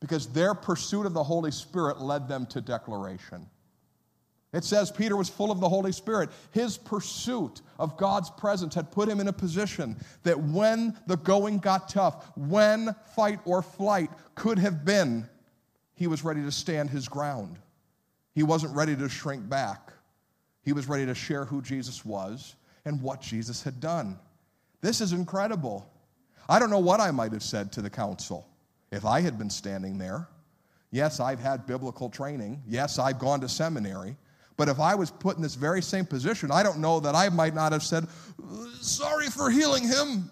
because 0.00 0.28
their 0.28 0.54
pursuit 0.54 1.04
of 1.04 1.12
the 1.12 1.22
Holy 1.22 1.50
Spirit 1.50 2.00
led 2.00 2.28
them 2.28 2.46
to 2.46 2.60
declaration. 2.60 3.46
It 4.52 4.64
says 4.64 4.90
Peter 4.90 5.16
was 5.16 5.28
full 5.28 5.52
of 5.52 5.60
the 5.60 5.68
Holy 5.68 5.92
Spirit. 5.92 6.30
His 6.50 6.76
pursuit 6.76 7.60
of 7.78 7.96
God's 7.96 8.30
presence 8.30 8.74
had 8.74 8.90
put 8.90 9.08
him 9.08 9.20
in 9.20 9.28
a 9.28 9.32
position 9.32 9.96
that 10.24 10.38
when 10.38 10.98
the 11.06 11.16
going 11.18 11.58
got 11.58 11.88
tough, 11.88 12.26
when 12.36 12.94
fight 13.14 13.38
or 13.44 13.62
flight 13.62 14.10
could 14.34 14.58
have 14.58 14.84
been, 14.84 15.28
he 15.94 16.08
was 16.08 16.24
ready 16.24 16.42
to 16.42 16.50
stand 16.50 16.90
his 16.90 17.08
ground. 17.08 17.58
He 18.34 18.42
wasn't 18.42 18.74
ready 18.74 18.96
to 18.96 19.08
shrink 19.08 19.48
back. 19.48 19.92
He 20.62 20.72
was 20.72 20.88
ready 20.88 21.06
to 21.06 21.14
share 21.14 21.44
who 21.44 21.62
Jesus 21.62 22.04
was 22.04 22.56
and 22.84 23.00
what 23.00 23.20
Jesus 23.20 23.62
had 23.62 23.80
done. 23.80 24.18
This 24.80 25.00
is 25.00 25.12
incredible. 25.12 25.88
I 26.48 26.58
don't 26.58 26.70
know 26.70 26.78
what 26.78 27.00
I 27.00 27.12
might 27.12 27.32
have 27.32 27.42
said 27.42 27.70
to 27.72 27.82
the 27.82 27.90
council 27.90 28.48
if 28.90 29.04
I 29.04 29.20
had 29.20 29.38
been 29.38 29.50
standing 29.50 29.98
there. 29.98 30.26
Yes, 30.90 31.20
I've 31.20 31.38
had 31.38 31.66
biblical 31.66 32.10
training. 32.10 32.62
Yes, 32.66 32.98
I've 32.98 33.20
gone 33.20 33.40
to 33.42 33.48
seminary. 33.48 34.16
But 34.60 34.68
if 34.68 34.78
I 34.78 34.94
was 34.94 35.10
put 35.10 35.36
in 35.36 35.42
this 35.42 35.54
very 35.54 35.80
same 35.80 36.04
position, 36.04 36.50
I 36.50 36.62
don't 36.62 36.80
know 36.80 37.00
that 37.00 37.14
I 37.14 37.30
might 37.30 37.54
not 37.54 37.72
have 37.72 37.82
said, 37.82 38.06
Sorry 38.82 39.28
for 39.28 39.48
healing 39.48 39.88
him. 39.88 40.30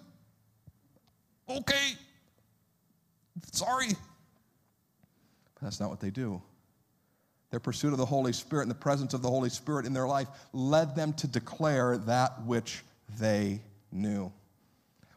Okay. 1.49 1.93
Sorry. 3.51 3.87
But 3.87 5.63
that's 5.63 5.79
not 5.79 5.89
what 5.89 5.99
they 5.99 6.11
do. 6.11 6.39
Their 7.49 7.59
pursuit 7.59 7.91
of 7.91 7.97
the 7.97 8.05
Holy 8.05 8.31
Spirit 8.31 8.61
and 8.61 8.69
the 8.69 8.75
presence 8.75 9.15
of 9.15 9.23
the 9.23 9.29
Holy 9.31 9.49
Spirit 9.49 9.87
in 9.87 9.93
their 9.93 10.05
life 10.05 10.27
led 10.53 10.95
them 10.95 11.13
to 11.13 11.27
declare 11.27 11.97
that 11.97 12.43
which 12.43 12.83
they 13.19 13.59
knew. 13.91 14.31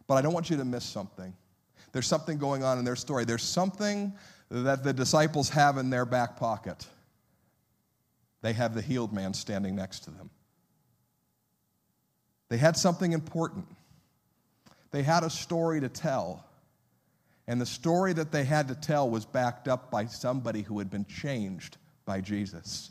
But 0.06 0.14
I 0.14 0.22
don't 0.22 0.32
want 0.32 0.48
you 0.48 0.56
to 0.56 0.64
miss 0.64 0.86
something. 0.86 1.34
There's 1.92 2.06
something 2.06 2.38
going 2.38 2.64
on 2.64 2.78
in 2.78 2.86
their 2.86 2.96
story. 2.96 3.26
There's 3.26 3.42
something 3.42 4.14
that 4.48 4.82
the 4.82 4.94
disciples 4.94 5.50
have 5.50 5.76
in 5.76 5.90
their 5.90 6.06
back 6.06 6.38
pocket. 6.38 6.86
They 8.42 8.52
have 8.52 8.74
the 8.74 8.82
healed 8.82 9.12
man 9.12 9.34
standing 9.34 9.74
next 9.74 10.00
to 10.00 10.10
them. 10.10 10.30
They 12.48 12.58
had 12.58 12.76
something 12.76 13.12
important. 13.12 13.66
They 14.90 15.02
had 15.02 15.22
a 15.22 15.30
story 15.30 15.80
to 15.80 15.88
tell. 15.88 16.44
And 17.46 17.60
the 17.60 17.66
story 17.66 18.12
that 18.12 18.30
they 18.30 18.44
had 18.44 18.68
to 18.68 18.74
tell 18.74 19.08
was 19.08 19.24
backed 19.24 19.68
up 19.68 19.90
by 19.90 20.06
somebody 20.06 20.62
who 20.62 20.78
had 20.78 20.90
been 20.90 21.06
changed 21.06 21.78
by 22.04 22.20
Jesus. 22.20 22.90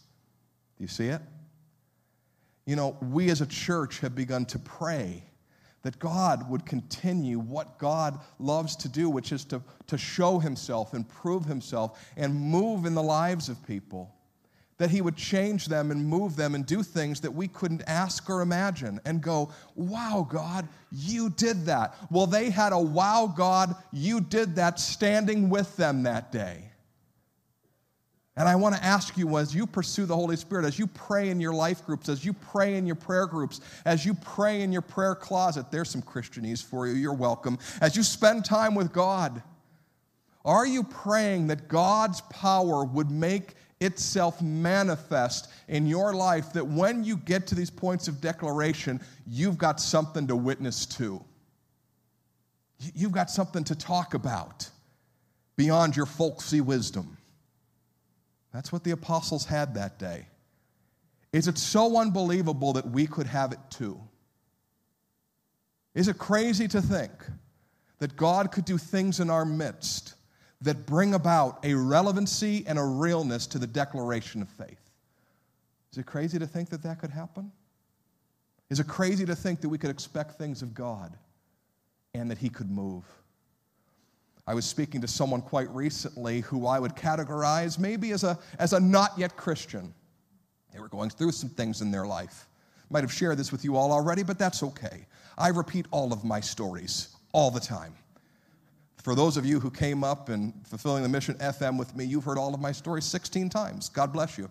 Do 0.78 0.84
you 0.84 0.88
see 0.88 1.08
it? 1.08 1.22
You 2.66 2.76
know, 2.76 2.98
we 3.02 3.30
as 3.30 3.42
a 3.42 3.46
church 3.46 4.00
have 4.00 4.16
begun 4.16 4.46
to 4.46 4.60
pray 4.60 5.24
that 5.84 6.00
God 6.00 6.50
would 6.50 6.66
continue 6.66 7.40
what 7.40 7.78
God 7.80 8.20
loves 8.40 8.76
to 8.78 8.90
do, 8.90 9.10
which 9.10 9.32
is 9.32 9.46
to, 9.46 9.62
to 9.88 9.98
show 9.98 10.40
Himself 10.40 10.94
and 10.94 11.08
prove 11.08 11.46
Himself 11.46 12.00
and 12.16 12.34
move 12.34 12.86
in 12.86 12.94
the 12.94 13.04
lives 13.04 13.50
of 13.50 13.66
people. 13.66 14.14
That 14.82 14.90
He 14.90 15.02
would 15.02 15.16
change 15.16 15.68
them 15.68 15.92
and 15.92 16.04
move 16.04 16.36
them 16.36 16.56
and 16.56 16.66
do 16.66 16.82
things 16.82 17.20
that 17.22 17.32
we 17.32 17.48
couldn't 17.48 17.84
ask 17.86 18.28
or 18.32 18.42
imagine 18.42 19.00
and 19.06 19.22
go, 19.22 19.52
wow, 19.76 20.26
God, 20.28 20.68
you 20.92 21.30
did 21.30 21.68
that. 21.68 21.94
Well, 22.10 22.26
they 22.26 22.50
had 22.50 22.74
a 22.74 22.80
wow, 22.80 23.32
God, 23.38 23.76
you 23.94 24.22
did 24.22 24.56
that 24.56 24.80
standing 24.80 25.52
with 25.52 25.78
them 25.78 26.02
that 26.04 26.32
day. 26.32 26.64
And 28.36 28.50
I 28.50 28.56
want 28.56 28.74
to 28.74 28.84
ask 28.84 29.20
you 29.20 29.38
as 29.38 29.54
you 29.54 29.68
pursue 29.68 30.08
the 30.08 30.16
Holy 30.16 30.36
Spirit, 30.36 30.66
as 30.66 30.80
you 30.80 30.88
pray 30.88 31.30
in 31.30 31.40
your 31.40 31.54
life 31.54 31.86
groups, 31.86 32.10
as 32.10 32.26
you 32.26 32.34
pray 32.34 32.74
in 32.74 32.88
your 32.88 32.96
prayer 32.96 33.28
groups, 33.28 33.62
as 33.86 34.04
you 34.04 34.16
pray 34.16 34.64
in 34.64 34.72
your 34.72 34.82
prayer 34.82 35.14
closet, 35.14 35.70
there's 35.70 35.92
some 35.92 36.02
Christianese 36.02 36.64
for 36.64 36.88
you, 36.88 36.94
you're 36.94 37.14
welcome. 37.14 37.60
As 37.82 37.96
you 37.96 38.02
spend 38.02 38.46
time 38.46 38.74
with 38.74 38.92
God, 38.92 39.44
are 40.44 40.66
you 40.66 40.82
praying 40.82 41.48
that 41.48 41.68
God's 41.68 42.22
power 42.22 42.84
would 42.84 43.12
make 43.12 43.54
itself 43.82 44.42
manifest 44.42 45.50
in 45.68 45.88
your 45.88 46.14
life 46.14 46.54
that 46.54 46.66
when 46.66 47.04
you 47.04 47.18
get 47.18 47.48
to 47.48 47.56
these 47.56 47.72
points 47.72 48.08
of 48.08 48.22
declaration, 48.22 49.02
you've 49.28 49.58
got 49.58 49.82
something 49.82 50.28
to 50.28 50.36
witness 50.36 50.86
to? 50.86 51.24
You've 52.96 53.12
got 53.12 53.30
something 53.30 53.64
to 53.66 53.76
talk 53.76 54.14
about 54.14 54.70
beyond 55.56 55.96
your 55.96 56.06
folksy 56.06 56.62
wisdom. 56.62 57.18
That's 58.54 58.72
what 58.72 58.84
the 58.84 58.92
apostles 58.92 59.46
had 59.46 59.76
that 59.76 59.98
day. 59.98 60.28
Is 61.34 61.48
it 61.48 61.58
so 61.58 61.98
unbelievable 61.98 62.74
that 62.74 62.90
we 62.90 63.08
could 63.08 63.28
have 63.28 63.52
it 63.52 63.60
too? 63.70 64.00
Is 65.96 66.08
it 66.08 66.18
crazy 66.18 66.68
to 66.70 66.82
think 66.82 67.12
that 68.00 68.16
God 68.16 68.52
could 68.52 68.66
do 68.66 68.78
things 68.78 69.20
in 69.20 69.30
our 69.30 69.46
midst 69.46 70.16
that 70.62 70.86
bring 70.86 71.14
about 71.14 71.64
a 71.66 71.74
relevancy 71.74 72.64
and 72.68 72.78
a 72.78 72.84
realness 72.84 73.48
to 73.48 73.60
the 73.60 73.68
declaration 73.68 74.42
of 74.42 74.50
faith? 74.50 74.90
Is 75.92 75.98
it 75.98 76.06
crazy 76.06 76.40
to 76.40 76.48
think 76.48 76.70
that 76.70 76.84
that 76.84 77.00
could 77.00 77.10
happen? 77.10 77.52
Is 78.70 78.80
it 78.80 78.88
crazy 78.88 79.26
to 79.26 79.36
think 79.36 79.60
that 79.62 79.70
we 79.70 79.78
could 79.78 79.90
expect 79.90 80.38
things 80.38 80.62
of 80.62 80.74
God 80.74 81.18
and 82.14 82.32
that 82.32 82.38
He 82.38 82.50
could 82.50 82.72
move? 82.72 83.04
I 84.48 84.54
was 84.54 84.66
speaking 84.66 85.02
to 85.02 85.08
someone 85.08 85.42
quite 85.42 85.70
recently 85.70 86.42
who 86.42 86.66
I 86.66 86.80
would 86.80 86.96
categorize 86.96 87.78
maybe 87.78 88.12
as 88.12 88.24
a, 88.24 88.40
as 88.60 88.74
a 88.74 88.80
not 88.80 89.12
yet 89.18 89.36
Christian. 89.36 89.94
They 90.74 90.80
were 90.80 90.88
going 90.88 91.10
through 91.10 91.32
some 91.34 91.50
things 91.50 91.82
in 91.82 91.92
their 91.92 92.08
life. 92.08 92.48
Might 92.90 93.04
have 93.04 93.14
shared 93.14 93.38
this 93.38 93.52
with 93.52 93.64
you 93.64 93.76
all 93.76 93.92
already, 93.92 94.24
but 94.24 94.40
that's 94.40 94.64
okay. 94.64 95.06
I 95.38 95.50
repeat 95.50 95.86
all 95.92 96.12
of 96.12 96.24
my 96.24 96.40
stories 96.40 97.16
all 97.34 97.52
the 97.52 97.60
time. 97.60 97.94
For 99.02 99.16
those 99.16 99.36
of 99.36 99.46
you 99.46 99.60
who 99.60 99.72
came 99.72 100.04
up 100.04 100.30
and 100.30 100.54
fulfilling 100.68 101.02
the 101.02 101.10
mission 101.10 101.36
FM 101.36 101.78
with 101.80 101.96
me, 101.96 102.06
you've 102.06 102.24
heard 102.24 102.38
all 102.38 102.54
of 102.54 102.60
my 102.60 102.72
stories 102.72 103.06
16 103.06 103.50
times. 103.50 103.90
God 103.90 104.14
bless 104.14 104.38
you. 104.38 104.50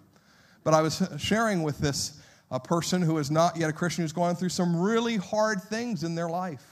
But 0.65 0.75
I 0.75 0.83
was 0.83 1.03
sharing 1.19 1.63
with 1.63 1.79
this 1.79 2.21
a 2.51 2.59
person 2.59 3.01
who 3.01 3.19
is 3.19 3.31
not 3.31 3.57
yet 3.57 3.71
a 3.71 3.73
Christian 3.73 4.03
who's 4.03 4.13
going 4.13 4.35
through 4.35 4.49
some 4.49 4.77
really 4.79 5.17
hard 5.17 5.63
things 5.63 6.03
in 6.03 6.17
their 6.17 6.29
life. 6.29 6.65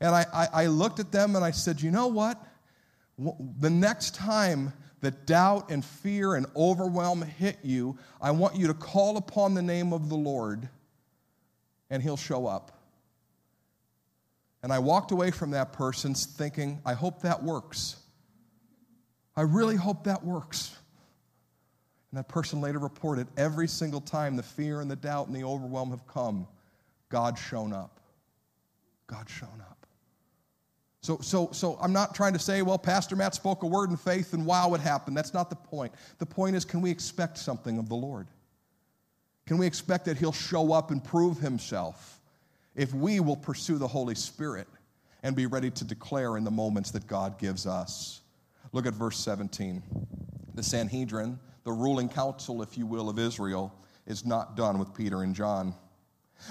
And 0.00 0.14
I, 0.14 0.26
I, 0.32 0.48
I 0.52 0.66
looked 0.66 0.98
at 0.98 1.12
them 1.12 1.36
and 1.36 1.44
I 1.44 1.50
said, 1.50 1.82
you 1.82 1.90
know 1.90 2.06
what? 2.06 2.42
The 3.60 3.70
next 3.70 4.14
time 4.14 4.72
that 5.00 5.26
doubt 5.26 5.70
and 5.70 5.84
fear 5.84 6.34
and 6.34 6.46
overwhelm 6.56 7.22
hit 7.22 7.58
you, 7.62 7.98
I 8.20 8.30
want 8.30 8.56
you 8.56 8.66
to 8.68 8.74
call 8.74 9.18
upon 9.18 9.54
the 9.54 9.62
name 9.62 9.92
of 9.92 10.08
the 10.08 10.16
Lord 10.16 10.68
and 11.90 12.02
he'll 12.02 12.16
show 12.16 12.46
up. 12.46 12.75
And 14.66 14.72
I 14.72 14.80
walked 14.80 15.12
away 15.12 15.30
from 15.30 15.52
that 15.52 15.72
person 15.72 16.12
thinking, 16.12 16.80
I 16.84 16.92
hope 16.92 17.22
that 17.22 17.40
works. 17.40 17.98
I 19.36 19.42
really 19.42 19.76
hope 19.76 20.02
that 20.02 20.24
works. 20.24 20.76
And 22.10 22.18
that 22.18 22.26
person 22.26 22.60
later 22.60 22.80
reported 22.80 23.28
every 23.36 23.68
single 23.68 24.00
time 24.00 24.34
the 24.34 24.42
fear 24.42 24.80
and 24.80 24.90
the 24.90 24.96
doubt 24.96 25.28
and 25.28 25.36
the 25.36 25.44
overwhelm 25.44 25.90
have 25.90 26.04
come, 26.08 26.48
God's 27.10 27.40
shown 27.40 27.72
up. 27.72 28.00
God's 29.06 29.30
shown 29.30 29.62
up. 29.70 29.86
So, 31.00 31.18
so, 31.20 31.50
so 31.52 31.78
I'm 31.80 31.92
not 31.92 32.12
trying 32.12 32.32
to 32.32 32.40
say, 32.40 32.62
well, 32.62 32.76
Pastor 32.76 33.14
Matt 33.14 33.36
spoke 33.36 33.62
a 33.62 33.68
word 33.68 33.90
in 33.90 33.96
faith 33.96 34.32
and 34.32 34.44
wow, 34.44 34.74
it 34.74 34.80
happened. 34.80 35.16
That's 35.16 35.32
not 35.32 35.48
the 35.48 35.54
point. 35.54 35.92
The 36.18 36.26
point 36.26 36.56
is, 36.56 36.64
can 36.64 36.80
we 36.80 36.90
expect 36.90 37.38
something 37.38 37.78
of 37.78 37.88
the 37.88 37.94
Lord? 37.94 38.26
Can 39.46 39.58
we 39.58 39.66
expect 39.68 40.06
that 40.06 40.16
He'll 40.16 40.32
show 40.32 40.72
up 40.72 40.90
and 40.90 41.04
prove 41.04 41.38
Himself 41.38 42.15
if 42.76 42.94
we 42.94 43.18
will 43.18 43.36
pursue 43.36 43.78
the 43.78 43.88
Holy 43.88 44.14
Spirit 44.14 44.68
and 45.22 45.34
be 45.34 45.46
ready 45.46 45.70
to 45.70 45.84
declare 45.84 46.36
in 46.36 46.44
the 46.44 46.50
moments 46.50 46.92
that 46.92 47.06
God 47.06 47.38
gives 47.38 47.66
us? 47.66 48.20
Look 48.72 48.86
at 48.86 48.94
verse 48.94 49.18
17. 49.18 49.82
The 50.54 50.62
Sanhedrin, 50.62 51.38
the 51.64 51.72
ruling 51.72 52.08
council, 52.08 52.62
if 52.62 52.78
you 52.78 52.86
will, 52.86 53.08
of 53.08 53.18
Israel, 53.18 53.74
is 54.06 54.24
not 54.24 54.56
done 54.56 54.78
with 54.78 54.94
Peter 54.94 55.22
and 55.22 55.34
John. 55.34 55.74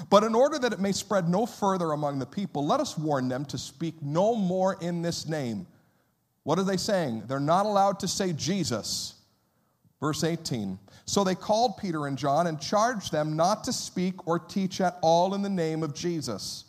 But 0.09 0.23
in 0.23 0.35
order 0.35 0.57
that 0.59 0.73
it 0.73 0.79
may 0.79 0.91
spread 0.91 1.29
no 1.29 1.45
further 1.45 1.91
among 1.91 2.19
the 2.19 2.25
people, 2.25 2.65
let 2.65 2.79
us 2.79 2.97
warn 2.97 3.27
them 3.27 3.45
to 3.45 3.57
speak 3.57 4.01
no 4.01 4.35
more 4.35 4.77
in 4.81 5.01
this 5.01 5.27
name. 5.27 5.67
What 6.43 6.59
are 6.59 6.63
they 6.63 6.77
saying? 6.77 7.23
They're 7.27 7.39
not 7.39 7.65
allowed 7.65 7.99
to 7.99 8.07
say 8.07 8.33
Jesus. 8.33 9.15
Verse 9.99 10.23
18. 10.23 10.77
So 11.05 11.23
they 11.23 11.35
called 11.35 11.77
Peter 11.77 12.07
and 12.07 12.17
John 12.17 12.47
and 12.47 12.59
charged 12.59 13.11
them 13.11 13.35
not 13.35 13.63
to 13.65 13.73
speak 13.73 14.27
or 14.27 14.39
teach 14.39 14.81
at 14.81 14.97
all 15.01 15.35
in 15.35 15.41
the 15.41 15.49
name 15.49 15.83
of 15.83 15.93
Jesus. 15.93 16.65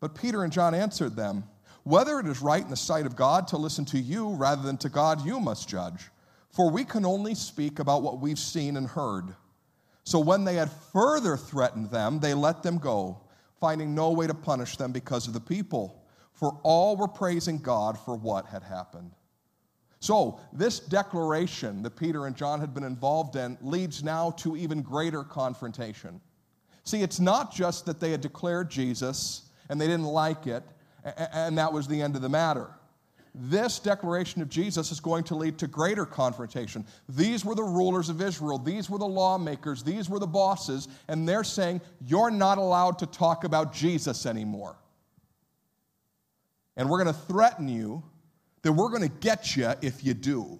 But 0.00 0.16
Peter 0.16 0.42
and 0.42 0.52
John 0.52 0.74
answered 0.74 1.14
them, 1.14 1.44
Whether 1.84 2.18
it 2.18 2.26
is 2.26 2.42
right 2.42 2.62
in 2.62 2.70
the 2.70 2.76
sight 2.76 3.06
of 3.06 3.14
God 3.14 3.46
to 3.48 3.56
listen 3.56 3.84
to 3.86 3.98
you 3.98 4.30
rather 4.30 4.62
than 4.62 4.78
to 4.78 4.88
God, 4.88 5.24
you 5.24 5.38
must 5.38 5.68
judge. 5.68 6.10
For 6.50 6.70
we 6.70 6.84
can 6.84 7.06
only 7.06 7.34
speak 7.34 7.78
about 7.78 8.02
what 8.02 8.18
we've 8.18 8.38
seen 8.38 8.76
and 8.76 8.86
heard. 8.86 9.34
So 10.04 10.18
when 10.18 10.44
they 10.44 10.56
had 10.56 10.70
further 10.92 11.36
threatened 11.36 11.90
them, 11.90 12.18
they 12.18 12.34
let 12.34 12.62
them 12.64 12.78
go, 12.78 13.20
finding 13.60 13.94
no 13.94 14.10
way 14.10 14.26
to 14.26 14.34
punish 14.34 14.76
them 14.76 14.90
because 14.90 15.28
of 15.28 15.34
the 15.34 15.40
people. 15.40 16.02
For 16.34 16.58
all 16.64 16.96
were 16.96 17.08
praising 17.08 17.58
God 17.58 17.96
for 17.96 18.16
what 18.16 18.46
had 18.46 18.64
happened. 18.64 19.12
So, 20.02 20.40
this 20.52 20.80
declaration 20.80 21.84
that 21.84 21.94
Peter 21.94 22.26
and 22.26 22.34
John 22.34 22.58
had 22.58 22.74
been 22.74 22.82
involved 22.82 23.36
in 23.36 23.56
leads 23.62 24.02
now 24.02 24.32
to 24.32 24.56
even 24.56 24.82
greater 24.82 25.22
confrontation. 25.22 26.20
See, 26.82 27.02
it's 27.02 27.20
not 27.20 27.54
just 27.54 27.86
that 27.86 28.00
they 28.00 28.10
had 28.10 28.20
declared 28.20 28.68
Jesus 28.68 29.42
and 29.68 29.80
they 29.80 29.86
didn't 29.86 30.06
like 30.06 30.48
it, 30.48 30.64
and 31.32 31.56
that 31.56 31.72
was 31.72 31.86
the 31.86 32.02
end 32.02 32.16
of 32.16 32.22
the 32.22 32.28
matter. 32.28 32.70
This 33.32 33.78
declaration 33.78 34.42
of 34.42 34.48
Jesus 34.48 34.90
is 34.90 34.98
going 34.98 35.22
to 35.22 35.36
lead 35.36 35.56
to 35.58 35.68
greater 35.68 36.04
confrontation. 36.04 36.84
These 37.08 37.44
were 37.44 37.54
the 37.54 37.62
rulers 37.62 38.08
of 38.08 38.20
Israel, 38.20 38.58
these 38.58 38.90
were 38.90 38.98
the 38.98 39.06
lawmakers, 39.06 39.84
these 39.84 40.10
were 40.10 40.18
the 40.18 40.26
bosses, 40.26 40.88
and 41.06 41.28
they're 41.28 41.44
saying, 41.44 41.80
You're 42.04 42.32
not 42.32 42.58
allowed 42.58 42.98
to 42.98 43.06
talk 43.06 43.44
about 43.44 43.72
Jesus 43.72 44.26
anymore. 44.26 44.74
And 46.76 46.90
we're 46.90 47.04
going 47.04 47.14
to 47.14 47.20
threaten 47.20 47.68
you 47.68 48.02
that 48.62 48.72
we're 48.72 48.88
going 48.88 49.02
to 49.02 49.16
get 49.20 49.56
you 49.56 49.72
if 49.82 50.04
you 50.04 50.14
do. 50.14 50.58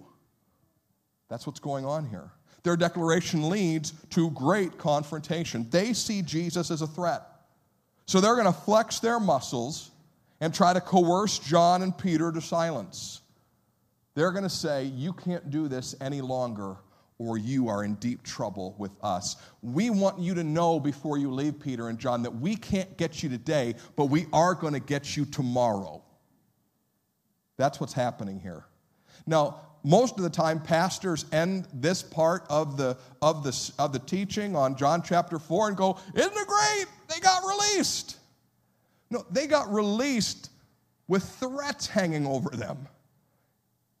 That's 1.29 1.47
what's 1.47 1.59
going 1.59 1.85
on 1.85 2.07
here. 2.07 2.31
Their 2.63 2.77
declaration 2.77 3.49
leads 3.49 3.91
to 4.11 4.29
great 4.31 4.77
confrontation. 4.77 5.67
They 5.69 5.93
see 5.93 6.21
Jesus 6.21 6.71
as 6.71 6.81
a 6.81 6.87
threat. 6.87 7.23
So 8.05 8.21
they're 8.21 8.35
going 8.35 8.45
to 8.45 8.53
flex 8.53 8.99
their 8.99 9.19
muscles 9.19 9.91
and 10.39 10.53
try 10.53 10.73
to 10.73 10.81
coerce 10.81 11.39
John 11.39 11.81
and 11.81 11.97
Peter 11.97 12.31
to 12.31 12.41
silence. 12.41 13.21
They're 14.15 14.31
going 14.31 14.43
to 14.43 14.49
say, 14.49 14.85
You 14.85 15.13
can't 15.13 15.49
do 15.49 15.67
this 15.67 15.95
any 15.99 16.21
longer, 16.21 16.77
or 17.17 17.37
you 17.37 17.69
are 17.69 17.83
in 17.83 17.95
deep 17.95 18.23
trouble 18.23 18.75
with 18.77 18.91
us. 19.01 19.37
We 19.61 19.89
want 19.89 20.19
you 20.19 20.33
to 20.35 20.43
know 20.43 20.79
before 20.79 21.17
you 21.17 21.31
leave, 21.31 21.59
Peter 21.59 21.89
and 21.89 21.97
John, 21.97 22.23
that 22.23 22.35
we 22.35 22.55
can't 22.55 22.95
get 22.97 23.23
you 23.23 23.29
today, 23.29 23.75
but 23.95 24.05
we 24.05 24.27
are 24.33 24.53
going 24.53 24.73
to 24.73 24.79
get 24.79 25.17
you 25.17 25.25
tomorrow. 25.25 26.02
That's 27.57 27.79
what's 27.79 27.93
happening 27.93 28.39
here. 28.39 28.65
Now, 29.25 29.61
most 29.83 30.17
of 30.17 30.23
the 30.23 30.29
time, 30.29 30.61
pastors 30.61 31.25
end 31.31 31.67
this 31.73 32.01
part 32.01 32.45
of 32.49 32.77
the, 32.77 32.97
of, 33.21 33.43
the, 33.43 33.71
of 33.77 33.91
the 33.91 33.99
teaching 33.99 34.55
on 34.55 34.75
John 34.77 35.03
chapter 35.03 35.37
4 35.37 35.69
and 35.69 35.77
go, 35.77 35.97
Isn't 36.15 36.31
it 36.31 36.47
great? 36.47 36.85
They 37.09 37.19
got 37.19 37.43
released. 37.43 38.17
No, 39.09 39.25
they 39.29 39.45
got 39.45 39.71
released 39.71 40.49
with 41.07 41.23
threats 41.23 41.85
hanging 41.85 42.25
over 42.25 42.49
them. 42.49 42.87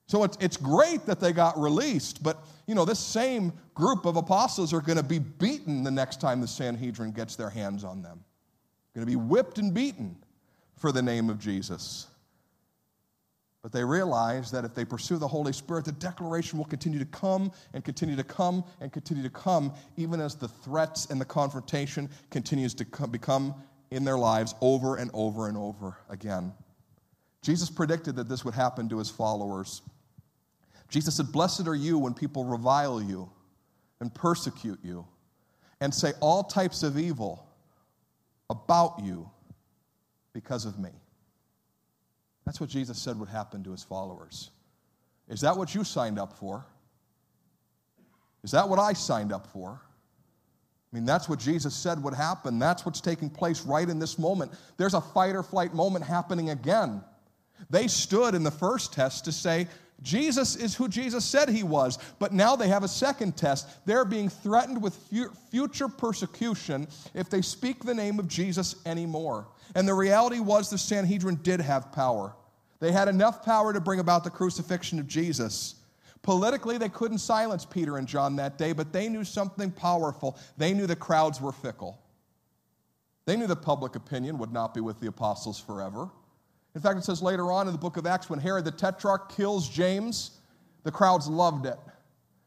So 0.07 0.23
it's, 0.23 0.37
it's 0.39 0.57
great 0.57 1.05
that 1.05 1.19
they 1.19 1.33
got 1.33 1.59
released, 1.59 2.23
but 2.23 2.45
you 2.67 2.75
know, 2.75 2.85
this 2.85 2.99
same 2.99 3.51
group 3.73 4.05
of 4.05 4.15
apostles 4.15 4.73
are 4.73 4.81
going 4.81 4.97
to 4.97 5.03
be 5.03 5.19
beaten 5.19 5.83
the 5.83 5.91
next 5.91 6.21
time 6.21 6.39
the 6.39 6.47
Sanhedrin 6.47 7.11
gets 7.11 7.35
their 7.35 7.49
hands 7.49 7.83
on 7.83 8.01
them. 8.01 8.23
Going 8.95 9.05
to 9.05 9.11
be 9.11 9.15
whipped 9.15 9.57
and 9.57 9.73
beaten 9.73 10.15
for 10.77 10.91
the 10.91 11.01
name 11.01 11.29
of 11.29 11.39
Jesus. 11.39 12.07
But 13.63 13.71
they 13.71 13.83
realize 13.83 14.51
that 14.51 14.65
if 14.65 14.75
they 14.75 14.83
pursue 14.83 15.17
the 15.17 15.27
Holy 15.27 15.53
Spirit, 15.53 15.85
the 15.85 15.93
declaration 15.93 16.57
will 16.59 16.65
continue 16.65 16.99
to 16.99 17.05
come 17.05 17.49
and 17.73 17.83
continue 17.83 18.17
to 18.17 18.23
come 18.23 18.65
and 18.81 18.91
continue 18.91 19.23
to 19.23 19.29
come, 19.29 19.73
even 19.95 20.19
as 20.19 20.35
the 20.35 20.49
threats 20.49 21.05
and 21.09 21.19
the 21.19 21.25
confrontation 21.25 22.09
continues 22.29 22.73
to 22.75 22.85
come, 22.85 23.09
become 23.09 23.55
in 23.89 24.03
their 24.03 24.17
lives 24.17 24.53
over 24.59 24.97
and 24.97 25.09
over 25.13 25.47
and 25.47 25.57
over 25.57 25.97
again. 26.09 26.53
Jesus 27.41 27.69
predicted 27.69 28.17
that 28.17 28.27
this 28.27 28.43
would 28.43 28.53
happen 28.53 28.89
to 28.89 28.97
his 28.97 29.09
followers. 29.09 29.81
Jesus 30.89 31.15
said, 31.15 31.31
Blessed 31.31 31.65
are 31.65 31.75
you 31.75 31.97
when 31.97 32.13
people 32.13 32.43
revile 32.43 33.01
you 33.01 33.29
and 34.01 34.13
persecute 34.13 34.79
you 34.83 35.05
and 35.79 35.93
say 35.93 36.11
all 36.19 36.43
types 36.43 36.83
of 36.83 36.97
evil 36.97 37.47
about 38.49 38.99
you 39.01 39.29
because 40.33 40.65
of 40.65 40.79
me. 40.79 40.89
That's 42.45 42.59
what 42.59 42.69
Jesus 42.69 42.97
said 42.97 43.19
would 43.19 43.29
happen 43.29 43.63
to 43.63 43.71
his 43.71 43.83
followers. 43.83 44.49
Is 45.29 45.41
that 45.41 45.57
what 45.57 45.73
you 45.73 45.83
signed 45.83 46.19
up 46.19 46.33
for? 46.33 46.65
Is 48.43 48.51
that 48.51 48.67
what 48.67 48.79
I 48.79 48.93
signed 48.93 49.31
up 49.31 49.47
for? 49.47 49.79
I 50.91 50.95
mean, 50.95 51.05
that's 51.05 51.27
what 51.27 51.39
Jesus 51.39 51.73
said 51.73 52.03
would 52.03 52.13
happen. 52.13 52.59
That's 52.59 52.85
what's 52.85 53.01
taking 53.01 53.29
place 53.29 53.65
right 53.65 53.87
in 53.87 53.97
this 53.97 54.19
moment. 54.19 54.51
There's 54.77 54.93
a 54.93 55.01
fight 55.01 55.35
or 55.35 55.41
flight 55.41 55.73
moment 55.73 56.05
happening 56.05 56.49
again. 56.49 57.01
They 57.69 57.87
stood 57.87 58.35
in 58.35 58.43
the 58.43 58.51
first 58.51 58.93
test 58.93 59.25
to 59.25 59.31
say, 59.31 59.67
Jesus 60.01 60.57
is 60.57 60.75
who 60.75 60.89
Jesus 60.89 61.23
said 61.23 61.47
he 61.47 61.63
was. 61.63 61.97
But 62.19 62.33
now 62.33 62.55
they 62.55 62.67
have 62.67 62.83
a 62.83 62.89
second 62.89 63.37
test. 63.37 63.67
They're 63.85 64.05
being 64.05 64.27
threatened 64.27 64.83
with 64.83 64.95
future 65.49 65.87
persecution 65.87 66.87
if 67.13 67.29
they 67.29 67.41
speak 67.41 67.83
the 67.83 67.93
name 67.93 68.19
of 68.19 68.27
Jesus 68.27 68.75
anymore. 68.85 69.47
And 69.75 69.87
the 69.87 69.93
reality 69.93 70.39
was 70.39 70.69
the 70.69 70.77
Sanhedrin 70.77 71.39
did 71.43 71.59
have 71.59 71.91
power. 71.91 72.35
They 72.79 72.91
had 72.91 73.07
enough 73.07 73.43
power 73.43 73.73
to 73.73 73.79
bring 73.79 73.99
about 73.99 74.23
the 74.23 74.29
crucifixion 74.29 74.99
of 74.99 75.07
Jesus. 75.07 75.75
Politically, 76.21 76.77
they 76.77 76.89
couldn't 76.89 77.19
silence 77.19 77.65
Peter 77.65 77.97
and 77.97 78.07
John 78.07 78.35
that 78.35 78.57
day, 78.57 78.73
but 78.73 78.93
they 78.93 79.09
knew 79.09 79.23
something 79.23 79.71
powerful. 79.71 80.37
They 80.57 80.73
knew 80.73 80.85
the 80.85 80.95
crowds 80.95 81.41
were 81.41 81.51
fickle. 81.51 81.99
They 83.25 83.35
knew 83.35 83.47
the 83.47 83.55
public 83.55 83.95
opinion 83.95 84.37
would 84.37 84.51
not 84.51 84.73
be 84.73 84.81
with 84.81 84.99
the 84.99 85.07
apostles 85.07 85.59
forever. 85.59 86.09
In 86.75 86.81
fact, 86.81 86.97
it 86.97 87.03
says 87.03 87.21
later 87.21 87.51
on 87.51 87.67
in 87.67 87.73
the 87.73 87.79
book 87.79 87.97
of 87.97 88.05
Acts 88.05 88.29
when 88.29 88.39
Herod 88.39 88.65
the 88.65 88.71
Tetrarch 88.71 89.35
kills 89.35 89.69
James, 89.69 90.31
the 90.83 90.91
crowds 90.91 91.27
loved 91.27 91.65
it. 91.65 91.79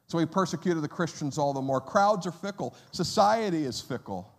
So 0.09 0.19
he 0.19 0.27
persecuted 0.27 0.83
the 0.83 0.89
Christians 0.89 1.39
all 1.39 1.53
the 1.53 1.63
more. 1.63 1.81
Crowds 1.81 2.27
are 2.27 2.33
fickle, 2.33 2.75
society 2.93 3.65
is 3.65 3.81
fickle. 3.81 4.33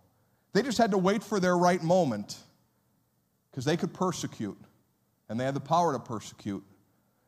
They 0.54 0.62
just 0.62 0.78
had 0.78 0.92
to 0.92 0.98
wait 0.98 1.24
for 1.24 1.40
their 1.40 1.58
right 1.58 1.82
moment 1.84 2.38
because 3.58 3.66
they 3.66 3.76
could 3.76 3.92
persecute, 3.92 4.56
and 5.30 5.40
they 5.40 5.44
had 5.44 5.56
the 5.56 5.60
power 5.60 5.92
to 5.92 5.98
persecute, 5.98 6.64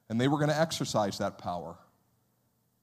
and 0.09 0.21
they 0.21 0.27
were 0.27 0.37
going 0.37 0.51
to 0.51 0.61
exercise 0.61 1.17
that 1.17 1.39
power. 1.39 1.75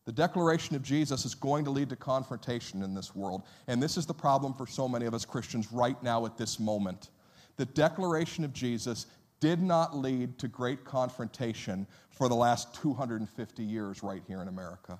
The 0.04 0.10
declaration 0.10 0.74
of 0.74 0.82
Jesus 0.82 1.24
is 1.24 1.36
going 1.36 1.64
to 1.64 1.70
lead 1.70 1.88
to 1.90 1.94
confrontation 1.94 2.82
in 2.82 2.92
this 2.92 3.14
world. 3.14 3.44
And 3.68 3.80
this 3.80 3.96
is 3.96 4.04
the 4.04 4.12
problem 4.12 4.52
for 4.52 4.66
so 4.66 4.88
many 4.88 5.06
of 5.06 5.14
us 5.14 5.24
Christians 5.24 5.70
right 5.70 6.02
now 6.02 6.26
at 6.26 6.36
this 6.36 6.58
moment. 6.58 7.10
The 7.56 7.66
declaration 7.66 8.42
of 8.42 8.52
Jesus 8.52 9.06
did 9.38 9.62
not 9.62 9.96
lead 9.96 10.40
to 10.40 10.48
great 10.48 10.84
confrontation 10.84 11.86
for 12.10 12.28
the 12.28 12.34
last 12.34 12.74
250 12.74 13.62
years 13.62 14.02
right 14.02 14.24
here 14.26 14.42
in 14.42 14.48
America. 14.48 14.98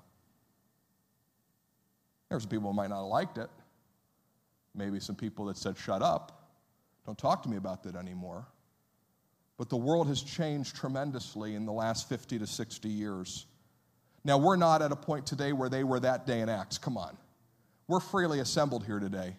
There's 2.29 2.45
people 2.45 2.69
who 2.71 2.77
might 2.77 2.91
not 2.91 3.01
have 3.01 3.07
liked 3.07 3.39
it. 3.39 3.49
Maybe 4.73 5.01
some 5.01 5.17
people 5.17 5.43
that 5.47 5.57
said, 5.57 5.77
shut 5.77 6.01
up, 6.01 6.36
don't 7.07 7.17
talk 7.17 7.41
to 7.43 7.49
me 7.49 7.55
about 7.55 7.83
that 7.83 7.95
anymore. 7.95 8.45
But 9.57 9.69
the 9.69 9.77
world 9.77 10.07
has 10.09 10.21
changed 10.21 10.75
tremendously 10.75 11.55
in 11.55 11.65
the 11.65 11.71
last 11.71 12.07
50 12.09 12.37
to 12.39 12.45
60 12.45 12.89
years. 12.89 13.47
Now, 14.25 14.37
we're 14.37 14.57
not 14.57 14.81
at 14.81 14.91
a 14.91 14.95
point 14.95 15.25
today 15.25 15.53
where 15.53 15.69
they 15.69 15.85
were 15.85 16.01
that 16.01 16.27
day 16.27 16.41
in 16.41 16.49
Acts. 16.49 16.77
Come 16.77 16.97
on. 16.97 17.17
We're 17.87 18.01
freely 18.01 18.39
assembled 18.39 18.85
here 18.85 18.99
today. 18.99 19.37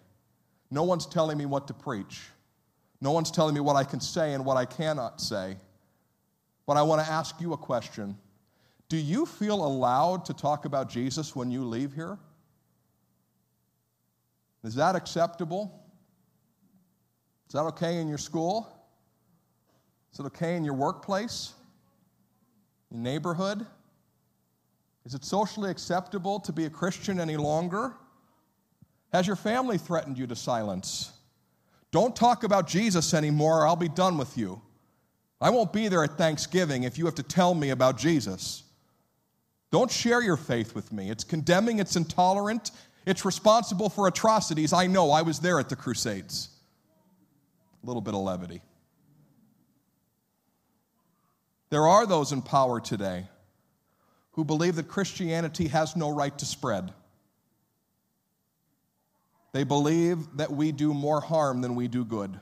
No 0.71 0.83
one's 0.83 1.05
telling 1.05 1.37
me 1.37 1.45
what 1.45 1.69
to 1.69 1.75
preach. 1.75 2.23
No 3.03 3.12
one's 3.12 3.31
telling 3.31 3.55
me 3.55 3.61
what 3.61 3.77
I 3.77 3.85
can 3.85 4.01
say 4.01 4.33
and 4.33 4.47
what 4.47 4.57
I 4.57 4.64
cannot 4.64 5.21
say. 5.21 5.59
But 6.66 6.79
I 6.79 6.83
want 6.83 7.05
to 7.05 7.11
ask 7.11 7.39
you 7.39 7.53
a 7.53 7.59
question 7.59 8.16
Do 8.89 8.97
you 8.97 9.27
feel 9.27 9.64
allowed 9.64 10.25
to 10.25 10.33
talk 10.33 10.64
about 10.64 10.89
Jesus 10.89 11.37
when 11.37 11.51
you 11.51 11.64
leave 11.64 11.93
here? 11.93 12.19
Is 14.64 14.75
that 14.77 14.97
acceptable? 14.97 15.85
Is 17.49 17.53
that 17.55 17.64
okay 17.64 17.99
in 17.99 18.09
your 18.09 18.18
school? 18.18 18.70
Is 20.12 20.20
it 20.20 20.26
okay 20.26 20.57
in 20.57 20.64
your 20.64 20.74
workplace? 20.74 21.55
Your 22.90 23.01
neighborhood? 23.01 23.66
Is 25.07 25.14
it 25.14 25.24
socially 25.24 25.70
acceptable 25.70 26.40
to 26.40 26.53
be 26.53 26.66
a 26.66 26.70
Christian 26.70 27.18
any 27.18 27.38
longer? 27.38 27.94
Has 29.14 29.26
your 29.26 29.36
family 29.36 29.78
threatened 29.78 30.18
you 30.18 30.26
to 30.26 30.36
silence? 30.36 31.12
Don't 31.90 32.14
talk 32.14 32.44
about 32.44 32.68
Jesus 32.68 33.14
anymore, 33.14 33.62
or 33.62 33.66
I'll 33.66 33.76
be 33.76 33.88
done 33.88 34.18
with 34.18 34.36
you. 34.36 34.61
I 35.40 35.49
won't 35.49 35.72
be 35.72 35.88
there 35.88 36.05
at 36.05 36.18
Thanksgiving 36.18 36.82
if 36.82 36.99
you 36.99 37.07
have 37.07 37.14
to 37.14 37.22
tell 37.22 37.55
me 37.55 37.70
about 37.70 37.96
Jesus. 37.96 38.64
Don't 39.70 39.90
share 39.90 40.20
your 40.20 40.36
faith 40.36 40.74
with 40.74 40.92
me. 40.92 41.11
It's 41.11 41.24
condemning, 41.24 41.78
it's 41.78 41.96
intolerant, 41.96 42.72
it's 43.07 43.24
responsible 43.24 43.88
for 43.88 44.07
atrocities. 44.07 44.74
I 44.74 44.86
know, 44.86 45.11
I 45.11 45.22
was 45.22 45.38
there 45.38 45.59
at 45.59 45.70
the 45.70 45.76
Crusades. 45.76 46.51
A 47.83 47.87
little 47.87 48.03
bit 48.03 48.14
of 48.14 48.20
levity. 48.20 48.62
There 51.70 51.87
are 51.87 52.07
those 52.07 52.33
in 52.33 52.43
power 52.43 52.81
today 52.81 53.29
who 54.33 54.45
believe 54.45 54.76
that 54.76 54.89
Christianity 54.89 55.68
has 55.68 55.97
no 55.97 56.11
right 56.11 56.37
to 56.39 56.47
spread. 56.47 56.93
They 59.53 59.64
believe 59.64 60.37
that 60.37 60.51
we 60.51 60.72
do 60.72 60.95
more 60.95 61.20
harm 61.20 61.61
than 61.61 61.74
we 61.74 61.89
do 61.89 62.05
good. 62.05 62.39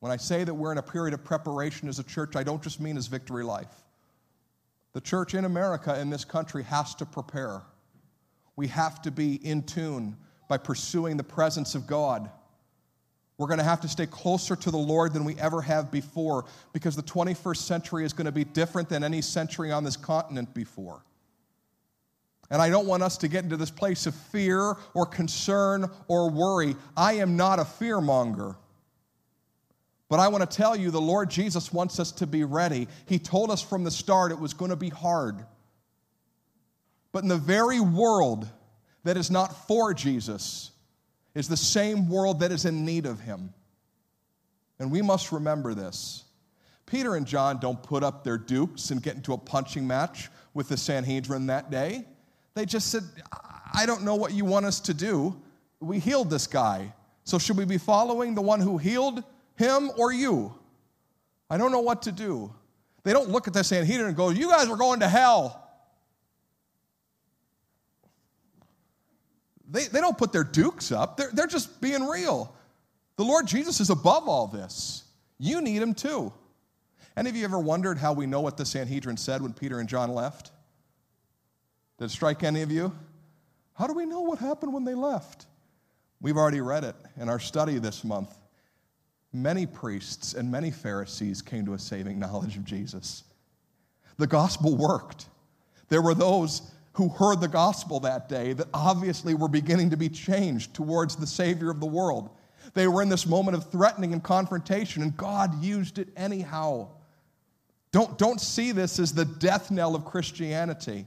When 0.00 0.10
I 0.10 0.16
say 0.16 0.44
that 0.44 0.54
we're 0.54 0.72
in 0.72 0.78
a 0.78 0.82
period 0.82 1.14
of 1.14 1.22
preparation 1.22 1.88
as 1.88 1.98
a 1.98 2.02
church, 2.02 2.34
I 2.34 2.42
don't 2.42 2.62
just 2.62 2.80
mean 2.80 2.96
as 2.96 3.06
victory 3.06 3.44
life. 3.44 3.84
The 4.92 5.00
church 5.00 5.34
in 5.34 5.44
America, 5.44 5.98
in 6.00 6.10
this 6.10 6.24
country, 6.24 6.64
has 6.64 6.94
to 6.96 7.06
prepare. 7.06 7.62
We 8.56 8.66
have 8.68 9.00
to 9.02 9.10
be 9.10 9.34
in 9.46 9.62
tune 9.62 10.16
by 10.48 10.56
pursuing 10.56 11.16
the 11.16 11.22
presence 11.22 11.74
of 11.74 11.86
God. 11.86 12.30
We're 13.40 13.46
going 13.46 13.56
to 13.56 13.64
have 13.64 13.80
to 13.80 13.88
stay 13.88 14.04
closer 14.04 14.54
to 14.54 14.70
the 14.70 14.76
Lord 14.76 15.14
than 15.14 15.24
we 15.24 15.34
ever 15.38 15.62
have 15.62 15.90
before 15.90 16.44
because 16.74 16.94
the 16.94 17.02
21st 17.02 17.56
century 17.56 18.04
is 18.04 18.12
going 18.12 18.26
to 18.26 18.32
be 18.32 18.44
different 18.44 18.90
than 18.90 19.02
any 19.02 19.22
century 19.22 19.72
on 19.72 19.82
this 19.82 19.96
continent 19.96 20.52
before. 20.52 21.02
And 22.50 22.60
I 22.60 22.68
don't 22.68 22.86
want 22.86 23.02
us 23.02 23.16
to 23.16 23.28
get 23.28 23.42
into 23.42 23.56
this 23.56 23.70
place 23.70 24.04
of 24.04 24.14
fear 24.14 24.76
or 24.92 25.06
concern 25.06 25.90
or 26.06 26.28
worry. 26.28 26.76
I 26.94 27.14
am 27.14 27.38
not 27.38 27.58
a 27.58 27.64
fear 27.64 28.02
monger. 28.02 28.56
But 30.10 30.20
I 30.20 30.28
want 30.28 30.42
to 30.42 30.56
tell 30.56 30.76
you, 30.76 30.90
the 30.90 31.00
Lord 31.00 31.30
Jesus 31.30 31.72
wants 31.72 31.98
us 31.98 32.12
to 32.12 32.26
be 32.26 32.44
ready. 32.44 32.88
He 33.06 33.18
told 33.18 33.50
us 33.50 33.62
from 33.62 33.84
the 33.84 33.90
start 33.90 34.32
it 34.32 34.38
was 34.38 34.52
going 34.52 34.70
to 34.70 34.76
be 34.76 34.90
hard. 34.90 35.46
But 37.10 37.22
in 37.22 37.30
the 37.30 37.38
very 37.38 37.80
world 37.80 38.46
that 39.04 39.16
is 39.16 39.30
not 39.30 39.66
for 39.66 39.94
Jesus 39.94 40.69
is 41.34 41.48
the 41.48 41.56
same 41.56 42.08
world 42.08 42.40
that 42.40 42.52
is 42.52 42.64
in 42.64 42.84
need 42.84 43.06
of 43.06 43.20
him. 43.20 43.52
And 44.78 44.90
we 44.90 45.02
must 45.02 45.32
remember 45.32 45.74
this. 45.74 46.24
Peter 46.86 47.14
and 47.14 47.26
John 47.26 47.58
don't 47.60 47.80
put 47.82 48.02
up 48.02 48.24
their 48.24 48.38
dukes 48.38 48.90
and 48.90 49.02
get 49.02 49.14
into 49.14 49.32
a 49.32 49.38
punching 49.38 49.86
match 49.86 50.28
with 50.54 50.68
the 50.68 50.76
Sanhedrin 50.76 51.46
that 51.46 51.70
day. 51.70 52.04
They 52.54 52.66
just 52.66 52.90
said, 52.90 53.04
I 53.72 53.86
don't 53.86 54.02
know 54.02 54.16
what 54.16 54.32
you 54.32 54.44
want 54.44 54.66
us 54.66 54.80
to 54.80 54.94
do. 54.94 55.40
We 55.78 55.98
healed 56.00 56.30
this 56.30 56.46
guy. 56.46 56.92
So 57.24 57.38
should 57.38 57.56
we 57.56 57.64
be 57.64 57.78
following 57.78 58.34
the 58.34 58.42
one 58.42 58.60
who 58.60 58.76
healed 58.76 59.22
him 59.56 59.90
or 59.96 60.12
you? 60.12 60.52
I 61.48 61.56
don't 61.56 61.70
know 61.70 61.80
what 61.80 62.02
to 62.02 62.12
do. 62.12 62.52
They 63.04 63.12
don't 63.12 63.28
look 63.28 63.46
at 63.46 63.54
the 63.54 63.62
Sanhedrin 63.62 64.08
and 64.08 64.16
go, 64.16 64.30
You 64.30 64.50
guys 64.50 64.68
are 64.68 64.76
going 64.76 65.00
to 65.00 65.08
hell. 65.08 65.59
They, 69.70 69.84
they 69.84 70.00
don't 70.00 70.18
put 70.18 70.32
their 70.32 70.44
dukes 70.44 70.90
up, 70.92 71.16
they're, 71.16 71.30
they're 71.32 71.46
just 71.46 71.80
being 71.80 72.06
real. 72.06 72.54
The 73.16 73.24
Lord 73.24 73.46
Jesus 73.46 73.80
is 73.80 73.90
above 73.90 74.28
all 74.28 74.46
this. 74.46 75.04
You 75.38 75.60
need 75.60 75.82
him 75.82 75.94
too. 75.94 76.32
Any 77.16 77.28
of 77.28 77.36
you 77.36 77.44
ever 77.44 77.58
wondered 77.58 77.98
how 77.98 78.12
we 78.12 78.26
know 78.26 78.40
what 78.40 78.56
the 78.56 78.64
Sanhedrin 78.64 79.16
said 79.16 79.42
when 79.42 79.52
Peter 79.52 79.78
and 79.78 79.88
John 79.88 80.14
left? 80.14 80.52
Did 81.98 82.06
it 82.06 82.10
strike 82.10 82.42
any 82.42 82.62
of 82.62 82.70
you? 82.70 82.96
How 83.74 83.86
do 83.86 83.92
we 83.92 84.06
know 84.06 84.20
what 84.20 84.38
happened 84.38 84.72
when 84.72 84.84
they 84.84 84.94
left? 84.94 85.46
We've 86.20 86.36
already 86.36 86.60
read 86.60 86.84
it 86.84 86.96
in 87.18 87.28
our 87.28 87.38
study 87.38 87.78
this 87.78 88.04
month. 88.04 88.34
Many 89.32 89.66
priests 89.66 90.34
and 90.34 90.50
many 90.50 90.70
Pharisees 90.70 91.42
came 91.42 91.64
to 91.66 91.74
a 91.74 91.78
saving 91.78 92.18
knowledge 92.18 92.56
of 92.56 92.64
Jesus. 92.64 93.24
The 94.16 94.26
gospel 94.26 94.76
worked. 94.76 95.26
There 95.88 96.02
were 96.02 96.14
those 96.14 96.62
who 96.92 97.08
heard 97.08 97.40
the 97.40 97.48
gospel 97.48 98.00
that 98.00 98.28
day 98.28 98.52
that 98.52 98.66
obviously 98.74 99.34
were 99.34 99.48
beginning 99.48 99.90
to 99.90 99.96
be 99.96 100.08
changed 100.08 100.74
towards 100.74 101.16
the 101.16 101.26
Savior 101.26 101.70
of 101.70 101.80
the 101.80 101.86
world. 101.86 102.30
They 102.74 102.88
were 102.88 103.02
in 103.02 103.08
this 103.08 103.26
moment 103.26 103.56
of 103.56 103.70
threatening 103.70 104.12
and 104.12 104.22
confrontation, 104.22 105.02
and 105.02 105.16
God 105.16 105.62
used 105.62 105.98
it 105.98 106.08
anyhow. 106.16 106.88
Don't, 107.92 108.18
don't 108.18 108.40
see 108.40 108.72
this 108.72 108.98
as 108.98 109.12
the 109.12 109.24
death 109.24 109.70
knell 109.70 109.94
of 109.94 110.04
Christianity. 110.04 111.06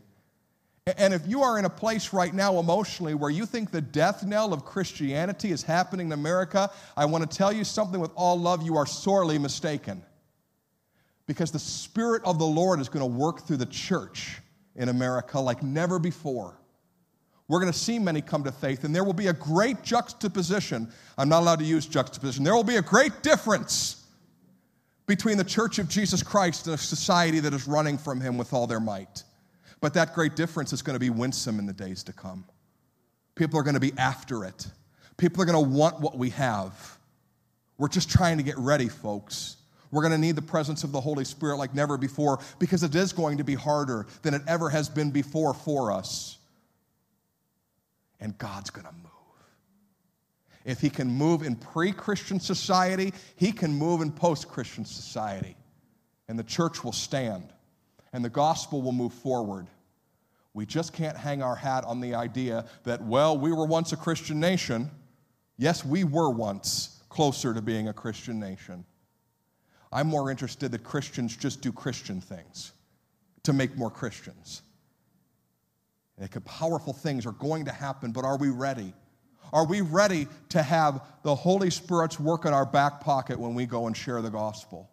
And 0.98 1.14
if 1.14 1.26
you 1.26 1.44
are 1.44 1.58
in 1.58 1.64
a 1.64 1.70
place 1.70 2.12
right 2.12 2.34
now 2.34 2.60
emotionally 2.60 3.14
where 3.14 3.30
you 3.30 3.46
think 3.46 3.72
the 3.72 3.80
death 3.80 4.26
knell 4.26 4.52
of 4.52 4.66
Christianity 4.66 5.52
is 5.52 5.64
happening 5.64 6.08
in 6.08 6.12
America, 6.12 6.70
I 6.98 7.06
want 7.06 7.30
to 7.30 7.38
tell 7.38 7.54
you 7.54 7.64
something 7.64 8.02
with 8.02 8.12
all 8.16 8.38
love 8.38 8.64
you 8.64 8.76
are 8.76 8.86
sorely 8.86 9.38
mistaken. 9.38 10.04
Because 11.26 11.52
the 11.52 11.60
Spirit 11.60 12.22
of 12.26 12.38
the 12.38 12.46
Lord 12.46 12.82
is 12.82 12.90
going 12.90 13.00
to 13.00 13.18
work 13.18 13.48
through 13.48 13.58
the 13.58 13.66
church 13.66 14.42
in 14.76 14.90
America 14.90 15.40
like 15.40 15.64
never 15.64 16.00
before. 16.00 16.58
We're 17.48 17.60
going 17.60 17.72
to 17.72 17.78
see 17.78 18.00
many 18.00 18.22
come 18.22 18.44
to 18.46 18.52
faith, 18.52 18.84
and 18.84 18.96
there 18.96 19.04
will 19.04 19.14
be 19.14 19.28
a 19.28 19.34
great 19.34 19.84
juxtaposition. 19.84 20.92
I'm 21.18 21.30
not 21.30 21.42
allowed 21.42 21.60
to 21.60 21.66
use 21.66 21.86
juxtaposition. 21.86 22.44
There 22.44 22.56
will 22.56 22.64
be 22.64 22.78
a 22.78 22.82
great 22.82 23.22
difference 23.22 24.06
between 25.06 25.38
the 25.38 25.44
church 25.44 25.80
of 25.80 25.90
Jesus 25.90 26.24
Christ 26.24 26.68
and 26.68 26.76
a 26.76 26.78
society 26.78 27.40
that 27.42 27.54
is 27.54 27.68
running 27.68 27.98
from 27.98 28.22
him 28.22 28.38
with 28.38 28.54
all 28.54 28.68
their 28.68 28.80
might. 28.80 29.24
But 29.82 29.94
that 29.96 30.14
great 30.14 30.36
difference 30.36 30.72
is 30.72 30.82
going 30.82 30.96
to 30.96 31.00
be 31.00 31.10
winsome 31.10 31.60
in 31.60 31.66
the 31.66 31.74
days 31.74 32.04
to 32.04 32.14
come. 32.14 32.46
People 33.36 33.60
are 33.60 33.64
going 33.64 33.74
to 33.74 33.82
be 33.82 33.94
after 33.98 34.46
it, 34.46 34.68
people 35.18 35.42
are 35.42 35.46
going 35.46 35.62
to 35.62 35.70
want 35.70 36.00
what 36.00 36.18
we 36.18 36.30
have. 36.32 36.98
We're 37.78 37.90
just 37.90 38.10
trying 38.10 38.38
to 38.38 38.44
get 38.44 38.58
ready, 38.58 38.88
folks. 38.88 39.58
We're 39.94 40.02
going 40.02 40.14
to 40.14 40.18
need 40.18 40.36
the 40.36 40.42
presence 40.42 40.84
of 40.84 40.92
the 40.92 41.00
Holy 41.00 41.24
Spirit 41.24 41.58
like 41.58 41.76
never 41.76 42.00
before 42.00 42.40
because 42.58 42.82
it 42.82 42.96
is 42.96 43.14
going 43.14 43.38
to 43.38 43.44
be 43.44 43.54
harder 43.54 44.08
than 44.24 44.34
it 44.34 44.42
ever 44.48 44.72
has 44.72 44.90
been 44.90 45.12
before 45.12 45.54
for 45.54 45.92
us. 45.92 46.40
And 48.20 48.36
God's 48.40 48.72
going 48.72 48.88
to 48.88 48.92
move. 48.92 49.12
If 50.66 50.82
He 50.82 50.90
can 50.90 51.08
move 51.10 51.44
in 51.44 51.56
pre 51.56 51.92
Christian 51.92 52.40
society, 52.40 53.14
He 53.36 53.52
can 53.52 53.72
move 53.72 54.02
in 54.02 54.12
post 54.12 54.50
Christian 54.50 54.84
society. 54.84 55.56
And 56.28 56.40
the 56.40 56.44
church 56.44 56.84
will 56.84 56.92
stand 56.92 57.54
and 58.14 58.26
the 58.26 58.30
gospel 58.30 58.82
will 58.82 58.94
move 58.94 59.14
forward. 59.14 59.68
We 60.56 60.66
just 60.66 60.92
can't 60.92 61.18
hang 61.18 61.44
our 61.44 61.56
hat 61.56 61.86
on 61.86 62.02
the 62.02 62.16
idea 62.16 62.66
that, 62.84 63.04
well, 63.04 63.38
we 63.38 63.52
were 63.52 63.68
once 63.68 63.92
a 63.92 63.98
Christian 63.98 64.40
nation. 64.40 64.90
Yes, 65.56 65.86
we 65.86 66.04
were 66.04 66.32
once 66.32 67.04
closer 67.10 67.54
to 67.54 67.62
being 67.62 67.90
a 67.90 67.94
Christian 67.94 68.40
nation. 68.40 68.86
I'm 69.94 70.08
more 70.08 70.32
interested 70.32 70.72
that 70.72 70.84
Christians 70.84 71.38
just 71.38 71.62
do 71.62 71.72
Christian 71.72 72.20
things 72.20 72.74
to 73.44 73.54
make 73.54 73.78
more 73.78 73.92
Christians. 73.92 74.64
And 76.18 76.46
powerful 76.46 76.94
things 76.94 77.26
are 77.26 77.34
going 77.34 77.66
to 77.66 77.72
happen, 77.72 78.12
but 78.12 78.26
are 78.26 78.38
we 78.38 78.50
ready? 78.50 78.94
Are 79.52 79.66
we 79.66 79.82
ready 79.82 80.28
to 80.50 80.64
have 80.64 81.02
the 81.22 81.36
Holy 81.36 81.70
Spirit's 81.70 82.20
work 82.20 82.46
in 82.46 82.54
our 82.54 82.66
back 82.66 83.02
pocket 83.02 83.40
when 83.40 83.54
we 83.54 83.66
go 83.66 83.88
and 83.88 83.96
share 83.96 84.22
the 84.22 84.32
gospel? 84.32 84.90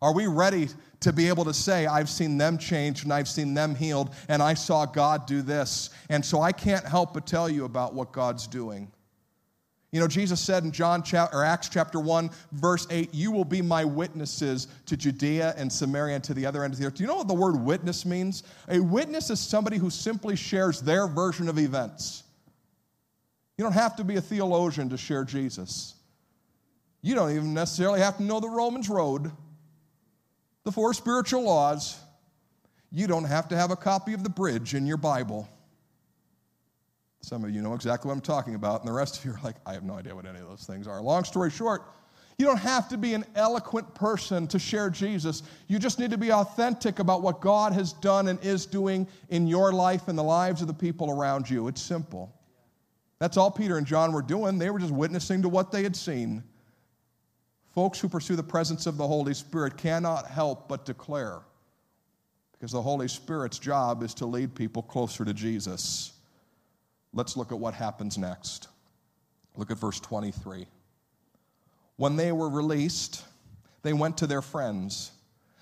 Are 0.00 0.14
we 0.14 0.26
ready 0.26 0.68
to 1.00 1.12
be 1.12 1.28
able 1.28 1.44
to 1.44 1.54
say, 1.54 1.86
I've 1.86 2.08
seen 2.08 2.38
them 2.38 2.58
changed 2.58 3.04
and 3.04 3.12
I've 3.12 3.28
seen 3.28 3.54
them 3.54 3.74
healed 3.74 4.14
and 4.28 4.42
I 4.42 4.54
saw 4.54 4.86
God 4.86 5.26
do 5.26 5.42
this? 5.42 5.90
And 6.08 6.24
so 6.24 6.40
I 6.40 6.52
can't 6.52 6.84
help 6.84 7.14
but 7.14 7.26
tell 7.26 7.48
you 7.48 7.64
about 7.64 7.94
what 7.94 8.12
God's 8.12 8.46
doing. 8.46 8.90
You 9.94 10.00
know, 10.00 10.08
Jesus 10.08 10.40
said 10.40 10.64
in 10.64 10.72
John 10.72 11.04
or 11.32 11.44
Acts 11.44 11.68
chapter 11.68 12.00
1, 12.00 12.28
verse 12.50 12.84
8, 12.90 13.14
You 13.14 13.30
will 13.30 13.44
be 13.44 13.62
my 13.62 13.84
witnesses 13.84 14.66
to 14.86 14.96
Judea 14.96 15.54
and 15.56 15.72
Samaria 15.72 16.16
and 16.16 16.24
to 16.24 16.34
the 16.34 16.44
other 16.44 16.64
end 16.64 16.72
of 16.72 16.80
the 16.80 16.86
earth. 16.86 16.94
Do 16.94 17.04
you 17.04 17.06
know 17.06 17.14
what 17.14 17.28
the 17.28 17.34
word 17.34 17.54
witness 17.54 18.04
means? 18.04 18.42
A 18.68 18.80
witness 18.80 19.30
is 19.30 19.38
somebody 19.38 19.76
who 19.76 19.90
simply 19.90 20.34
shares 20.34 20.80
their 20.80 21.06
version 21.06 21.48
of 21.48 21.60
events. 21.60 22.24
You 23.56 23.62
don't 23.62 23.74
have 23.74 23.94
to 23.94 24.02
be 24.02 24.16
a 24.16 24.20
theologian 24.20 24.88
to 24.90 24.96
share 24.96 25.22
Jesus. 25.22 25.94
You 27.00 27.14
don't 27.14 27.30
even 27.30 27.54
necessarily 27.54 28.00
have 28.00 28.16
to 28.16 28.24
know 28.24 28.40
the 28.40 28.48
Romans 28.48 28.88
road, 28.88 29.30
the 30.64 30.72
four 30.72 30.92
spiritual 30.92 31.44
laws. 31.44 32.00
You 32.90 33.06
don't 33.06 33.26
have 33.26 33.46
to 33.50 33.56
have 33.56 33.70
a 33.70 33.76
copy 33.76 34.12
of 34.12 34.24
the 34.24 34.28
bridge 34.28 34.74
in 34.74 34.86
your 34.88 34.96
Bible. 34.96 35.48
Some 37.24 37.42
of 37.42 37.50
you 37.50 37.62
know 37.62 37.72
exactly 37.72 38.08
what 38.08 38.14
I'm 38.14 38.20
talking 38.20 38.54
about, 38.54 38.80
and 38.80 38.88
the 38.88 38.92
rest 38.92 39.18
of 39.18 39.24
you 39.24 39.30
are 39.30 39.40
like, 39.42 39.56
I 39.64 39.72
have 39.72 39.82
no 39.82 39.94
idea 39.94 40.14
what 40.14 40.26
any 40.26 40.40
of 40.40 40.46
those 40.46 40.64
things 40.64 40.86
are. 40.86 41.00
Long 41.00 41.24
story 41.24 41.50
short, 41.50 41.82
you 42.36 42.44
don't 42.44 42.58
have 42.58 42.86
to 42.90 42.98
be 42.98 43.14
an 43.14 43.24
eloquent 43.34 43.94
person 43.94 44.46
to 44.48 44.58
share 44.58 44.90
Jesus. 44.90 45.42
You 45.66 45.78
just 45.78 45.98
need 45.98 46.10
to 46.10 46.18
be 46.18 46.32
authentic 46.32 46.98
about 46.98 47.22
what 47.22 47.40
God 47.40 47.72
has 47.72 47.94
done 47.94 48.28
and 48.28 48.38
is 48.44 48.66
doing 48.66 49.08
in 49.30 49.46
your 49.46 49.72
life 49.72 50.08
and 50.08 50.18
the 50.18 50.22
lives 50.22 50.60
of 50.60 50.66
the 50.66 50.74
people 50.74 51.10
around 51.10 51.48
you. 51.48 51.66
It's 51.66 51.80
simple. 51.80 52.34
That's 53.20 53.38
all 53.38 53.50
Peter 53.50 53.78
and 53.78 53.86
John 53.86 54.12
were 54.12 54.20
doing. 54.20 54.58
They 54.58 54.68
were 54.68 54.78
just 54.78 54.92
witnessing 54.92 55.40
to 55.42 55.48
what 55.48 55.72
they 55.72 55.82
had 55.82 55.96
seen. 55.96 56.42
Folks 57.74 57.98
who 58.00 58.08
pursue 58.08 58.36
the 58.36 58.42
presence 58.42 58.86
of 58.86 58.98
the 58.98 59.06
Holy 59.06 59.32
Spirit 59.32 59.78
cannot 59.78 60.26
help 60.26 60.68
but 60.68 60.84
declare, 60.84 61.38
because 62.52 62.72
the 62.72 62.82
Holy 62.82 63.08
Spirit's 63.08 63.58
job 63.58 64.02
is 64.02 64.12
to 64.14 64.26
lead 64.26 64.54
people 64.54 64.82
closer 64.82 65.24
to 65.24 65.32
Jesus. 65.32 66.10
Let's 67.14 67.36
look 67.36 67.52
at 67.52 67.58
what 67.58 67.74
happens 67.74 68.18
next. 68.18 68.68
Look 69.56 69.70
at 69.70 69.78
verse 69.78 70.00
23. 70.00 70.66
When 71.96 72.16
they 72.16 72.32
were 72.32 72.48
released, 72.48 73.24
they 73.82 73.92
went 73.92 74.18
to 74.18 74.26
their 74.26 74.42
friends, 74.42 75.12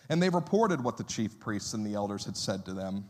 and 0.08 0.22
they 0.22 0.30
reported 0.30 0.82
what 0.82 0.96
the 0.96 1.04
chief 1.04 1.38
priests 1.38 1.74
and 1.74 1.84
the 1.84 1.94
elders 1.94 2.24
had 2.24 2.36
said 2.36 2.64
to 2.64 2.72
them. 2.72 3.04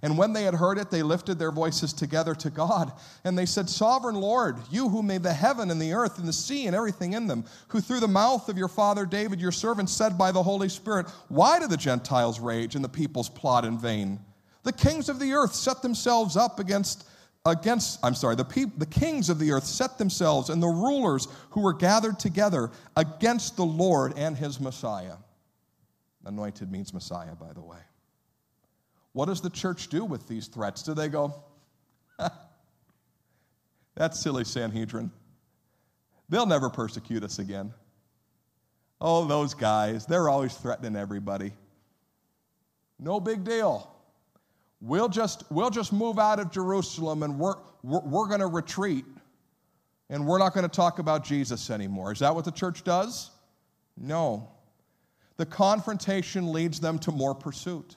And 0.00 0.16
when 0.16 0.32
they 0.32 0.44
had 0.44 0.54
heard 0.54 0.78
it, 0.78 0.90
they 0.90 1.02
lifted 1.02 1.38
their 1.38 1.50
voices 1.50 1.92
together 1.92 2.34
to 2.36 2.50
God, 2.50 2.92
and 3.24 3.36
they 3.36 3.46
said, 3.46 3.68
Sovereign 3.68 4.14
Lord, 4.14 4.56
you 4.70 4.88
who 4.88 5.02
made 5.02 5.22
the 5.22 5.32
heaven 5.32 5.70
and 5.70 5.82
the 5.82 5.92
earth 5.92 6.18
and 6.18 6.28
the 6.28 6.32
sea 6.32 6.66
and 6.66 6.76
everything 6.76 7.14
in 7.14 7.26
them, 7.26 7.44
who 7.68 7.80
through 7.80 8.00
the 8.00 8.08
mouth 8.08 8.48
of 8.48 8.56
your 8.56 8.68
father 8.68 9.04
David, 9.04 9.40
your 9.40 9.52
servant, 9.52 9.90
said 9.90 10.16
by 10.16 10.30
the 10.30 10.42
Holy 10.42 10.68
Spirit, 10.68 11.06
Why 11.28 11.58
do 11.58 11.66
the 11.66 11.76
Gentiles 11.76 12.38
rage 12.38 12.76
and 12.76 12.84
the 12.84 12.88
peoples 12.88 13.28
plot 13.28 13.64
in 13.64 13.76
vain? 13.76 14.20
The 14.62 14.72
kings 14.72 15.08
of 15.08 15.18
the 15.18 15.32
earth 15.32 15.54
set 15.54 15.82
themselves 15.82 16.36
up 16.36 16.60
against 16.60 17.08
against, 17.46 17.98
I'm 18.04 18.14
sorry, 18.14 18.36
the, 18.36 18.44
peop, 18.44 18.78
the 18.78 18.86
kings 18.86 19.30
of 19.30 19.38
the 19.38 19.52
earth 19.52 19.64
set 19.64 19.98
themselves 19.98 20.50
and 20.50 20.62
the 20.62 20.68
rulers 20.68 21.28
who 21.50 21.62
were 21.62 21.72
gathered 21.72 22.18
together 22.18 22.70
against 22.96 23.56
the 23.56 23.64
Lord 23.64 24.14
and 24.16 24.36
his 24.36 24.60
Messiah. 24.60 25.16
Anointed 26.24 26.70
means 26.70 26.92
Messiah, 26.92 27.34
by 27.34 27.52
the 27.52 27.60
way. 27.60 27.78
What 29.12 29.26
does 29.26 29.40
the 29.40 29.50
church 29.50 29.88
do 29.88 30.04
with 30.04 30.28
these 30.28 30.46
threats? 30.46 30.82
Do 30.82 30.94
they 30.94 31.08
go, 31.08 31.34
that's 33.94 34.20
silly 34.20 34.44
Sanhedrin. 34.44 35.10
They'll 36.28 36.46
never 36.46 36.68
persecute 36.68 37.24
us 37.24 37.38
again. 37.38 37.72
Oh, 39.00 39.24
those 39.24 39.54
guys, 39.54 40.06
they're 40.06 40.28
always 40.28 40.54
threatening 40.54 40.96
everybody. 40.96 41.52
No 42.98 43.20
big 43.20 43.44
deal. 43.44 43.94
We'll 44.80 45.08
just, 45.08 45.44
we'll 45.50 45.70
just 45.70 45.92
move 45.92 46.18
out 46.18 46.38
of 46.38 46.52
Jerusalem 46.52 47.22
and 47.22 47.38
we're, 47.38 47.56
we're, 47.82 48.00
we're 48.00 48.28
going 48.28 48.40
to 48.40 48.46
retreat 48.46 49.04
and 50.08 50.26
we're 50.26 50.38
not 50.38 50.54
going 50.54 50.68
to 50.68 50.74
talk 50.74 50.98
about 50.98 51.24
Jesus 51.24 51.70
anymore. 51.70 52.12
Is 52.12 52.20
that 52.20 52.34
what 52.34 52.44
the 52.44 52.52
church 52.52 52.84
does? 52.84 53.30
No. 53.96 54.48
The 55.36 55.46
confrontation 55.46 56.52
leads 56.52 56.80
them 56.80 56.98
to 57.00 57.12
more 57.12 57.34
pursuit. 57.34 57.96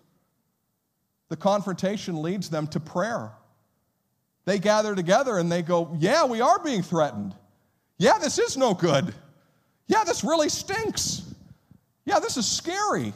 The 1.30 1.38
confrontation 1.38 2.22
leads 2.22 2.50
them 2.50 2.68
to 2.68 2.80
prayer. 2.80 3.32
They 4.46 4.60
gather 4.60 4.96
together 4.96 5.38
and 5.38 5.52
they 5.52 5.62
go, 5.62 5.96
Yeah, 6.00 6.26
we 6.26 6.42
are 6.42 6.60
being 6.60 6.82
threatened. 6.82 7.36
Yeah, 7.98 8.18
this 8.18 8.40
is 8.40 8.58
no 8.58 8.74
good. 8.74 9.14
Yeah, 9.88 10.04
this 10.04 10.24
really 10.24 10.50
stinks. 10.50 11.24
Yeah, 12.06 12.20
this 12.20 12.38
is 12.38 12.48
scary. 12.48 13.14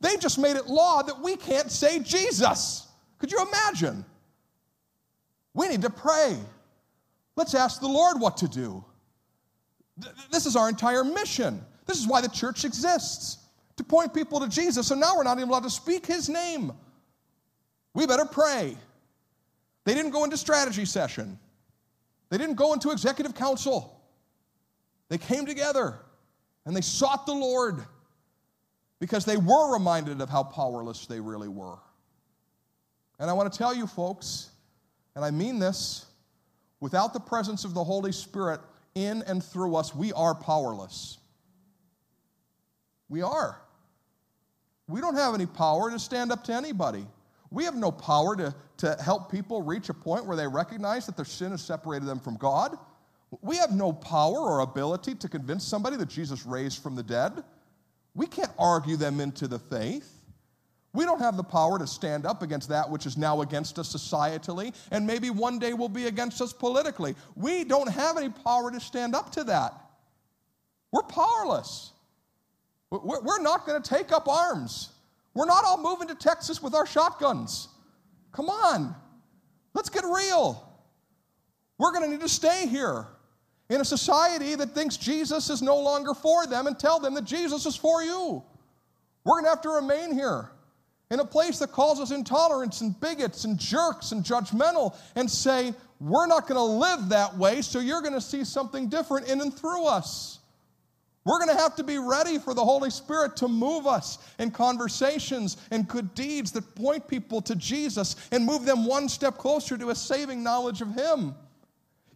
They 0.00 0.16
just 0.16 0.38
made 0.38 0.56
it 0.56 0.66
law 0.66 1.02
that 1.02 1.20
we 1.20 1.36
can't 1.36 1.70
say 1.70 1.98
Jesus. 1.98 2.86
Could 3.22 3.30
you 3.30 3.40
imagine? 3.40 4.04
We 5.54 5.68
need 5.68 5.82
to 5.82 5.90
pray. 5.90 6.36
Let's 7.36 7.54
ask 7.54 7.80
the 7.80 7.86
Lord 7.86 8.20
what 8.20 8.38
to 8.38 8.48
do. 8.48 8.84
This 10.32 10.44
is 10.44 10.56
our 10.56 10.68
entire 10.68 11.04
mission. 11.04 11.64
This 11.86 12.00
is 12.00 12.08
why 12.08 12.20
the 12.20 12.28
church 12.28 12.64
exists 12.64 13.38
to 13.76 13.84
point 13.84 14.12
people 14.12 14.40
to 14.40 14.48
Jesus. 14.48 14.88
So 14.88 14.96
now 14.96 15.14
we're 15.16 15.22
not 15.22 15.38
even 15.38 15.50
allowed 15.50 15.62
to 15.62 15.70
speak 15.70 16.04
his 16.04 16.28
name. 16.28 16.72
We 17.94 18.08
better 18.08 18.24
pray. 18.24 18.76
They 19.84 19.94
didn't 19.94 20.10
go 20.10 20.24
into 20.24 20.36
strategy 20.36 20.84
session, 20.84 21.38
they 22.28 22.38
didn't 22.38 22.56
go 22.56 22.72
into 22.72 22.90
executive 22.90 23.36
council. 23.36 24.00
They 25.10 25.18
came 25.18 25.46
together 25.46 25.96
and 26.66 26.74
they 26.74 26.80
sought 26.80 27.24
the 27.26 27.34
Lord 27.34 27.84
because 28.98 29.24
they 29.24 29.36
were 29.36 29.72
reminded 29.72 30.20
of 30.20 30.28
how 30.28 30.42
powerless 30.42 31.06
they 31.06 31.20
really 31.20 31.48
were. 31.48 31.78
And 33.22 33.30
I 33.30 33.34
want 33.34 33.52
to 33.52 33.56
tell 33.56 33.72
you, 33.72 33.86
folks, 33.86 34.50
and 35.14 35.24
I 35.24 35.30
mean 35.30 35.60
this 35.60 36.06
without 36.80 37.12
the 37.12 37.20
presence 37.20 37.64
of 37.64 37.72
the 37.72 37.84
Holy 37.84 38.10
Spirit 38.10 38.60
in 38.96 39.22
and 39.28 39.42
through 39.42 39.76
us, 39.76 39.94
we 39.94 40.12
are 40.12 40.34
powerless. 40.34 41.18
We 43.08 43.22
are. 43.22 43.62
We 44.88 45.00
don't 45.00 45.14
have 45.14 45.34
any 45.34 45.46
power 45.46 45.88
to 45.88 46.00
stand 46.00 46.32
up 46.32 46.42
to 46.44 46.52
anybody. 46.52 47.06
We 47.52 47.62
have 47.62 47.76
no 47.76 47.92
power 47.92 48.34
to, 48.34 48.52
to 48.78 48.96
help 49.00 49.30
people 49.30 49.62
reach 49.62 49.88
a 49.88 49.94
point 49.94 50.26
where 50.26 50.36
they 50.36 50.48
recognize 50.48 51.06
that 51.06 51.14
their 51.14 51.24
sin 51.24 51.52
has 51.52 51.62
separated 51.62 52.06
them 52.06 52.18
from 52.18 52.36
God. 52.38 52.76
We 53.40 53.56
have 53.58 53.70
no 53.70 53.92
power 53.92 54.38
or 54.38 54.60
ability 54.60 55.14
to 55.14 55.28
convince 55.28 55.62
somebody 55.62 55.96
that 55.96 56.08
Jesus 56.08 56.44
raised 56.44 56.82
from 56.82 56.96
the 56.96 57.04
dead. 57.04 57.44
We 58.14 58.26
can't 58.26 58.50
argue 58.58 58.96
them 58.96 59.20
into 59.20 59.46
the 59.46 59.60
faith. 59.60 60.21
We 60.94 61.04
don't 61.04 61.20
have 61.20 61.36
the 61.36 61.42
power 61.42 61.78
to 61.78 61.86
stand 61.86 62.26
up 62.26 62.42
against 62.42 62.68
that 62.68 62.90
which 62.90 63.06
is 63.06 63.16
now 63.16 63.40
against 63.40 63.78
us 63.78 63.94
societally 63.94 64.74
and 64.90 65.06
maybe 65.06 65.30
one 65.30 65.58
day 65.58 65.72
will 65.72 65.88
be 65.88 66.06
against 66.06 66.40
us 66.42 66.52
politically. 66.52 67.14
We 67.34 67.64
don't 67.64 67.90
have 67.90 68.18
any 68.18 68.28
power 68.28 68.70
to 68.70 68.78
stand 68.78 69.14
up 69.14 69.32
to 69.32 69.44
that. 69.44 69.74
We're 70.92 71.02
powerless. 71.02 71.92
We're 72.90 73.40
not 73.40 73.66
going 73.66 73.82
to 73.82 73.88
take 73.88 74.12
up 74.12 74.28
arms. 74.28 74.90
We're 75.34 75.46
not 75.46 75.64
all 75.64 75.78
moving 75.78 76.08
to 76.08 76.14
Texas 76.14 76.62
with 76.62 76.74
our 76.74 76.86
shotguns. 76.86 77.68
Come 78.32 78.50
on, 78.50 78.94
let's 79.72 79.88
get 79.88 80.04
real. 80.04 80.68
We're 81.78 81.92
going 81.92 82.04
to 82.04 82.10
need 82.10 82.20
to 82.20 82.28
stay 82.28 82.66
here 82.66 83.06
in 83.70 83.80
a 83.80 83.84
society 83.84 84.54
that 84.54 84.74
thinks 84.74 84.98
Jesus 84.98 85.48
is 85.48 85.62
no 85.62 85.78
longer 85.80 86.12
for 86.12 86.46
them 86.46 86.66
and 86.66 86.78
tell 86.78 87.00
them 87.00 87.14
that 87.14 87.24
Jesus 87.24 87.64
is 87.64 87.74
for 87.74 88.02
you. 88.02 88.42
We're 89.24 89.34
going 89.34 89.44
to 89.44 89.50
have 89.50 89.62
to 89.62 89.70
remain 89.70 90.12
here 90.12 90.50
in 91.12 91.20
a 91.20 91.24
place 91.24 91.58
that 91.58 91.70
calls 91.70 92.00
us 92.00 92.10
intolerance 92.10 92.80
and 92.80 92.98
bigots 92.98 93.44
and 93.44 93.58
jerks 93.58 94.12
and 94.12 94.24
judgmental 94.24 94.96
and 95.14 95.30
say, 95.30 95.74
we're 96.00 96.26
not 96.26 96.48
going 96.48 96.56
to 96.56 96.62
live 96.62 97.10
that 97.10 97.36
way, 97.36 97.60
so 97.60 97.80
you're 97.80 98.00
going 98.00 98.14
to 98.14 98.20
see 98.20 98.44
something 98.44 98.88
different 98.88 99.28
in 99.28 99.42
and 99.42 99.54
through 99.54 99.84
us. 99.84 100.38
We're 101.24 101.38
going 101.38 101.54
to 101.54 101.62
have 101.62 101.76
to 101.76 101.84
be 101.84 101.98
ready 101.98 102.38
for 102.38 102.54
the 102.54 102.64
Holy 102.64 102.88
Spirit 102.88 103.36
to 103.36 103.46
move 103.46 103.86
us 103.86 104.18
in 104.38 104.50
conversations 104.50 105.58
and 105.70 105.86
good 105.86 106.14
deeds 106.14 106.50
that 106.52 106.74
point 106.74 107.06
people 107.06 107.42
to 107.42 107.54
Jesus 107.56 108.16
and 108.32 108.46
move 108.46 108.64
them 108.64 108.86
one 108.86 109.06
step 109.08 109.36
closer 109.36 109.76
to 109.76 109.90
a 109.90 109.94
saving 109.94 110.42
knowledge 110.42 110.80
of 110.80 110.94
Him. 110.94 111.34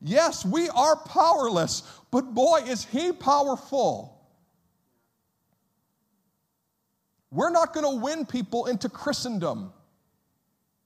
Yes, 0.01 0.45
we 0.45 0.71
are 0.71 0.97
powerless, 0.97 1.83
but 2.11 2.35
boy, 2.35 2.63
is 2.67 2.87
He 2.87 3.13
powerful. 3.13 4.16
We're 7.31 7.51
not 7.51 7.75
going 7.75 7.85
to 7.85 8.03
win 8.03 8.25
people 8.25 8.67
into 8.67 8.89
Christendom. 8.89 9.73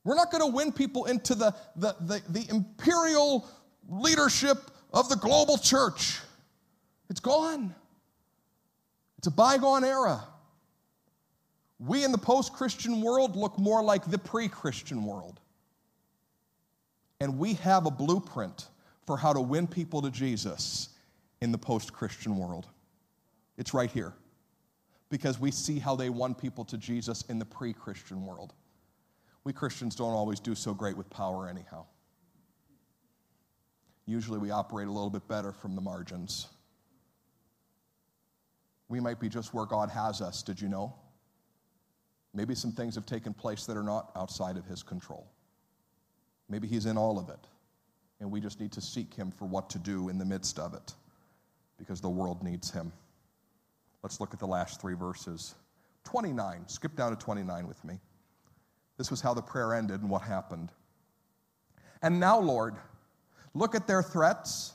We're 0.05 0.15
not 0.15 0.31
going 0.31 0.43
to 0.43 0.55
win 0.55 0.73
people 0.73 1.05
into 1.07 1.35
the, 1.35 1.55
the, 1.77 1.95
the, 2.01 2.23
the, 2.29 2.47
imperial 2.49 3.47
leadership 3.89 4.71
of 4.93 5.09
the 5.09 5.17
global 5.17 5.59
church. 5.59 6.19
It's 7.11 7.21
gone, 7.21 7.75
it's 9.19 9.27
a 9.27 9.31
bygone 9.31 9.85
era. 9.85 10.25
We 11.79 12.05
in 12.05 12.13
the 12.13 12.19
post 12.19 12.53
Christian 12.53 13.01
world 13.01 13.37
look 13.37 13.59
more 13.59 13.83
like 13.83 14.11
the 14.11 14.19
pre 14.19 14.49
Christian 14.49 15.05
world. 15.05 15.41
And 17.21 17.39
we 17.39 17.55
have 17.55 17.87
a 17.87 17.91
blueprint 17.91 18.69
for 19.07 19.17
how 19.17 19.33
to 19.33 19.41
win 19.41 19.67
people 19.67 20.03
to 20.03 20.11
Jesus 20.11 20.91
in 21.41 21.53
the 21.53 21.59
post 21.59 21.93
Christian 21.93 22.37
world. 22.37 22.67
It's 23.59 23.75
right 23.75 23.91
here 23.91 24.15
because 25.11 25.39
we 25.39 25.51
see 25.51 25.79
how 25.79 25.97
they 25.97 26.09
won 26.09 26.35
people 26.35 26.65
to 26.67 26.79
Jesus 26.79 27.23
in 27.29 27.39
the 27.39 27.45
pre 27.45 27.73
Christian 27.73 28.25
world. 28.25 28.55
We 29.45 29.53
Christians 29.53 29.95
don't 29.95 30.13
always 30.13 30.41
do 30.41 30.55
so 30.55 30.75
great 30.75 30.97
with 30.97 31.09
power, 31.11 31.49
anyhow. 31.49 31.85
Usually 34.07 34.39
we 34.39 34.51
operate 34.51 34.89
a 34.89 34.91
little 34.91 35.11
bit 35.11 35.27
better 35.29 35.53
from 35.53 35.75
the 35.75 35.81
margins. 35.81 36.49
We 38.89 39.01
might 39.01 39.21
be 39.21 39.29
just 39.29 39.55
where 39.55 39.67
God 39.67 39.89
has 39.91 40.21
us, 40.21 40.43
did 40.43 40.61
you 40.61 40.69
know? 40.69 40.95
Maybe 42.35 42.55
some 42.55 42.73
things 42.73 42.95
have 42.97 43.07
taken 43.07 43.33
place 43.33 43.67
that 43.67 43.77
are 43.77 43.83
not 43.83 44.11
outside 44.17 44.57
of 44.57 44.65
His 44.67 44.83
control. 44.83 45.31
Maybe 46.49 46.67
He's 46.67 46.87
in 46.87 46.97
all 46.97 47.19
of 47.19 47.29
it 47.29 47.47
and 48.21 48.31
we 48.31 48.41
just 48.41 48.61
need 48.61 48.73
to 48.73 48.81
seek 48.81 49.15
Him 49.15 49.31
for 49.31 49.47
what 49.47 49.71
to 49.71 49.79
do 49.79 50.09
in 50.09 50.19
the 50.19 50.25
midst 50.25 50.59
of 50.59 50.75
it 50.75 50.95
because 51.79 52.01
the 52.01 52.09
world 52.09 52.43
needs 52.43 52.71
Him. 52.71 52.93
Let's 54.03 54.21
look 54.21 54.33
at 54.33 54.41
the 54.41 54.47
last 54.47 54.81
three 54.81 54.95
verses. 54.95 55.55
29, 56.05 56.69
skip 56.69 56.97
down 56.97 57.11
to 57.11 57.17
29 57.17 57.69
with 57.69 57.85
me. 57.85 57.99
This 58.97 59.11
was 59.11 59.21
how 59.21 59.35
the 59.35 59.43
prayer 59.43 59.75
ended 59.75 60.01
and 60.01 60.11
what 60.11 60.23
happened. 60.23 60.71
And 62.03 62.19
now, 62.19 62.39
Lord, 62.39 62.77
look 63.55 63.75
at 63.75 63.87
their 63.87 64.03
threats 64.03 64.73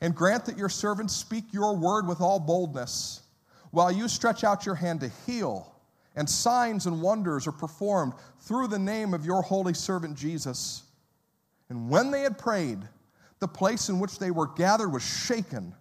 and 0.00 0.14
grant 0.14 0.44
that 0.46 0.58
your 0.58 0.68
servants 0.68 1.14
speak 1.14 1.44
your 1.52 1.76
word 1.76 2.06
with 2.06 2.20
all 2.20 2.38
boldness, 2.40 3.22
while 3.70 3.90
you 3.90 4.08
stretch 4.08 4.44
out 4.44 4.66
your 4.66 4.74
hand 4.74 5.00
to 5.00 5.10
heal, 5.26 5.72
and 6.16 6.28
signs 6.28 6.86
and 6.86 7.00
wonders 7.00 7.46
are 7.46 7.52
performed 7.52 8.12
through 8.40 8.68
the 8.68 8.78
name 8.78 9.14
of 9.14 9.24
your 9.24 9.42
holy 9.42 9.74
servant 9.74 10.16
Jesus. 10.16 10.82
And 11.68 11.88
when 11.88 12.10
they 12.10 12.20
had 12.20 12.38
prayed, 12.38 12.78
the 13.40 13.48
place 13.48 13.88
in 13.88 13.98
which 13.98 14.18
they 14.18 14.30
were 14.30 14.46
gathered 14.46 14.90
was 14.90 15.02
shaken, 15.02 15.74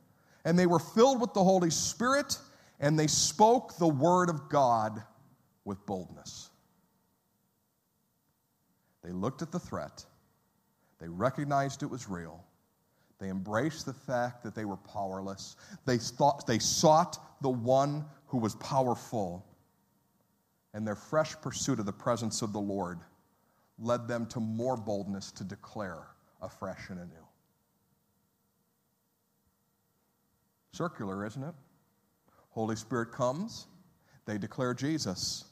and 0.45 0.57
they 0.57 0.65
were 0.65 0.79
filled 0.79 1.21
with 1.21 1.33
the 1.33 1.43
Holy 1.43 1.69
Spirit, 1.69 2.37
and 2.83 2.99
they 2.99 3.07
spoke 3.07 3.77
the 3.77 3.87
word 3.87 4.29
of 4.29 4.49
God 4.49 5.01
with 5.63 5.83
boldness. 5.85 6.49
They 9.01 9.11
looked 9.13 9.41
at 9.41 9.53
the 9.53 9.59
threat, 9.59 10.05
they 10.99 11.07
recognized 11.07 11.81
it 11.81 11.89
was 11.89 12.09
real. 12.09 12.43
They 13.19 13.29
embraced 13.29 13.85
the 13.85 13.93
fact 13.93 14.43
that 14.43 14.53
they 14.53 14.65
were 14.65 14.75
powerless. 14.75 15.55
They, 15.85 15.97
thought, 15.97 16.45
they 16.45 16.59
sought 16.59 17.41
the 17.41 17.49
one 17.49 18.03
who 18.25 18.37
was 18.37 18.55
powerful. 18.55 19.45
And 20.73 20.85
their 20.85 20.95
fresh 20.95 21.33
pursuit 21.39 21.79
of 21.79 21.85
the 21.85 21.93
presence 21.93 22.41
of 22.41 22.51
the 22.51 22.59
Lord 22.59 22.99
led 23.79 24.09
them 24.09 24.25
to 24.27 24.41
more 24.41 24.75
boldness 24.75 25.31
to 25.33 25.45
declare 25.45 26.07
afresh 26.41 26.89
and 26.89 26.99
anew. 26.99 27.27
Circular, 30.73 31.25
isn't 31.25 31.43
it? 31.43 31.53
Holy 32.53 32.75
Spirit 32.75 33.11
comes, 33.11 33.67
they 34.25 34.37
declare 34.37 34.73
Jesus. 34.73 35.45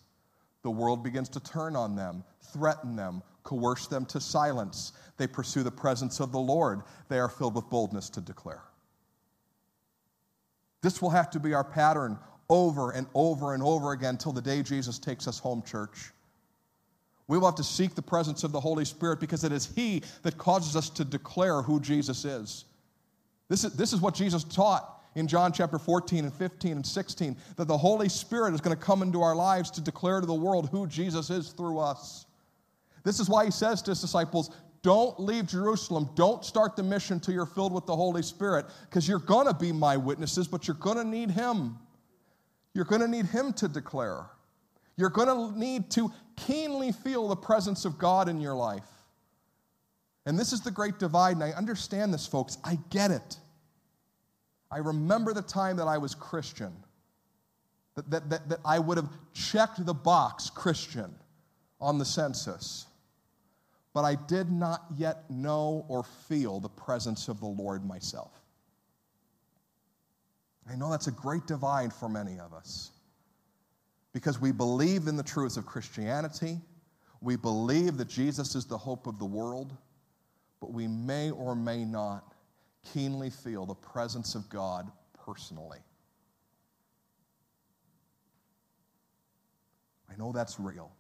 The 0.63 0.69
world 0.69 1.03
begins 1.03 1.29
to 1.29 1.39
turn 1.39 1.75
on 1.75 1.95
them, 1.95 2.23
threaten 2.53 2.95
them, 2.95 3.23
coerce 3.43 3.87
them 3.87 4.05
to 4.05 4.19
silence. 4.19 4.93
They 5.17 5.27
pursue 5.27 5.63
the 5.63 5.71
presence 5.71 6.19
of 6.19 6.31
the 6.31 6.39
Lord. 6.39 6.83
They 7.09 7.19
are 7.19 7.29
filled 7.29 7.55
with 7.55 7.69
boldness 7.69 8.09
to 8.11 8.21
declare. 8.21 8.61
This 10.81 11.01
will 11.01 11.09
have 11.09 11.29
to 11.31 11.39
be 11.39 11.53
our 11.53 11.63
pattern 11.63 12.19
over 12.49 12.91
and 12.91 13.07
over 13.15 13.53
and 13.53 13.63
over 13.63 13.93
again 13.93 14.17
till 14.17 14.31
the 14.31 14.41
day 14.41 14.61
Jesus 14.61 14.99
takes 14.99 15.27
us 15.27 15.39
home, 15.39 15.63
church. 15.63 16.11
We 17.27 17.37
will 17.37 17.47
have 17.47 17.55
to 17.55 17.63
seek 17.63 17.95
the 17.95 18.01
presence 18.01 18.43
of 18.43 18.51
the 18.51 18.59
Holy 18.59 18.85
Spirit 18.85 19.19
because 19.19 19.43
it 19.43 19.51
is 19.51 19.71
He 19.75 20.03
that 20.21 20.37
causes 20.37 20.75
us 20.75 20.89
to 20.91 21.05
declare 21.05 21.61
who 21.61 21.79
Jesus 21.79 22.25
is. 22.25 22.65
This 23.47 23.63
is, 23.63 23.73
this 23.73 23.93
is 23.93 24.01
what 24.01 24.13
Jesus 24.13 24.43
taught 24.43 25.00
in 25.15 25.27
John 25.27 25.51
chapter 25.51 25.77
14 25.77 26.25
and 26.25 26.33
15 26.33 26.71
and 26.73 26.85
16 26.85 27.37
that 27.57 27.67
the 27.67 27.77
Holy 27.77 28.09
Spirit 28.09 28.53
is 28.53 28.61
going 28.61 28.75
to 28.75 28.81
come 28.81 29.01
into 29.01 29.21
our 29.21 29.35
lives 29.35 29.69
to 29.71 29.81
declare 29.81 30.19
to 30.19 30.25
the 30.25 30.33
world 30.33 30.69
who 30.69 30.87
Jesus 30.87 31.29
is 31.29 31.49
through 31.49 31.79
us. 31.79 32.25
This 33.03 33.19
is 33.19 33.29
why 33.29 33.45
He 33.45 33.51
says 33.51 33.81
to 33.83 33.91
His 33.91 34.01
disciples, 34.01 34.51
don't 34.83 35.19
leave 35.19 35.47
Jerusalem. 35.47 36.09
Don't 36.15 36.43
start 36.43 36.75
the 36.75 36.83
mission 36.83 37.19
till 37.19 37.33
you're 37.33 37.45
filled 37.45 37.71
with 37.71 37.85
the 37.85 37.95
Holy 37.95 38.23
Spirit 38.23 38.65
because 38.89 39.07
you're 39.07 39.19
going 39.19 39.47
to 39.47 39.53
be 39.53 39.71
my 39.71 39.95
witnesses, 39.95 40.47
but 40.47 40.67
you're 40.67 40.75
going 40.77 40.97
to 40.97 41.03
need 41.03 41.29
Him. 41.29 41.77
You're 42.73 42.85
going 42.85 43.01
to 43.01 43.07
need 43.07 43.27
Him 43.27 43.53
to 43.53 43.67
declare. 43.67 44.25
You're 44.97 45.09
going 45.09 45.27
to 45.27 45.57
need 45.57 45.91
to 45.91 46.11
keenly 46.35 46.91
feel 46.91 47.27
the 47.27 47.35
presence 47.35 47.85
of 47.85 47.97
God 47.97 48.27
in 48.27 48.41
your 48.41 48.55
life. 48.55 48.87
And 50.25 50.37
this 50.37 50.53
is 50.53 50.61
the 50.61 50.71
great 50.71 50.99
divide, 50.99 51.35
and 51.35 51.43
I 51.43 51.51
understand 51.51 52.13
this, 52.13 52.27
folks. 52.27 52.57
I 52.63 52.77
get 52.89 53.11
it. 53.11 53.37
I 54.71 54.77
remember 54.77 55.33
the 55.33 55.41
time 55.41 55.75
that 55.77 55.87
I 55.87 55.97
was 55.97 56.15
Christian, 56.15 56.71
that, 57.95 58.09
that, 58.09 58.29
that, 58.29 58.49
that 58.49 58.59
I 58.63 58.79
would 58.79 58.97
have 58.97 59.09
checked 59.33 59.85
the 59.85 59.93
box 59.93 60.49
Christian 60.49 61.13
on 61.81 61.97
the 61.97 62.05
census, 62.05 62.85
but 63.93 64.05
I 64.05 64.15
did 64.15 64.49
not 64.49 64.85
yet 64.95 65.29
know 65.29 65.85
or 65.89 66.03
feel 66.03 66.61
the 66.61 66.69
presence 66.69 67.27
of 67.27 67.41
the 67.41 67.47
Lord 67.47 67.85
myself. 67.85 68.31
I 70.69 70.75
know 70.75 70.89
that's 70.89 71.07
a 71.07 71.11
great 71.11 71.45
divide 71.47 71.91
for 71.91 72.07
many 72.07 72.39
of 72.39 72.53
us 72.53 72.91
because 74.13 74.39
we 74.39 74.53
believe 74.53 75.07
in 75.07 75.17
the 75.17 75.23
truths 75.23 75.57
of 75.57 75.65
Christianity. 75.65 76.59
We 77.19 77.35
believe 77.35 77.97
that 77.97 78.07
Jesus 78.07 78.55
is 78.55 78.65
the 78.65 78.77
hope 78.77 79.05
of 79.07 79.19
the 79.19 79.25
world, 79.25 79.75
but 80.61 80.71
we 80.71 80.87
may 80.87 81.31
or 81.31 81.55
may 81.55 81.83
not 81.83 82.30
keenly 82.93 83.29
feel 83.29 83.65
the 83.65 83.75
presence 83.75 84.35
of 84.35 84.49
God 84.49 84.91
personally. 85.25 85.79
I 90.09 90.17
know 90.17 90.31
that's 90.31 90.59
real. 90.59 90.91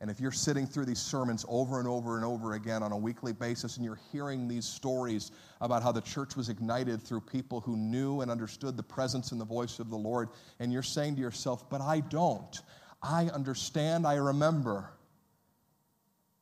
And 0.00 0.10
if 0.10 0.20
you're 0.20 0.32
sitting 0.32 0.66
through 0.66 0.84
these 0.84 1.00
sermons 1.00 1.46
over 1.48 1.78
and 1.78 1.88
over 1.88 2.16
and 2.16 2.24
over 2.24 2.52
again 2.52 2.82
on 2.82 2.92
a 2.92 2.96
weekly 2.96 3.32
basis 3.32 3.76
and 3.76 3.84
you're 3.84 3.98
hearing 4.12 4.46
these 4.46 4.66
stories 4.66 5.30
about 5.62 5.82
how 5.82 5.90
the 5.90 6.02
church 6.02 6.36
was 6.36 6.50
ignited 6.50 7.02
through 7.02 7.22
people 7.22 7.60
who 7.60 7.76
knew 7.78 8.20
and 8.20 8.30
understood 8.30 8.76
the 8.76 8.82
presence 8.82 9.32
and 9.32 9.40
the 9.40 9.44
voice 9.46 9.78
of 9.78 9.88
the 9.88 9.96
Lord, 9.96 10.28
and 10.60 10.70
you're 10.70 10.82
saying 10.82 11.16
to 11.16 11.22
yourself, 11.22 11.70
but 11.70 11.80
I 11.80 12.00
don't. 12.00 12.60
I 13.02 13.28
understand, 13.28 14.06
I 14.06 14.16
remember. 14.16 14.90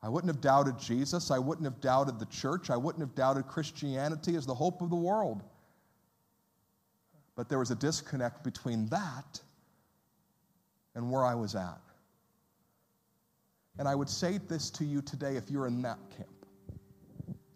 I 0.04 0.08
wouldn't 0.08 0.30
have 0.30 0.42
doubted 0.42 0.78
Jesus. 0.78 1.30
I 1.30 1.38
wouldn't 1.38 1.64
have 1.64 1.80
doubted 1.80 2.18
the 2.18 2.26
church. 2.26 2.68
I 2.68 2.76
wouldn't 2.76 3.00
have 3.00 3.14
doubted 3.14 3.46
Christianity 3.46 4.36
as 4.36 4.44
the 4.44 4.54
hope 4.54 4.82
of 4.82 4.90
the 4.90 4.96
world. 4.96 5.42
But 7.36 7.48
there 7.48 7.58
was 7.58 7.70
a 7.70 7.74
disconnect 7.74 8.44
between 8.44 8.86
that 8.88 9.40
and 10.94 11.10
where 11.10 11.24
I 11.24 11.34
was 11.34 11.54
at. 11.54 11.80
And 13.78 13.88
I 13.88 13.94
would 13.94 14.10
say 14.10 14.38
this 14.46 14.68
to 14.72 14.84
you 14.84 15.00
today 15.00 15.36
if 15.36 15.50
you're 15.50 15.66
in 15.66 15.80
that 15.82 15.98
camp. 16.10 16.28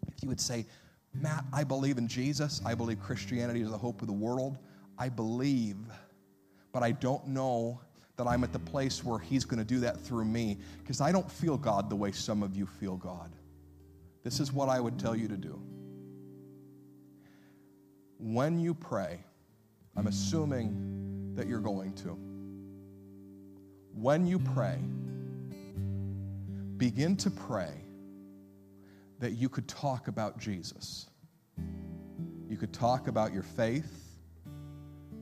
If 0.07 0.23
you 0.23 0.27
would 0.27 0.41
say, 0.41 0.65
Matt, 1.13 1.45
I 1.53 1.63
believe 1.63 1.99
in 1.99 2.07
Jesus. 2.07 2.61
I 2.65 2.73
believe 2.73 2.99
Christianity 2.99 3.61
is 3.61 3.69
the 3.69 3.77
hope 3.77 4.01
of 4.01 4.07
the 4.07 4.13
world. 4.13 4.57
I 4.97 5.07
believe, 5.07 5.77
but 6.71 6.81
I 6.81 6.93
don't 6.93 7.27
know 7.27 7.79
that 8.19 8.27
I'm 8.27 8.43
at 8.43 8.51
the 8.51 8.59
place 8.59 9.01
where 9.01 9.17
He's 9.17 9.45
going 9.45 9.59
to 9.59 9.65
do 9.65 9.79
that 9.79 9.97
through 10.01 10.25
me 10.25 10.57
because 10.79 10.99
I 10.99 11.13
don't 11.13 11.31
feel 11.31 11.57
God 11.57 11.89
the 11.89 11.95
way 11.95 12.11
some 12.11 12.43
of 12.43 12.53
you 12.53 12.65
feel 12.65 12.97
God. 12.97 13.31
This 14.23 14.41
is 14.41 14.51
what 14.51 14.67
I 14.67 14.77
would 14.77 14.99
tell 14.99 15.15
you 15.15 15.29
to 15.29 15.37
do. 15.37 15.57
When 18.17 18.59
you 18.59 18.73
pray, 18.73 19.23
I'm 19.95 20.07
assuming 20.07 21.31
that 21.35 21.47
you're 21.47 21.61
going 21.61 21.93
to. 21.93 22.19
When 23.93 24.27
you 24.27 24.37
pray, 24.39 24.77
begin 26.75 27.15
to 27.17 27.31
pray 27.31 27.71
that 29.19 29.31
you 29.31 29.47
could 29.47 29.69
talk 29.69 30.09
about 30.09 30.37
Jesus. 30.37 31.07
You 32.49 32.57
could 32.57 32.73
talk 32.73 33.07
about 33.07 33.31
your 33.31 33.43
faith. 33.43 34.17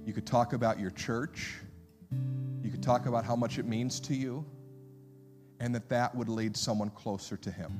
You 0.04 0.14
could 0.14 0.26
talk 0.26 0.54
about 0.54 0.80
your 0.80 0.90
church. 0.90 1.58
You 2.68 2.72
could 2.72 2.84
talk 2.84 3.06
about 3.06 3.24
how 3.24 3.38
much 3.38 3.60
it 3.60 3.66
means 3.66 3.98
to 4.02 4.14
you, 4.14 4.44
and 5.62 5.74
that 5.74 5.88
that 5.88 6.14
would 6.14 6.28
lead 6.28 6.58
someone 6.58 6.90
closer 6.90 7.38
to 7.38 7.50
Him. 7.50 7.72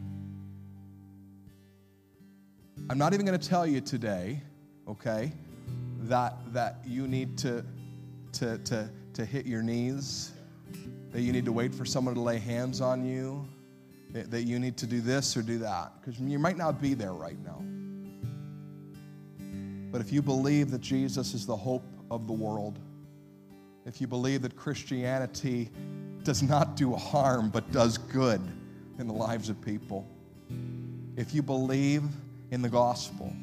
I'm 2.90 2.98
not 2.98 3.14
even 3.14 3.26
going 3.26 3.38
to 3.38 3.50
tell 3.50 3.68
you 3.68 3.82
today, 3.82 4.42
okay, 4.88 5.34
that, 6.04 6.38
that 6.54 6.78
you 6.86 7.06
need 7.06 7.38
to, 7.40 7.66
to, 8.32 8.60
to, 8.60 8.90
to 9.12 9.26
hit 9.26 9.46
your 9.46 9.62
knees, 9.62 10.32
that 11.12 11.20
you 11.20 11.34
need 11.34 11.44
to 11.44 11.52
wait 11.52 11.76
for 11.76 11.84
someone 11.84 12.16
to 12.16 12.22
lay 12.22 12.40
hands 12.40 12.80
on 12.80 13.04
you, 13.04 13.46
that, 14.12 14.32
that 14.32 14.44
you 14.44 14.58
need 14.58 14.78
to 14.78 14.88
do 14.88 15.02
this 15.02 15.36
or 15.36 15.42
do 15.42 15.58
that, 15.58 15.92
because 16.00 16.18
you 16.18 16.40
might 16.40 16.56
not 16.56 16.82
be 16.82 16.94
there 16.94 17.12
right 17.12 17.40
now. 17.44 17.62
But 19.92 20.00
if 20.00 20.14
you 20.14 20.22
believe 20.22 20.72
that 20.72 20.80
Jesus 20.80 21.34
is 21.34 21.46
the 21.46 21.58
hope 21.58 21.84
of 22.10 22.26
the 22.26 22.32
world, 22.32 22.80
if 23.88 24.02
you 24.02 24.08
believe 24.08 24.42
that 24.42 24.58
Christianity 24.58 25.70
does 26.24 26.44
not 26.44 26.76
do 26.76 26.94
harm 26.94 27.50
but 27.50 27.72
does 27.72 27.98
good 27.98 28.42
in 29.00 29.08
the 29.08 29.14
lives 29.14 29.48
of 29.48 29.62
people, 29.62 30.06
if 31.16 31.34
you 31.34 31.42
believe 31.42 32.04
in 32.52 32.62
the 32.62 32.70
gospel, 32.70 33.34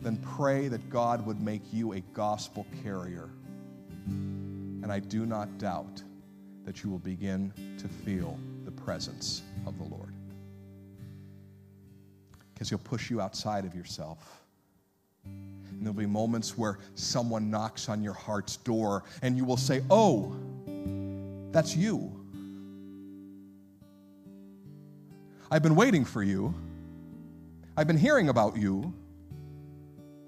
then 0.00 0.16
pray 0.18 0.68
that 0.68 0.88
God 0.88 1.26
would 1.26 1.40
make 1.40 1.62
you 1.72 1.94
a 1.94 2.00
gospel 2.12 2.64
carrier. 2.84 3.28
And 4.06 4.92
I 4.92 5.00
do 5.00 5.26
not 5.26 5.58
doubt 5.58 6.02
that 6.64 6.84
you 6.84 6.90
will 6.90 7.00
begin 7.00 7.52
to 7.78 7.88
feel 7.88 8.38
the 8.64 8.70
presence 8.70 9.42
of 9.66 9.76
the 9.78 9.84
Lord. 9.84 10.14
Because 12.54 12.68
He'll 12.68 12.78
push 12.78 13.10
you 13.10 13.20
outside 13.20 13.64
of 13.64 13.74
yourself. 13.74 14.45
And 15.76 15.86
there'll 15.86 15.94
be 15.94 16.06
moments 16.06 16.56
where 16.56 16.78
someone 16.94 17.50
knocks 17.50 17.88
on 17.88 18.02
your 18.02 18.14
heart's 18.14 18.56
door 18.56 19.04
and 19.22 19.36
you 19.36 19.44
will 19.44 19.56
say, 19.56 19.82
Oh, 19.90 20.34
that's 21.52 21.76
you. 21.76 22.12
I've 25.50 25.62
been 25.62 25.76
waiting 25.76 26.04
for 26.04 26.22
you. 26.22 26.54
I've 27.76 27.86
been 27.86 27.98
hearing 27.98 28.28
about 28.30 28.56
you. 28.56 28.92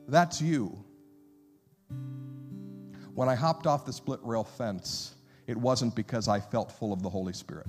That's 0.07 0.41
you. 0.41 0.85
When 3.15 3.29
I 3.29 3.35
hopped 3.35 3.66
off 3.66 3.85
the 3.85 3.93
split 3.93 4.20
rail 4.23 4.45
fence, 4.45 5.15
it 5.47 5.57
wasn't 5.57 5.97
because 5.97 6.29
I 6.29 6.41
felt 6.41 6.70
full 6.70 6.93
of 6.93 7.03
the 7.03 7.09
Holy 7.09 7.33
Spirit. 7.33 7.66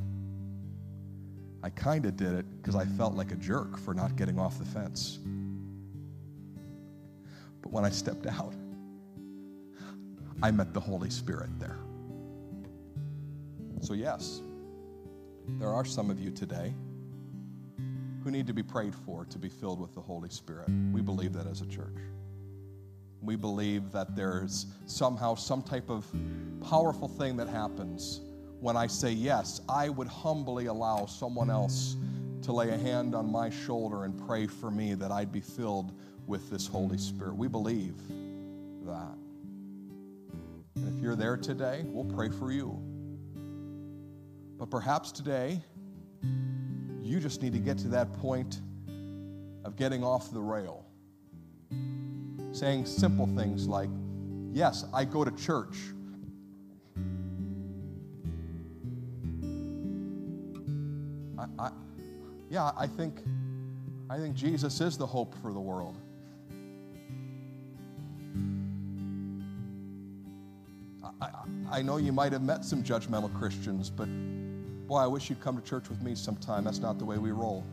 I 1.64 1.70
kind 1.70 2.06
of 2.06 2.16
did 2.16 2.34
it 2.34 2.46
because 2.62 2.76
I 2.76 2.86
felt 2.86 3.16
like 3.16 3.32
a 3.32 3.36
jerk 3.36 3.78
for 3.78 3.94
not 3.94 4.16
getting 4.16 4.38
off 4.38 4.60
the 4.60 4.66
fence. 4.66 5.20
But 7.62 7.72
when 7.72 7.86
I 7.86 7.90
stepped 7.90 8.26
out, 8.26 8.54
I 10.42 10.52
met 10.52 10.74
the 10.74 10.80
Holy 10.80 11.10
Spirit 11.10 11.50
there. 11.60 11.78
So, 13.82 13.94
yes, 13.94 14.42
there 15.58 15.70
are 15.70 15.86
some 15.86 16.10
of 16.10 16.20
you 16.20 16.32
today 16.32 16.74
who 18.24 18.32
need 18.32 18.48
to 18.48 18.54
be 18.54 18.64
prayed 18.64 18.94
for 18.94 19.26
to 19.26 19.40
be 19.40 19.50
filled 19.50 19.80
with 19.80 19.94
the 19.96 20.02
Holy 20.02 20.30
Spirit. 20.30 20.70
We 20.92 21.02
believe 21.02 21.34
that 21.34 21.48
as 21.48 21.62
a 21.62 21.66
church. 21.66 21.98
We 23.22 23.36
believe 23.36 23.92
that 23.92 24.16
there's 24.16 24.68
somehow 24.86 25.36
some 25.36 25.62
type 25.62 25.90
of 25.90 26.06
powerful 26.70 27.08
thing 27.08 27.38
that 27.38 27.50
happens 27.50 28.22
when 28.60 28.78
I 28.78 28.88
say 28.88 29.12
yes. 29.12 29.62
I 29.68 29.90
would 29.90 30.08
humbly 30.08 30.68
allow 30.68 31.06
someone 31.06 31.50
else 31.50 31.96
to 32.44 32.54
lay 32.54 32.70
a 32.70 32.78
hand 32.78 33.16
on 33.16 33.30
my 33.30 33.50
shoulder 33.50 34.06
and 34.06 34.18
pray 34.26 34.48
for 34.48 34.72
me 34.72 34.94
that 34.94 35.12
I'd 35.12 35.32
be 35.32 35.42
filled 35.42 35.92
with 36.30 36.50
this 36.52 36.68
Holy 36.68 37.00
Spirit. 37.00 37.36
We 37.36 37.48
believe 37.48 37.96
that. 38.86 39.18
And 40.76 40.96
if 40.96 41.04
you're 41.04 41.16
there 41.16 41.36
today, 41.36 41.84
we'll 41.88 42.14
pray 42.16 42.30
for 42.30 42.52
you. 42.52 42.80
But 44.60 44.70
perhaps 44.70 45.12
today, 45.12 45.60
you 47.02 47.20
just 47.20 47.42
need 47.42 47.54
to 47.54 47.60
get 47.60 47.80
to 47.80 47.88
that 47.90 48.14
point 48.14 48.62
of 49.66 49.76
getting 49.76 50.04
off 50.04 50.32
the 50.32 50.40
rail. 50.40 50.86
Saying 52.52 52.86
simple 52.86 53.26
things 53.36 53.68
like, 53.68 53.90
Yes, 54.52 54.86
I 54.94 55.06
go 55.06 55.24
to 55.24 55.32
church. 55.32 55.78
I, 61.38 61.46
I, 61.58 61.72
yeah, 62.50 62.72
I 62.78 62.88
think, 62.88 63.22
I 64.10 64.18
think 64.18 64.36
Jesus 64.36 64.82
is 64.82 64.98
the 64.98 65.06
hope 65.06 65.36
for 65.42 65.54
the 65.54 65.60
world. 65.60 65.96
I, 71.72 71.82
know 71.82 71.98
you 71.98 72.12
might 72.12 72.32
have 72.32 72.42
met 72.42 72.66
some 72.66 72.84
judgmental 72.84 73.34
Christians, 73.34 73.90
but 73.90 74.08
Boy, 74.90 74.98
I 74.98 75.06
wish 75.06 75.30
you'd 75.30 75.40
come 75.40 75.56
to 75.56 75.62
church 75.62 75.88
with 75.88 76.02
me 76.02 76.16
sometime. 76.16 76.64
That's 76.64 76.80
not 76.80 76.98
the 76.98 77.06
way 77.06 77.20
we 77.20 77.30
roll. 77.30 77.64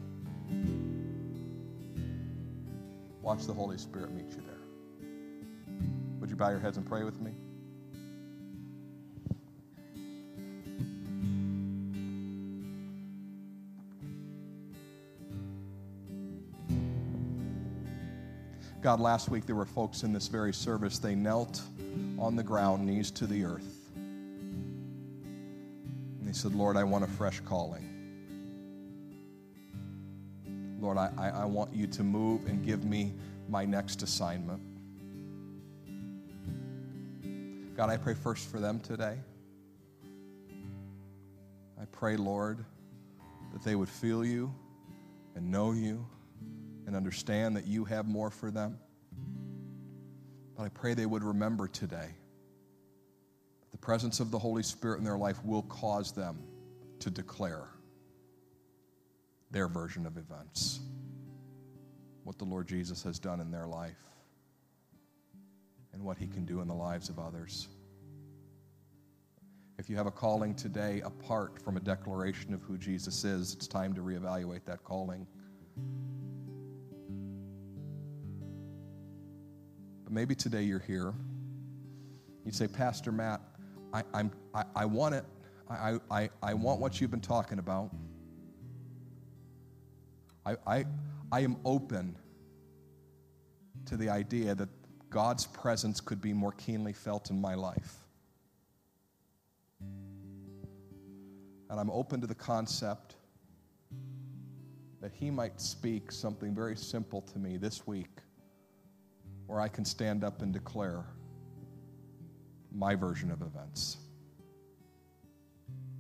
Watch 3.23 3.47
the 3.47 3.55
Holy 3.55 3.78
Spirit 3.78 4.12
meet 4.12 4.27
you 4.32 4.43
there. 4.47 5.09
Would 6.20 6.28
you 6.28 6.36
bow 6.36 6.51
your 6.51 6.59
heads 6.59 6.77
and 6.77 6.86
pray 6.86 7.05
with 7.05 7.18
me? 7.23 7.31
God, 18.82 19.01
last 19.01 19.31
week 19.31 19.47
there 19.47 19.56
were 19.56 19.64
folks 19.64 20.02
in 20.02 20.12
this 20.12 20.28
very 20.28 20.52
service, 20.52 20.98
they 20.98 21.14
knelt 21.14 21.62
on 22.18 22.36
the 22.36 22.43
ground, 22.43 22.85
knees 22.85 23.10
to 23.12 23.27
the 23.27 23.43
earth. 23.43 23.76
Said, 26.37 26.55
Lord, 26.55 26.77
I 26.77 26.85
want 26.85 27.03
a 27.03 27.07
fresh 27.07 27.41
calling. 27.41 27.89
Lord, 30.79 30.99
I, 30.99 31.11
I, 31.17 31.29
I 31.31 31.45
want 31.47 31.75
you 31.75 31.87
to 31.87 32.05
move 32.05 32.45
and 32.45 32.63
give 32.63 32.85
me 32.85 33.15
my 33.49 33.65
next 33.65 34.03
assignment. 34.03 34.61
God, 37.75 37.89
I 37.89 37.97
pray 37.97 38.13
first 38.13 38.51
for 38.51 38.61
them 38.61 38.81
today. 38.81 39.17
I 41.81 41.87
pray, 41.91 42.19
Lord, 42.19 42.67
that 43.55 43.65
they 43.65 43.75
would 43.75 43.89
feel 43.89 44.23
you 44.23 44.55
and 45.37 45.51
know 45.51 45.73
you 45.73 46.07
and 46.87 46.95
understand 46.95 47.57
that 47.57 47.67
you 47.67 47.87
have 47.87 48.07
more 48.07 48.31
for 48.31 48.51
them. 48.51 48.79
But 50.55 50.65
I 50.65 50.69
pray 50.69 50.93
they 50.93 51.07
would 51.07 51.25
remember 51.25 51.67
today 51.67 52.11
presence 53.87 54.19
of 54.19 54.33
the 54.33 54.39
Holy 54.39 54.65
Spirit 54.65 54.99
in 54.99 55.05
their 55.05 55.17
life 55.17 55.39
will 55.45 55.63
cause 55.63 56.11
them 56.11 56.37
to 56.99 57.09
declare 57.09 57.69
their 59.53 59.69
version 59.69 60.07
of 60.07 60.17
events, 60.17 60.81
what 62.25 62.37
the 62.37 62.45
Lord 62.45 62.67
Jesus 62.67 63.05
has 63.05 63.21
done 63.21 63.39
in 63.39 63.53
their 63.53 63.69
life, 63.69 64.03
and 65.93 66.03
what 66.03 66.19
he 66.19 66.27
can 66.27 66.45
do 66.45 66.61
in 66.61 66.67
the 66.67 66.75
lives 66.75 67.09
of 67.09 67.21
others. 67.21 67.69
If 69.79 69.89
you 69.89 69.95
have 69.95 70.09
a 70.09 70.11
calling 70.11 70.57
today 70.57 71.01
apart 71.05 71.63
from 71.63 71.77
a 71.77 71.81
declaration 71.81 72.53
of 72.55 72.63
who 72.63 72.77
Jesus 72.79 73.23
is, 73.23 73.55
it's 73.55 73.69
time 73.69 73.95
to 73.95 74.01
reevaluate 74.01 74.65
that 74.65 74.83
calling. 74.83 75.29
But 80.03 80.13
maybe 80.13 80.35
today 80.35 80.65
you're 80.65 80.81
here. 80.81 81.15
You 82.45 82.51
say, 82.51 82.67
Pastor 82.67 83.13
Matt, 83.13 83.41
I, 83.93 84.03
I'm, 84.15 84.31
I, 84.55 84.65
I 84.75 84.85
want 84.85 85.15
it. 85.15 85.25
I, 85.69 85.99
I, 86.11 86.31
I 86.43 86.55
want 86.55 86.81
what 86.81 87.01
you've 87.01 87.11
been 87.11 87.21
talking 87.21 87.59
about. 87.59 87.91
I, 90.45 90.57
I, 90.67 90.85
I 91.33 91.41
am 91.41 91.57
open 91.65 92.17
to 93.87 93.97
the 93.97 94.09
idea 94.09 94.55
that 94.55 94.69
God's 95.11 95.47
presence 95.47 96.01
could 96.01 96.21
be 96.21 96.33
more 96.33 96.53
keenly 96.53 96.93
felt 96.93 97.31
in 97.31 97.41
my 97.41 97.55
life. 97.55 97.97
And 101.69 101.81
I'm 101.81 101.91
open 101.91 102.21
to 102.21 102.27
the 102.27 102.35
concept 102.35 103.17
that 105.01 105.13
He 105.13 105.31
might 105.31 105.61
speak 105.61 106.13
something 106.13 106.55
very 106.55 106.77
simple 106.77 107.23
to 107.23 107.39
me 107.39 107.57
this 107.57 107.87
week 107.87 108.21
where 109.47 109.61
I 109.61 109.69
can 109.69 109.85
stand 109.85 110.23
up 110.25 110.43
and 110.43 110.53
declare 110.53 111.05
my 112.77 112.94
version 112.94 113.31
of 113.31 113.40
events. 113.43 113.97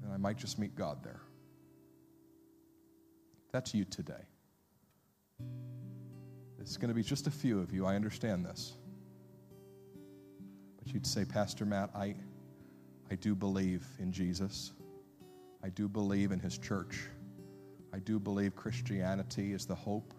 And 0.04 0.12
I 0.12 0.18
might 0.18 0.36
just 0.36 0.58
meet 0.58 0.76
God 0.76 1.02
there. 1.02 1.20
That's 3.52 3.74
you 3.74 3.84
today. 3.84 4.24
It's 6.60 6.76
going 6.76 6.88
to 6.88 6.94
be 6.94 7.02
just 7.02 7.26
a 7.26 7.30
few 7.30 7.60
of 7.60 7.72
you. 7.72 7.86
I 7.86 7.94
understand 7.94 8.44
this. 8.44 8.74
But 10.78 10.92
you'd 10.92 11.06
say, 11.06 11.24
Pastor 11.24 11.64
Matt, 11.64 11.90
I, 11.94 12.14
I 13.10 13.14
do 13.14 13.34
believe 13.34 13.86
in 13.98 14.12
Jesus. 14.12 14.72
I 15.64 15.70
do 15.70 15.88
believe 15.88 16.32
in 16.32 16.40
his 16.40 16.58
church. 16.58 17.08
I 17.94 17.98
do 18.00 18.18
believe 18.18 18.54
Christianity 18.54 19.52
is 19.52 19.64
the 19.64 19.74
hope 19.74 20.12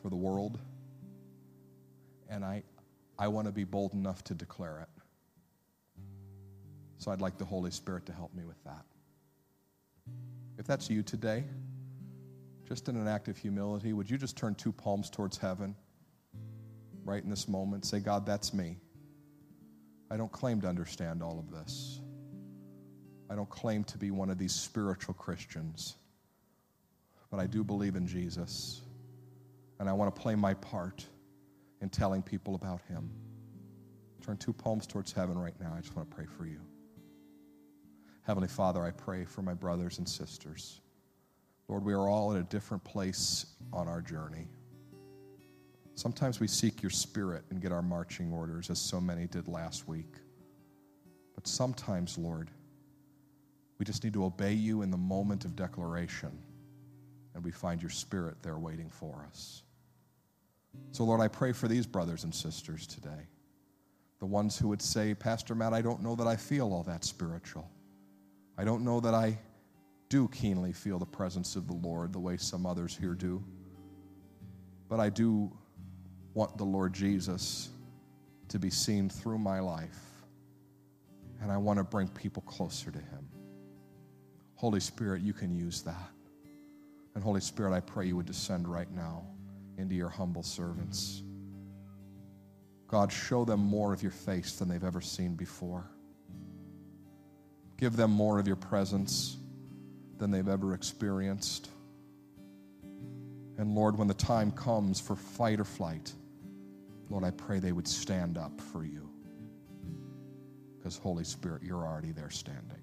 for 0.00 0.08
the 0.08 0.16
world. 0.16 0.58
And 2.30 2.44
I, 2.44 2.62
I 3.18 3.28
want 3.28 3.46
to 3.46 3.52
be 3.52 3.64
bold 3.64 3.92
enough 3.92 4.24
to 4.24 4.34
declare 4.34 4.80
it. 4.80 4.95
So 6.98 7.10
I'd 7.10 7.20
like 7.20 7.38
the 7.38 7.44
Holy 7.44 7.70
Spirit 7.70 8.06
to 8.06 8.12
help 8.12 8.34
me 8.34 8.44
with 8.44 8.62
that. 8.64 8.84
If 10.58 10.66
that's 10.66 10.88
you 10.88 11.02
today, 11.02 11.44
just 12.66 12.88
in 12.88 12.96
an 12.96 13.06
act 13.06 13.28
of 13.28 13.36
humility, 13.36 13.92
would 13.92 14.10
you 14.10 14.18
just 14.18 14.36
turn 14.36 14.54
two 14.54 14.72
palms 14.72 15.10
towards 15.10 15.36
heaven 15.36 15.76
right 17.04 17.22
in 17.22 17.30
this 17.30 17.48
moment? 17.48 17.84
Say, 17.84 18.00
God, 18.00 18.26
that's 18.26 18.52
me. 18.54 18.78
I 20.10 20.16
don't 20.16 20.32
claim 20.32 20.60
to 20.62 20.68
understand 20.68 21.22
all 21.22 21.38
of 21.38 21.50
this. 21.50 22.00
I 23.28 23.34
don't 23.34 23.50
claim 23.50 23.84
to 23.84 23.98
be 23.98 24.10
one 24.10 24.30
of 24.30 24.38
these 24.38 24.54
spiritual 24.54 25.14
Christians, 25.14 25.96
but 27.30 27.40
I 27.40 27.46
do 27.46 27.64
believe 27.64 27.96
in 27.96 28.06
Jesus, 28.06 28.82
and 29.80 29.88
I 29.88 29.92
want 29.92 30.14
to 30.14 30.20
play 30.20 30.36
my 30.36 30.54
part 30.54 31.04
in 31.80 31.88
telling 31.88 32.22
people 32.22 32.54
about 32.54 32.80
Him. 32.88 33.10
Turn 34.24 34.36
two 34.36 34.52
palms 34.52 34.86
towards 34.86 35.12
heaven 35.12 35.36
right 35.36 35.54
now. 35.60 35.74
I 35.76 35.80
just 35.80 35.94
want 35.94 36.08
to 36.08 36.16
pray 36.16 36.26
for 36.26 36.46
you. 36.46 36.60
Heavenly 38.26 38.48
Father, 38.48 38.82
I 38.82 38.90
pray 38.90 39.24
for 39.24 39.42
my 39.42 39.54
brothers 39.54 39.98
and 39.98 40.08
sisters. 40.08 40.80
Lord, 41.68 41.84
we 41.84 41.92
are 41.92 42.08
all 42.08 42.32
at 42.32 42.40
a 42.40 42.42
different 42.42 42.82
place 42.82 43.46
on 43.72 43.86
our 43.86 44.00
journey. 44.02 44.48
Sometimes 45.94 46.40
we 46.40 46.48
seek 46.48 46.82
your 46.82 46.90
spirit 46.90 47.44
and 47.50 47.62
get 47.62 47.70
our 47.70 47.82
marching 47.82 48.32
orders, 48.32 48.68
as 48.68 48.80
so 48.80 49.00
many 49.00 49.28
did 49.28 49.46
last 49.46 49.86
week. 49.86 50.12
But 51.36 51.46
sometimes, 51.46 52.18
Lord, 52.18 52.50
we 53.78 53.84
just 53.84 54.02
need 54.02 54.14
to 54.14 54.24
obey 54.24 54.54
you 54.54 54.82
in 54.82 54.90
the 54.90 54.96
moment 54.96 55.44
of 55.44 55.54
declaration, 55.54 56.36
and 57.36 57.44
we 57.44 57.52
find 57.52 57.80
your 57.80 57.92
spirit 57.92 58.42
there 58.42 58.58
waiting 58.58 58.90
for 58.90 59.24
us. 59.28 59.62
So, 60.90 61.04
Lord, 61.04 61.20
I 61.20 61.28
pray 61.28 61.52
for 61.52 61.68
these 61.68 61.86
brothers 61.86 62.24
and 62.24 62.34
sisters 62.34 62.88
today. 62.88 63.28
The 64.18 64.26
ones 64.26 64.58
who 64.58 64.66
would 64.66 64.82
say, 64.82 65.14
Pastor 65.14 65.54
Matt, 65.54 65.72
I 65.72 65.80
don't 65.80 66.02
know 66.02 66.16
that 66.16 66.26
I 66.26 66.34
feel 66.34 66.72
all 66.72 66.82
that 66.82 67.04
spiritual. 67.04 67.70
I 68.58 68.64
don't 68.64 68.84
know 68.84 69.00
that 69.00 69.14
I 69.14 69.38
do 70.08 70.28
keenly 70.28 70.72
feel 70.72 70.98
the 70.98 71.06
presence 71.06 71.56
of 71.56 71.66
the 71.66 71.74
Lord 71.74 72.12
the 72.12 72.20
way 72.20 72.36
some 72.36 72.64
others 72.64 72.96
here 72.96 73.14
do. 73.14 73.42
But 74.88 75.00
I 75.00 75.10
do 75.10 75.50
want 76.34 76.56
the 76.56 76.64
Lord 76.64 76.92
Jesus 76.92 77.70
to 78.48 78.58
be 78.58 78.70
seen 78.70 79.08
through 79.08 79.38
my 79.38 79.60
life. 79.60 79.98
And 81.42 81.50
I 81.50 81.56
want 81.56 81.78
to 81.78 81.84
bring 81.84 82.08
people 82.08 82.42
closer 82.42 82.90
to 82.90 82.98
Him. 82.98 83.28
Holy 84.54 84.80
Spirit, 84.80 85.22
you 85.22 85.32
can 85.32 85.54
use 85.54 85.82
that. 85.82 86.10
And 87.14 87.22
Holy 87.22 87.40
Spirit, 87.40 87.74
I 87.74 87.80
pray 87.80 88.06
you 88.06 88.16
would 88.16 88.26
descend 88.26 88.68
right 88.68 88.90
now 88.90 89.26
into 89.76 89.94
your 89.94 90.08
humble 90.08 90.42
servants. 90.42 91.22
God, 92.88 93.12
show 93.12 93.44
them 93.44 93.60
more 93.60 93.92
of 93.92 94.02
your 94.02 94.12
face 94.12 94.52
than 94.52 94.68
they've 94.68 94.84
ever 94.84 95.00
seen 95.00 95.34
before. 95.34 95.90
Give 97.76 97.96
them 97.96 98.10
more 98.10 98.38
of 98.38 98.46
your 98.46 98.56
presence 98.56 99.36
than 100.18 100.30
they've 100.30 100.48
ever 100.48 100.74
experienced. 100.74 101.68
And 103.58 103.74
Lord, 103.74 103.98
when 103.98 104.08
the 104.08 104.14
time 104.14 104.50
comes 104.50 105.00
for 105.00 105.16
fight 105.16 105.60
or 105.60 105.64
flight, 105.64 106.12
Lord, 107.08 107.24
I 107.24 107.30
pray 107.30 107.58
they 107.58 107.72
would 107.72 107.88
stand 107.88 108.38
up 108.38 108.60
for 108.72 108.84
you. 108.84 109.08
Because, 110.78 110.96
Holy 110.96 111.24
Spirit, 111.24 111.62
you're 111.62 111.84
already 111.84 112.12
there 112.12 112.30
standing. 112.30 112.82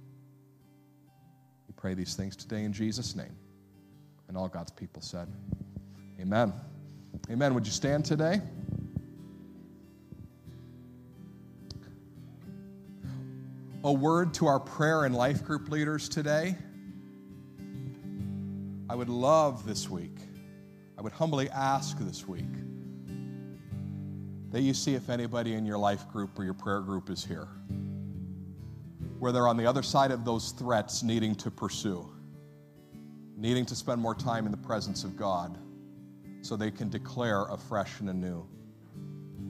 We 1.68 1.74
pray 1.76 1.94
these 1.94 2.16
things 2.16 2.36
today 2.36 2.64
in 2.64 2.74
Jesus' 2.74 3.16
name. 3.16 3.36
And 4.28 4.38
all 4.38 4.48
God's 4.48 4.72
people 4.72 5.02
said, 5.02 5.28
Amen. 6.20 6.54
Amen. 7.30 7.54
Would 7.54 7.66
you 7.66 7.72
stand 7.72 8.06
today? 8.06 8.42
A 13.86 13.92
word 13.92 14.34
to 14.36 14.48
our 14.48 14.62
prayer 14.62 15.04
and 15.04 15.14
life 15.14 15.44
group 15.44 15.70
leaders 15.70 16.08
today. 16.08 16.56
I 18.90 18.96
would 18.96 19.10
love 19.10 19.66
this 19.66 19.90
week, 19.90 20.18
I 20.98 21.02
would 21.02 21.12
humbly 21.12 21.50
ask 21.50 21.98
this 22.00 22.26
week 22.26 22.46
that 24.52 24.62
you 24.62 24.74
see 24.74 24.96
if 24.96 25.10
anybody 25.10 25.56
in 25.56 25.66
your 25.66 25.78
life 25.78 26.08
group 26.14 26.40
or 26.40 26.46
your 26.46 26.54
prayer 26.54 26.80
group 26.80 27.10
is 27.10 27.26
here, 27.26 27.50
where 29.20 29.34
they're 29.34 29.50
on 29.50 29.58
the 29.58 29.66
other 29.66 29.84
side 29.84 30.12
of 30.12 30.24
those 30.24 30.52
threats 30.52 31.04
needing 31.04 31.36
to 31.36 31.52
pursue, 31.52 32.10
needing 33.36 33.66
to 33.66 33.76
spend 33.76 34.00
more 34.00 34.16
time 34.16 34.46
in 34.46 34.52
the 34.52 34.58
presence 34.58 35.04
of 35.04 35.18
God 35.18 35.58
so 36.42 36.56
they 36.56 36.72
can 36.72 36.90
declare 36.90 37.42
afresh 37.48 38.00
and 38.00 38.10
anew. 38.10 38.48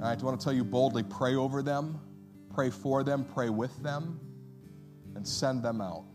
I 0.02 0.16
want 0.16 0.40
to 0.40 0.44
tell 0.44 0.54
you 0.54 0.64
boldly 0.64 1.04
pray 1.04 1.36
over 1.36 1.62
them, 1.62 2.00
pray 2.54 2.70
for 2.70 3.04
them, 3.04 3.26
pray 3.34 3.50
with 3.50 3.76
them, 3.82 4.20
and 5.16 5.28
send 5.28 5.64
them 5.64 5.82
out. 5.82 6.06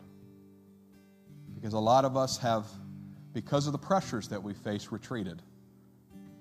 Because 1.55 1.73
a 1.73 1.79
lot 1.79 2.05
of 2.05 2.17
us 2.17 2.39
have, 2.39 2.67
because 3.33 3.67
of 3.67 3.73
the 3.73 3.79
pressures 3.79 4.29
that 4.29 4.43
we 4.43 4.55
face, 4.55 4.89
retreated. 4.91 5.43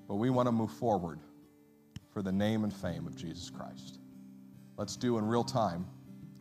But 0.08 0.16
we 0.16 0.30
want 0.30 0.48
to 0.48 0.52
move 0.52 0.72
forward 0.72 1.20
for 2.14 2.22
the 2.22 2.32
name 2.32 2.64
and 2.64 2.74
fame 2.74 3.08
of 3.08 3.16
Jesus 3.16 3.50
Christ. 3.50 4.00
Let's 4.78 4.96
do 4.96 5.18
in 5.18 5.26
real 5.26 5.44
time 5.44 5.86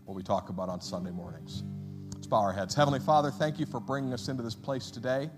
what 0.04 0.14
we 0.14 0.22
talk 0.22 0.50
about 0.50 0.68
on 0.68 0.80
Sunday 0.80 1.10
mornings. 1.10 1.64
Let's 2.14 2.26
bow 2.26 2.38
our 2.38 2.52
heads. 2.52 2.74
Heavenly 2.74 3.00
Father, 3.00 3.30
thank 3.30 3.58
you 3.58 3.66
for 3.66 3.80
bringing 3.80 4.12
us 4.12 4.28
into 4.28 4.42
this 4.42 4.54
place 4.54 4.90
today. 4.90 5.30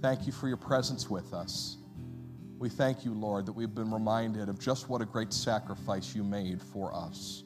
Thank 0.00 0.26
you 0.26 0.32
for 0.32 0.48
your 0.48 0.56
presence 0.56 1.08
with 1.08 1.32
us. 1.32 1.76
We 2.64 2.70
thank 2.70 3.04
you, 3.04 3.12
Lord, 3.12 3.44
that 3.44 3.52
we've 3.52 3.74
been 3.74 3.90
reminded 3.90 4.48
of 4.48 4.58
just 4.58 4.88
what 4.88 5.02
a 5.02 5.04
great 5.04 5.34
sacrifice 5.34 6.14
you 6.14 6.24
made 6.24 6.62
for 6.62 6.94
us. 6.94 7.44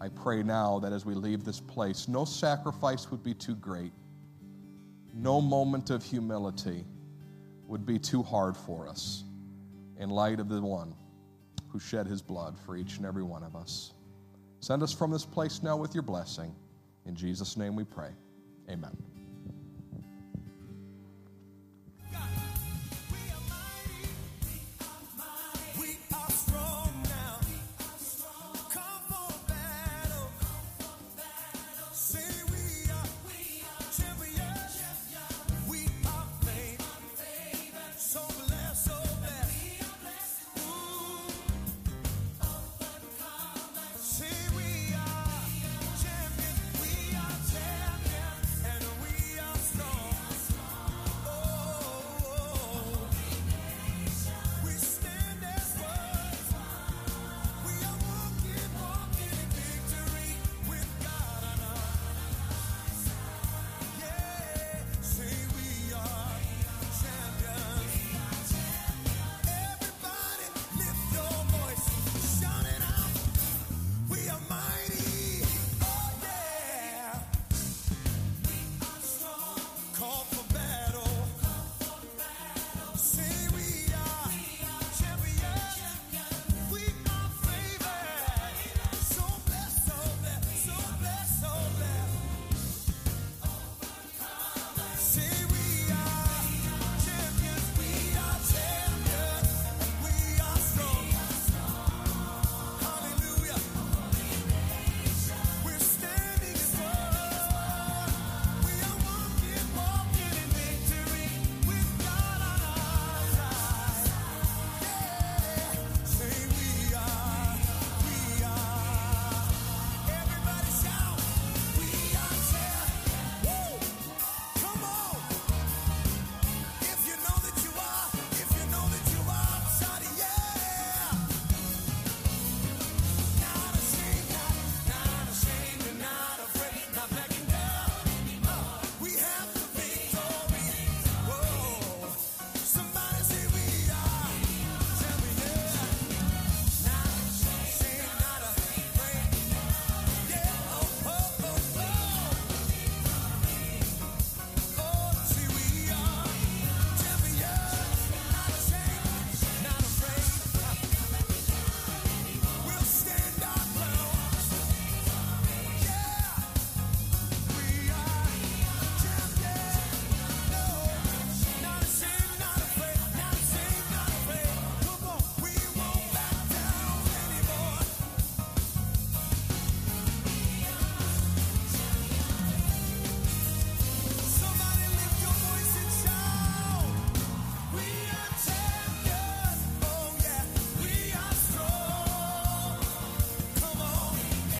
I 0.00 0.10
pray 0.10 0.44
now 0.44 0.78
that 0.78 0.92
as 0.92 1.04
we 1.04 1.14
leave 1.14 1.42
this 1.42 1.58
place, 1.58 2.06
no 2.06 2.24
sacrifice 2.24 3.10
would 3.10 3.24
be 3.24 3.34
too 3.34 3.56
great, 3.56 3.90
no 5.12 5.40
moment 5.40 5.90
of 5.90 6.04
humility 6.04 6.84
would 7.66 7.84
be 7.84 7.98
too 7.98 8.22
hard 8.22 8.56
for 8.56 8.86
us 8.86 9.24
in 9.98 10.08
light 10.08 10.38
of 10.38 10.48
the 10.48 10.60
one 10.60 10.94
who 11.70 11.80
shed 11.80 12.06
his 12.06 12.22
blood 12.22 12.56
for 12.64 12.76
each 12.76 12.98
and 12.98 13.06
every 13.06 13.24
one 13.24 13.42
of 13.42 13.56
us. 13.56 13.92
Send 14.60 14.84
us 14.84 14.92
from 14.92 15.10
this 15.10 15.24
place 15.24 15.64
now 15.64 15.76
with 15.76 15.94
your 15.94 16.04
blessing. 16.04 16.54
In 17.06 17.16
Jesus' 17.16 17.56
name 17.56 17.74
we 17.74 17.82
pray. 17.82 18.10
Amen. 18.70 19.07